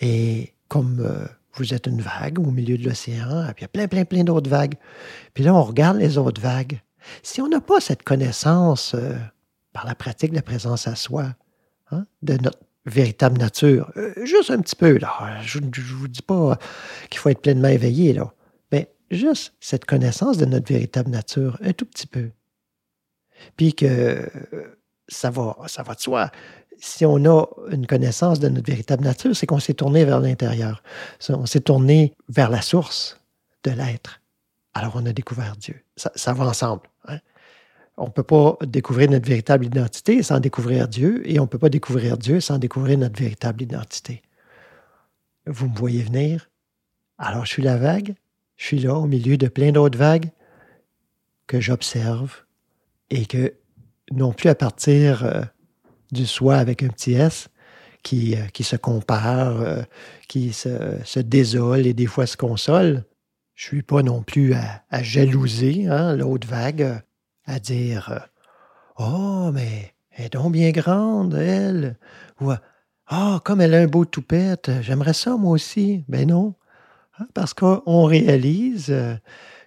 Et 0.00 0.52
comme 0.68 1.00
euh, 1.00 1.26
vous 1.54 1.72
êtes 1.72 1.86
une 1.86 2.02
vague 2.02 2.38
au 2.38 2.50
milieu 2.50 2.76
de 2.76 2.84
l'océan, 2.84 3.46
puis 3.54 3.60
il 3.60 3.62
y 3.62 3.64
a 3.64 3.68
plein, 3.68 3.88
plein, 3.88 4.04
plein 4.04 4.24
d'autres 4.24 4.50
vagues. 4.50 4.74
Puis 5.32 5.42
là, 5.44 5.54
on 5.54 5.62
regarde 5.62 5.96
les 5.96 6.18
autres 6.18 6.40
vagues. 6.40 6.80
Si 7.22 7.40
on 7.40 7.48
n'a 7.48 7.60
pas 7.60 7.80
cette 7.80 8.02
connaissance 8.02 8.94
euh, 8.94 9.16
par 9.72 9.86
la 9.86 9.94
pratique 9.94 10.30
de 10.30 10.36
la 10.36 10.42
présence 10.42 10.86
à 10.86 10.96
soi, 10.96 11.34
hein, 11.90 12.06
de 12.22 12.34
notre 12.34 12.58
véritable 12.84 13.38
nature, 13.38 13.90
euh, 13.96 14.12
juste 14.24 14.50
un 14.50 14.60
petit 14.60 14.76
peu, 14.76 14.98
là, 14.98 15.40
je 15.42 15.58
ne 15.58 15.70
vous 15.74 16.08
dis 16.08 16.22
pas 16.22 16.58
qu'il 17.10 17.18
faut 17.18 17.28
être 17.28 17.40
pleinement 17.40 17.68
éveillé, 17.68 18.12
là, 18.12 18.32
mais 18.70 18.92
juste 19.10 19.54
cette 19.60 19.84
connaissance 19.84 20.38
de 20.38 20.44
notre 20.44 20.72
véritable 20.72 21.10
nature, 21.10 21.58
un 21.62 21.72
tout 21.72 21.86
petit 21.86 22.06
peu. 22.06 22.30
Puis 23.56 23.74
que 23.74 24.28
ça 25.08 25.30
va, 25.30 25.56
ça 25.66 25.82
va 25.82 25.94
de 25.94 26.00
soi 26.00 26.30
si 26.78 27.04
on 27.04 27.24
a 27.24 27.46
une 27.70 27.86
connaissance 27.86 28.40
de 28.40 28.48
notre 28.48 28.66
véritable 28.66 29.04
nature, 29.04 29.34
c'est 29.34 29.46
qu'on 29.46 29.58
s'est 29.58 29.74
tourné 29.74 30.04
vers 30.04 30.20
l'intérieur. 30.20 30.82
On 31.28 31.46
s'est 31.46 31.60
tourné 31.60 32.14
vers 32.28 32.50
la 32.50 32.62
source 32.62 33.18
de 33.64 33.70
l'être. 33.70 34.20
Alors 34.74 34.92
on 34.94 35.06
a 35.06 35.12
découvert 35.12 35.56
Dieu. 35.56 35.82
Ça, 35.96 36.32
va 36.32 36.44
ensemble. 36.44 36.82
Hein. 37.08 37.18
On 37.96 38.06
ne 38.06 38.10
peut 38.10 38.22
pas 38.22 38.58
découvrir 38.66 39.10
notre 39.10 39.26
véritable 39.26 39.64
identité 39.64 40.22
sans 40.22 40.38
découvrir 40.38 40.86
Dieu, 40.88 41.22
et 41.24 41.38
on 41.38 41.44
ne 41.44 41.48
peut 41.48 41.58
pas 41.58 41.70
découvrir 41.70 42.18
Dieu 42.18 42.40
sans 42.40 42.58
découvrir 42.58 42.98
notre 42.98 43.18
véritable 43.18 43.62
identité. 43.62 44.22
Vous 45.46 45.68
me 45.68 45.76
voyez 45.76 46.02
venir? 46.02 46.50
Alors 47.18 47.46
je 47.46 47.52
suis 47.52 47.62
la 47.62 47.78
vague, 47.78 48.14
je 48.56 48.64
suis 48.66 48.78
là 48.80 48.94
au 48.94 49.06
milieu 49.06 49.38
de 49.38 49.48
plein 49.48 49.72
d'autres 49.72 49.98
vagues 49.98 50.30
que 51.46 51.60
j'observe 51.60 52.44
et 53.10 53.24
que 53.24 53.54
non 54.10 54.32
plus 54.32 54.50
à 54.50 54.54
partir 54.54 55.24
euh, 55.24 55.42
du 56.12 56.26
soi 56.26 56.56
avec 56.56 56.82
un 56.82 56.88
petit 56.88 57.14
S 57.14 57.48
qui, 58.02 58.36
euh, 58.36 58.62
se 58.62 58.76
compare, 58.76 59.60
euh, 59.60 59.82
qui 60.28 60.52
se, 60.52 61.18
désole 61.20 61.86
et 61.86 61.94
des 61.94 62.06
fois 62.06 62.26
se 62.26 62.36
console. 62.36 63.04
Je 63.54 63.64
suis 63.64 63.82
pas 63.82 64.02
non 64.02 64.22
plus 64.22 64.52
à, 64.52 64.84
à 64.90 65.02
jalouser 65.02 65.86
hein, 65.86 66.14
l'autre 66.16 66.46
vague, 66.46 67.02
à 67.46 67.58
dire 67.58 68.28
Oh, 68.98 69.50
mais 69.52 69.94
elle 70.10 70.26
est 70.26 70.32
donc 70.32 70.52
bien 70.52 70.70
grande, 70.70 71.34
elle. 71.34 71.96
Ou 72.40 72.52
Ah, 73.06 73.34
oh, 73.36 73.40
comme 73.40 73.60
elle 73.60 73.74
a 73.74 73.80
un 73.80 73.86
beau 73.86 74.04
toupette, 74.04 74.70
j'aimerais 74.82 75.14
ça 75.14 75.36
moi 75.36 75.52
aussi. 75.52 76.04
Ben 76.08 76.28
non. 76.28 76.54
Hein, 77.18 77.26
parce 77.34 77.54
qu'on 77.54 78.04
réalise 78.04 78.90
euh, 78.90 79.14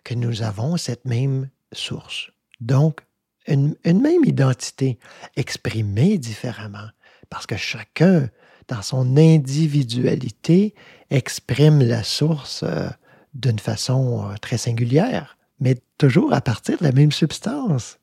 que 0.03 0.13
nous 0.13 0.43
avons 0.43 0.77
cette 0.77 1.05
même 1.05 1.49
source. 1.71 2.31
Donc, 2.59 3.01
une, 3.47 3.75
même 3.85 4.23
identité 4.25 4.99
exprimée 5.35 6.17
différemment, 6.17 6.89
parce 7.29 7.47
que 7.47 7.57
chacun, 7.57 8.29
dans 8.67 8.83
son 8.83 9.17
individualité, 9.17 10.75
exprime 11.09 11.81
la 11.81 12.03
source 12.03 12.63
euh, 12.63 12.89
d'une 13.33 13.59
façon 13.59 14.29
euh, 14.29 14.35
très 14.41 14.57
singulière, 14.57 15.37
mais 15.59 15.77
toujours 15.97 16.33
à 16.33 16.41
partir 16.41 16.77
de 16.77 16.83
la 16.83 16.91
même 16.91 17.11
substance. 17.11 17.99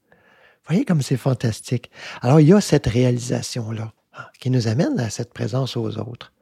Voyez 0.66 0.84
comme 0.84 1.02
c'est 1.02 1.16
fantastique. 1.16 1.90
Alors, 2.22 2.40
il 2.40 2.48
y 2.48 2.52
a 2.52 2.60
cette 2.60 2.86
réalisation-là 2.86 3.92
hein, 4.14 4.24
qui 4.40 4.50
nous 4.50 4.68
amène 4.68 4.98
à 4.98 5.10
cette 5.10 5.32
présence 5.32 5.76
aux 5.76 5.98
autres. 5.98 6.32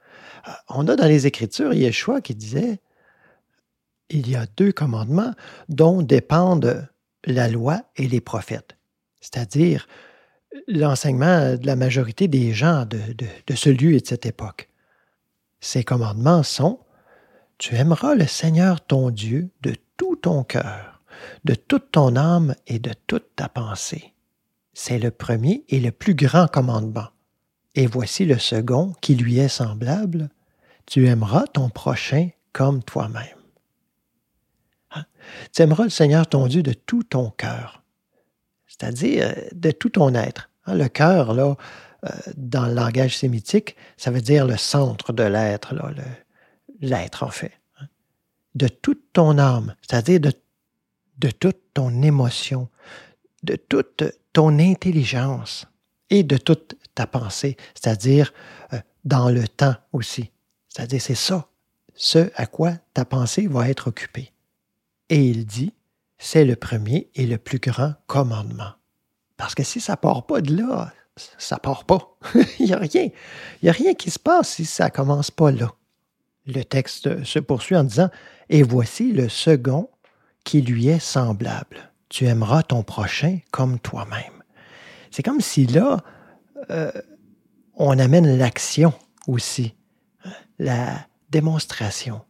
Euh, 0.48 0.52
on 0.68 0.88
a 0.88 0.96
dans 0.96 1.06
les 1.06 1.26
Écritures 1.26 1.74
Yeshua 1.74 2.20
qui 2.20 2.34
disait 2.34 2.80
il 4.10 4.28
y 4.28 4.36
a 4.36 4.46
deux 4.56 4.72
commandements 4.72 5.32
dont 5.68 6.02
dépendent 6.02 6.88
la 7.24 7.48
loi 7.48 7.82
et 7.96 8.06
les 8.06 8.20
prophètes 8.20 8.76
c'est-à-dire 9.24 9.88
l'enseignement 10.68 11.56
de 11.56 11.66
la 11.66 11.76
majorité 11.76 12.28
des 12.28 12.52
gens 12.52 12.84
de, 12.84 13.54
ce 13.54 13.70
lieu 13.70 13.94
et 13.94 14.00
de 14.00 14.06
cette 14.06 14.26
époque. 14.26 14.68
Ces 15.60 15.82
commandements 15.82 16.42
sont 16.42 16.80
Tu 17.56 17.74
aimeras 17.74 18.14
le 18.14 18.26
Seigneur 18.26 18.84
ton 18.84 19.08
Dieu 19.10 19.48
de 19.62 19.74
tout 19.96 20.16
ton 20.16 20.44
cœur, 20.44 20.93
de 21.44 21.54
toute 21.54 21.92
ton 21.92 22.16
âme 22.16 22.54
et 22.66 22.78
de 22.78 22.92
toute 23.06 23.36
ta 23.36 23.48
pensée. 23.48 24.14
C'est 24.72 24.98
le 24.98 25.10
premier 25.10 25.64
et 25.68 25.80
le 25.80 25.92
plus 25.92 26.14
grand 26.14 26.48
commandement. 26.48 27.08
Et 27.74 27.86
voici 27.86 28.24
le 28.24 28.38
second 28.38 28.92
qui 29.00 29.14
lui 29.14 29.38
est 29.38 29.48
semblable. 29.48 30.30
Tu 30.86 31.06
aimeras 31.06 31.46
ton 31.46 31.70
prochain 31.70 32.28
comme 32.52 32.82
toi-même. 32.82 33.38
Hein? 34.92 35.04
Tu 35.52 35.62
aimeras 35.62 35.84
le 35.84 35.90
Seigneur 35.90 36.26
ton 36.26 36.46
Dieu 36.46 36.62
de 36.62 36.72
tout 36.72 37.02
ton 37.02 37.30
cœur, 37.30 37.82
c'est-à-dire 38.66 39.26
euh, 39.28 39.48
de 39.52 39.70
tout 39.70 39.90
ton 39.90 40.14
être. 40.14 40.50
Hein, 40.66 40.74
le 40.74 40.88
cœur, 40.88 41.34
là, 41.34 41.56
euh, 42.04 42.08
dans 42.36 42.66
le 42.66 42.74
langage 42.74 43.18
sémitique, 43.18 43.76
ça 43.96 44.10
veut 44.10 44.20
dire 44.20 44.46
le 44.46 44.56
centre 44.56 45.12
de 45.12 45.24
l'être, 45.24 45.74
l'être 46.80 47.22
en 47.22 47.30
fait. 47.30 47.52
Hein? 47.80 47.86
De 48.54 48.68
toute 48.68 49.12
ton 49.12 49.38
âme, 49.38 49.74
c'est-à-dire 49.82 50.20
de, 50.20 50.32
de 51.18 51.30
toute 51.30 51.60
ton 51.74 52.02
émotion, 52.02 52.68
de 53.42 53.56
toute 53.56 54.04
ton 54.32 54.58
intelligence 54.58 55.66
et 56.10 56.22
de 56.22 56.36
toute 56.36 56.76
ta 56.94 57.06
pensée, 57.06 57.56
c'est-à-dire 57.74 58.32
euh, 58.72 58.78
dans 59.04 59.30
le 59.30 59.46
temps 59.48 59.76
aussi. 59.92 60.30
C'est-à-dire 60.68 61.00
c'est 61.00 61.14
ça, 61.14 61.48
ce 61.94 62.30
à 62.34 62.46
quoi 62.46 62.72
ta 62.92 63.04
pensée 63.04 63.46
va 63.46 63.68
être 63.68 63.88
occupée. 63.88 64.32
Et 65.08 65.24
il 65.26 65.46
dit, 65.46 65.72
c'est 66.18 66.44
le 66.44 66.56
premier 66.56 67.10
et 67.14 67.26
le 67.26 67.38
plus 67.38 67.58
grand 67.58 67.94
commandement. 68.06 68.72
Parce 69.36 69.54
que 69.54 69.62
si 69.62 69.80
ça 69.80 69.96
part 69.96 70.26
pas 70.26 70.40
de 70.40 70.56
là, 70.56 70.92
ça 71.38 71.58
part 71.58 71.84
pas. 71.84 72.16
Il 72.58 72.66
n'y 72.66 72.72
a 72.72 72.78
rien. 72.78 73.04
Il 73.04 73.64
n'y 73.64 73.68
a 73.68 73.72
rien 73.72 73.94
qui 73.94 74.10
se 74.10 74.18
passe 74.18 74.54
si 74.54 74.64
ça 74.64 74.90
commence 74.90 75.30
pas 75.30 75.50
là. 75.50 75.72
Le 76.46 76.62
texte 76.62 77.24
se 77.24 77.38
poursuit 77.38 77.76
en 77.76 77.84
disant 77.84 78.10
Et 78.48 78.62
voici 78.62 79.12
le 79.12 79.28
second 79.28 79.88
qui 80.44 80.62
lui 80.62 80.88
est 80.88 80.98
semblable. 80.98 81.92
Tu 82.08 82.26
aimeras 82.26 82.62
ton 82.62 82.82
prochain 82.82 83.38
comme 83.50 83.78
toi-même. 83.78 84.42
C'est 85.10 85.22
comme 85.22 85.40
si 85.40 85.66
là, 85.66 86.02
euh, 86.70 86.92
on 87.74 87.98
amène 87.98 88.38
l'action 88.38 88.92
aussi, 89.26 89.74
la 90.58 91.06
démonstration. 91.30 92.20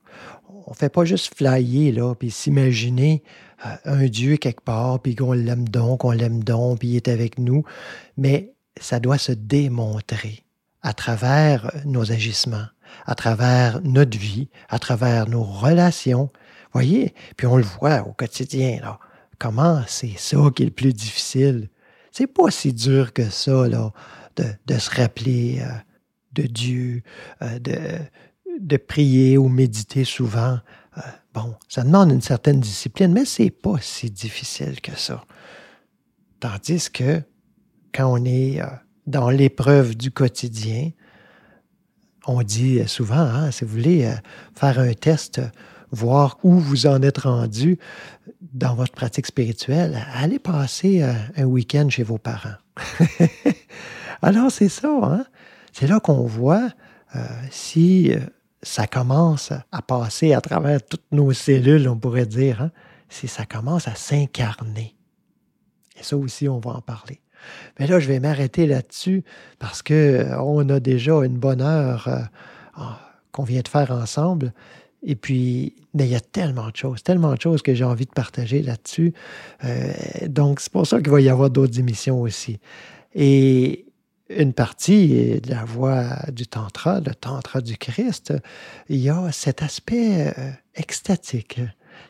On 0.67 0.71
ne 0.71 0.77
fait 0.77 0.89
pas 0.89 1.05
juste 1.05 1.35
flyer, 1.35 1.93
là, 1.93 2.15
puis 2.15 2.31
s'imaginer 2.31 3.23
un 3.85 4.07
Dieu 4.07 4.37
quelque 4.37 4.63
part, 4.63 5.01
puis 5.01 5.15
qu'on 5.15 5.33
l'aime 5.33 5.69
donc, 5.69 6.01
qu'on 6.01 6.11
l'aime 6.11 6.43
donc, 6.43 6.81
puis 6.81 6.89
il 6.89 6.97
est 6.97 7.09
avec 7.09 7.39
nous, 7.39 7.65
mais 8.17 8.53
ça 8.81 9.01
doit 9.01 9.19
se 9.19 9.33
démontrer 9.33 10.45
à 10.83 10.93
travers 10.93 11.71
nos 11.85 12.13
agissements, 12.13 12.67
à 13.07 13.15
travers 13.15 13.81
notre 13.83 14.19
vie, 14.19 14.49
à 14.69 14.79
travers 14.79 15.29
nos 15.29 15.43
relations. 15.43 16.31
Voyez, 16.75 17.15
puis 17.37 17.47
on 17.47 17.57
le 17.57 17.63
voit 17.63 18.03
au 18.03 18.13
quotidien. 18.13 18.81
Comment 19.39 19.83
c'est 19.87 20.19
ça 20.19 20.39
qui 20.55 20.65
est 20.65 20.67
le 20.67 20.73
plus 20.73 20.93
difficile? 20.93 21.71
C'est 22.11 22.27
pas 22.27 22.51
si 22.51 22.73
dur 22.73 23.13
que 23.13 23.31
ça, 23.31 23.69
là, 23.69 23.93
de, 24.37 24.45
de 24.67 24.79
se 24.79 24.91
rappeler 24.91 25.61
euh, 25.61 25.71
de 26.33 26.43
Dieu, 26.43 27.03
euh, 27.43 27.59
de, 28.61 28.77
prier 28.77 29.39
ou 29.39 29.49
méditer 29.49 30.05
souvent. 30.05 30.59
Euh, 30.99 31.01
bon, 31.33 31.55
ça 31.69 31.85
demande 31.85 32.11
une 32.11 32.21
certaine 32.21 32.59
discipline, 32.59 33.13
mais 33.13 33.25
c'est 33.25 33.51
pas 33.51 33.77
si 33.81 34.11
difficile 34.11 34.81
que 34.81 34.97
ça. 34.97 35.25
Tandis 36.41 36.91
que 36.91 37.23
quand 37.93 38.13
on 38.13 38.25
est 38.25 38.61
dans 39.07 39.31
l'épreuve 39.31 39.97
du 39.97 40.11
quotidien, 40.11 40.91
on 42.27 42.43
dit 42.43 42.87
souvent, 42.89 43.17
hein, 43.17 43.51
si 43.53 43.65
vous 43.65 43.71
voulez 43.71 44.13
faire 44.55 44.79
un 44.81 44.93
test, 44.95 45.41
voir 45.91 46.39
où 46.43 46.53
vous 46.53 46.87
en 46.87 47.03
êtes 47.03 47.19
rendu 47.19 47.79
dans 48.41 48.75
votre 48.75 48.93
pratique 48.93 49.27
spirituelle, 49.27 50.05
allez 50.15 50.39
passer 50.39 51.03
un 51.37 51.45
week-end 51.45 51.89
chez 51.89 52.03
vos 52.03 52.19
parents. 52.19 52.57
Alors 54.23 54.51
c'est 54.51 54.69
ça, 54.69 54.89
hein? 55.03 55.25
c'est 55.73 55.87
là 55.87 56.01
qu'on 56.01 56.27
voit 56.27 56.71
si 57.51 58.13
ça 58.65 58.87
commence 58.87 59.53
à 59.71 59.83
passer 59.83 60.33
à 60.33 60.41
travers 60.41 60.85
toutes 60.85 61.05
nos 61.13 61.33
cellules, 61.33 61.89
on 61.89 61.97
pourrait 61.97 62.27
dire, 62.27 62.63
hein, 62.63 62.71
si 63.09 63.29
ça 63.29 63.45
commence 63.47 63.87
à 63.87 63.95
s'incarner. 63.95 64.97
Et 65.99 66.03
ça 66.03 66.17
aussi, 66.17 66.49
on 66.49 66.59
va 66.59 66.73
en 66.73 66.81
parler. 66.81 67.21
Mais 67.79 67.87
là, 67.87 68.01
je 68.01 68.09
vais 68.09 68.21
m'arrêter 68.21 68.67
là-dessus 68.67 69.23
parce 69.59 69.83
qu'on 69.83 69.95
euh, 69.95 70.75
a 70.75 70.81
déjà 70.81 71.13
une 71.25 71.39
bonne 71.39 71.61
heure 71.61 72.09
euh, 72.09 72.83
qu'on 73.33 73.45
vient 73.45 73.61
de 73.61 73.69
faire 73.69 73.91
ensemble. 73.91 74.53
Et 75.05 75.17
puis, 75.17 75.77
mais 75.93 76.07
il 76.07 76.11
y 76.11 76.17
a 76.17 76.21
tellement 76.21 76.71
de 76.71 76.77
choses, 76.77 77.03
tellement 77.03 77.35
de 77.35 77.41
choses 77.41 77.63
que 77.63 77.75
j'ai 77.75 77.85
envie 77.85 78.07
de 78.07 78.11
partager 78.11 78.63
là-dessus. 78.63 79.13
Euh, 79.65 79.93
donc, 80.27 80.61
c'est 80.61 80.73
pour 80.73 80.87
ça 80.87 81.01
qu'il 81.01 81.11
va 81.11 81.21
y 81.21 81.29
avoir 81.29 81.51
d'autres 81.51 81.79
émissions 81.79 82.21
aussi. 82.23 82.59
Et 83.15 83.85
une 84.31 84.55
partie 84.55 85.41
de 85.41 85.51
la 85.51 85.65
voie 85.65 86.09
du 86.33 86.47
Tantra, 86.47 87.01
le 87.01 87.15
Tantra 87.15 87.61
du 87.61 87.77
Christ, 87.77 88.33
il 88.89 88.97
y 88.97 89.11
a 89.11 89.31
cet 89.31 89.63
aspect 89.63 90.33
euh, 90.39 90.51
extatique, 90.75 91.61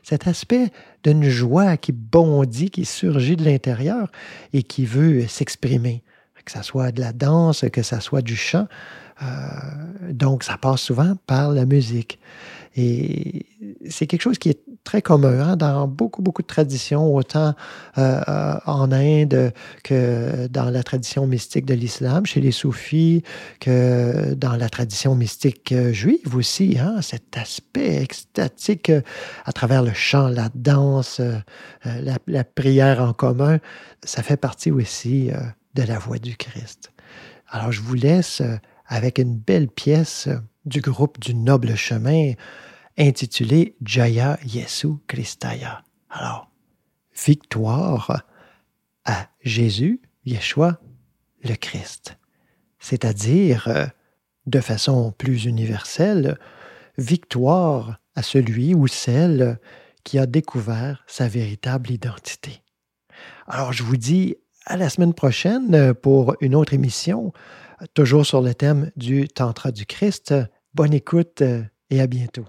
cet 0.02 0.28
aspect 0.28 0.70
d'une 1.02 1.24
joie 1.24 1.76
qui 1.76 1.90
bondit, 1.90 2.70
qui 2.70 2.84
surgit 2.84 3.36
de 3.36 3.44
l'intérieur 3.44 4.10
et 4.52 4.62
qui 4.62 4.86
veut 4.86 5.26
s'exprimer, 5.26 6.04
que 6.44 6.52
ça 6.52 6.62
soit 6.62 6.92
de 6.92 7.00
la 7.00 7.12
danse, 7.12 7.64
que 7.72 7.82
ça 7.82 8.00
soit 8.00 8.22
du 8.22 8.36
chant. 8.36 8.68
Euh, 9.22 9.26
donc, 10.10 10.44
ça 10.44 10.58
passe 10.58 10.82
souvent 10.82 11.16
par 11.26 11.50
la 11.50 11.66
musique. 11.66 12.18
Et 12.76 13.46
c'est 13.88 14.06
quelque 14.06 14.22
chose 14.22 14.38
qui 14.38 14.50
est 14.50 14.60
très 14.82 15.00
commun 15.00 15.40
hein, 15.40 15.56
dans 15.56 15.86
beaucoup, 15.86 16.22
beaucoup 16.22 16.42
de 16.42 16.46
traditions, 16.46 17.14
autant 17.14 17.54
euh, 17.98 18.20
euh, 18.28 18.56
en 18.66 18.90
Inde 18.90 19.52
que 19.84 20.48
dans 20.48 20.70
la 20.70 20.82
tradition 20.82 21.26
mystique 21.26 21.66
de 21.66 21.74
l'islam, 21.74 22.26
chez 22.26 22.40
les 22.40 22.50
soufis, 22.50 23.22
que 23.60 24.34
dans 24.34 24.56
la 24.56 24.68
tradition 24.68 25.14
mystique 25.14 25.72
euh, 25.72 25.92
juive 25.92 26.34
aussi. 26.34 26.76
Hein, 26.78 27.00
cet 27.00 27.36
aspect 27.36 28.02
extatique 28.02 28.90
à 29.44 29.52
travers 29.52 29.82
le 29.82 29.92
chant, 29.92 30.28
la 30.28 30.48
danse, 30.54 31.20
la, 31.84 32.18
la, 32.26 32.44
prière 32.44 33.00
en 33.00 33.12
commun, 33.12 33.58
ça 34.02 34.22
fait 34.22 34.36
partie 34.36 34.70
aussi 34.70 35.30
de 35.74 35.82
la 35.82 35.98
voix 35.98 36.18
du 36.18 36.36
Christ. 36.36 36.92
Alors, 37.48 37.72
je 37.72 37.80
vous 37.80 37.94
laisse 37.94 38.42
avec 38.86 39.18
une 39.18 39.36
belle 39.36 39.68
pièce 39.68 40.28
du 40.64 40.80
groupe 40.80 41.20
du 41.20 41.34
Noble 41.34 41.74
Chemin 41.76 42.32
intitulée 42.98 43.76
Jaya 43.82 44.38
Yesu 44.44 44.88
Christaya. 45.06 45.82
Alors, 46.10 46.50
victoire 47.14 48.22
à 49.04 49.28
Jésus, 49.42 50.00
Yeshua, 50.24 50.80
le 51.42 51.54
Christ. 51.54 52.16
C'est-à-dire, 52.78 53.68
euh, 53.68 53.86
de 54.46 54.60
façon 54.60 55.12
plus 55.12 55.44
universelle, 55.44 56.38
victoire 56.98 57.98
à 58.14 58.22
celui 58.22 58.74
ou 58.74 58.86
celle 58.86 59.58
qui 60.04 60.18
a 60.18 60.26
découvert 60.26 61.02
sa 61.06 61.28
véritable 61.28 61.90
identité. 61.90 62.62
Alors, 63.46 63.72
je 63.72 63.82
vous 63.82 63.96
dis 63.96 64.36
à 64.66 64.76
la 64.76 64.88
semaine 64.88 65.14
prochaine 65.14 65.94
pour 65.94 66.36
une 66.40 66.54
autre 66.54 66.74
émission, 66.74 67.32
toujours 67.94 68.24
sur 68.24 68.40
le 68.40 68.54
thème 68.54 68.90
du 68.96 69.28
Tantra 69.28 69.72
du 69.72 69.86
Christ. 69.86 70.34
Bonne 70.74 70.92
écoute 70.92 71.40
euh, 71.42 71.62
et 71.90 72.00
à 72.00 72.06
bientôt. 72.06 72.44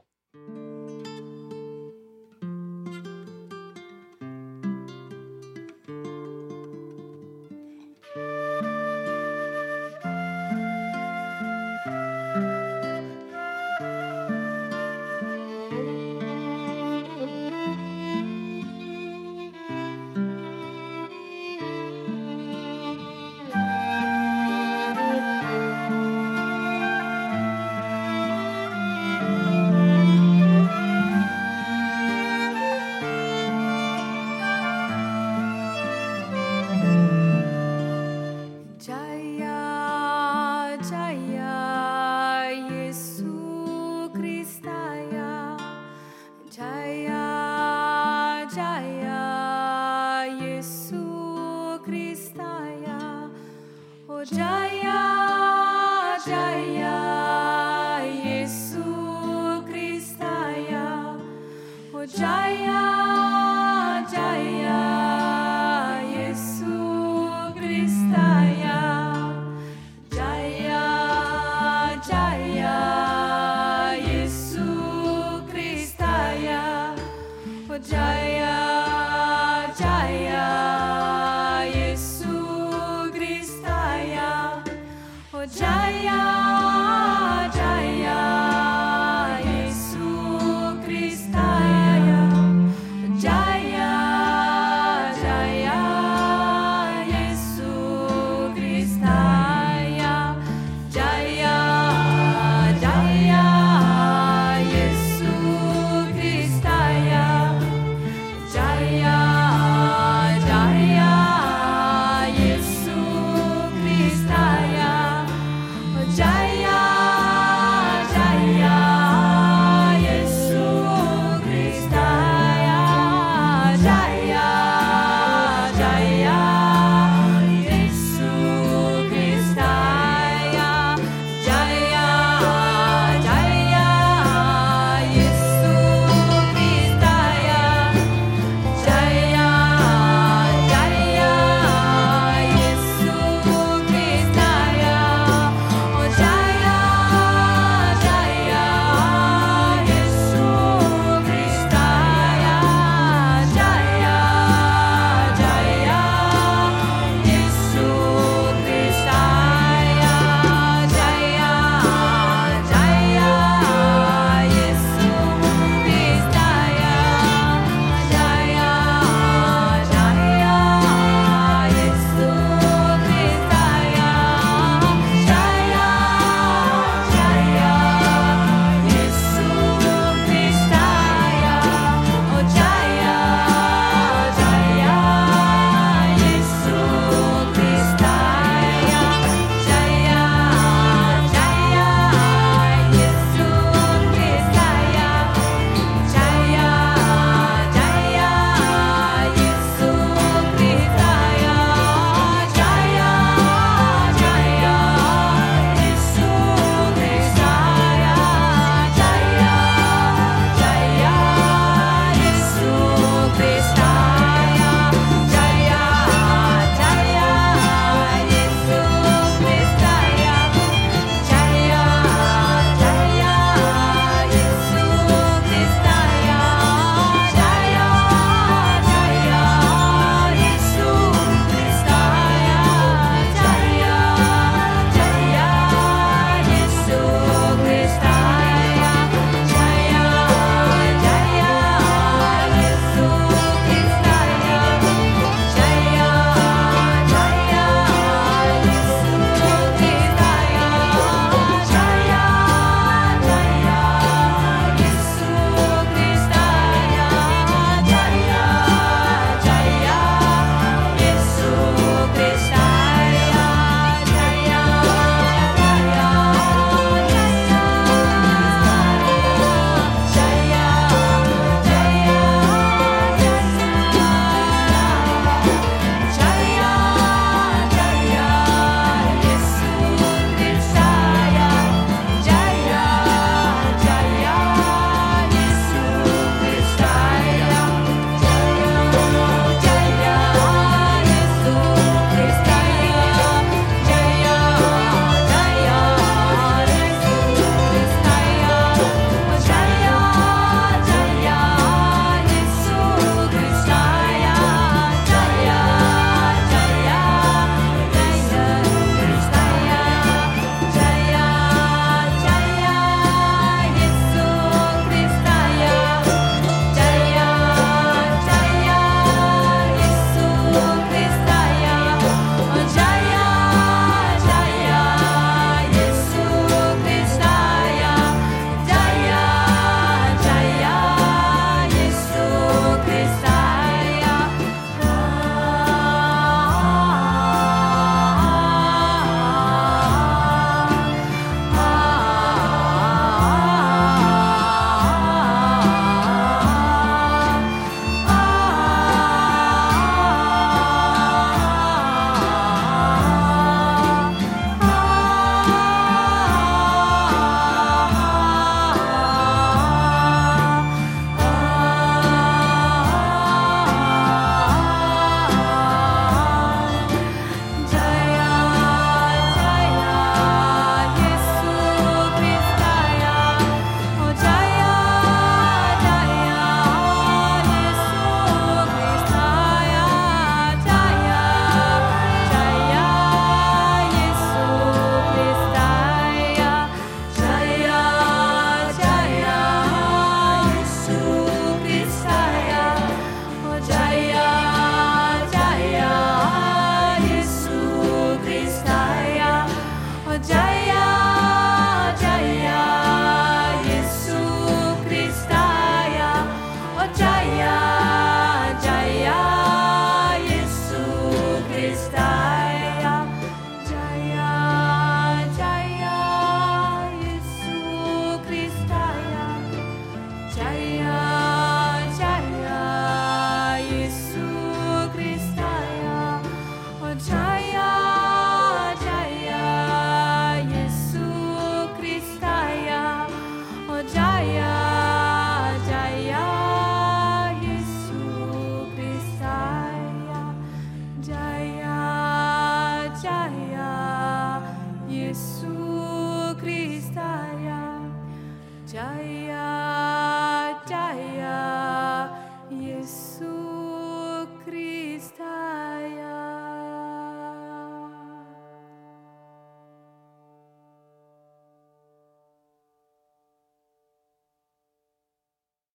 Jaya. 77.79 78.54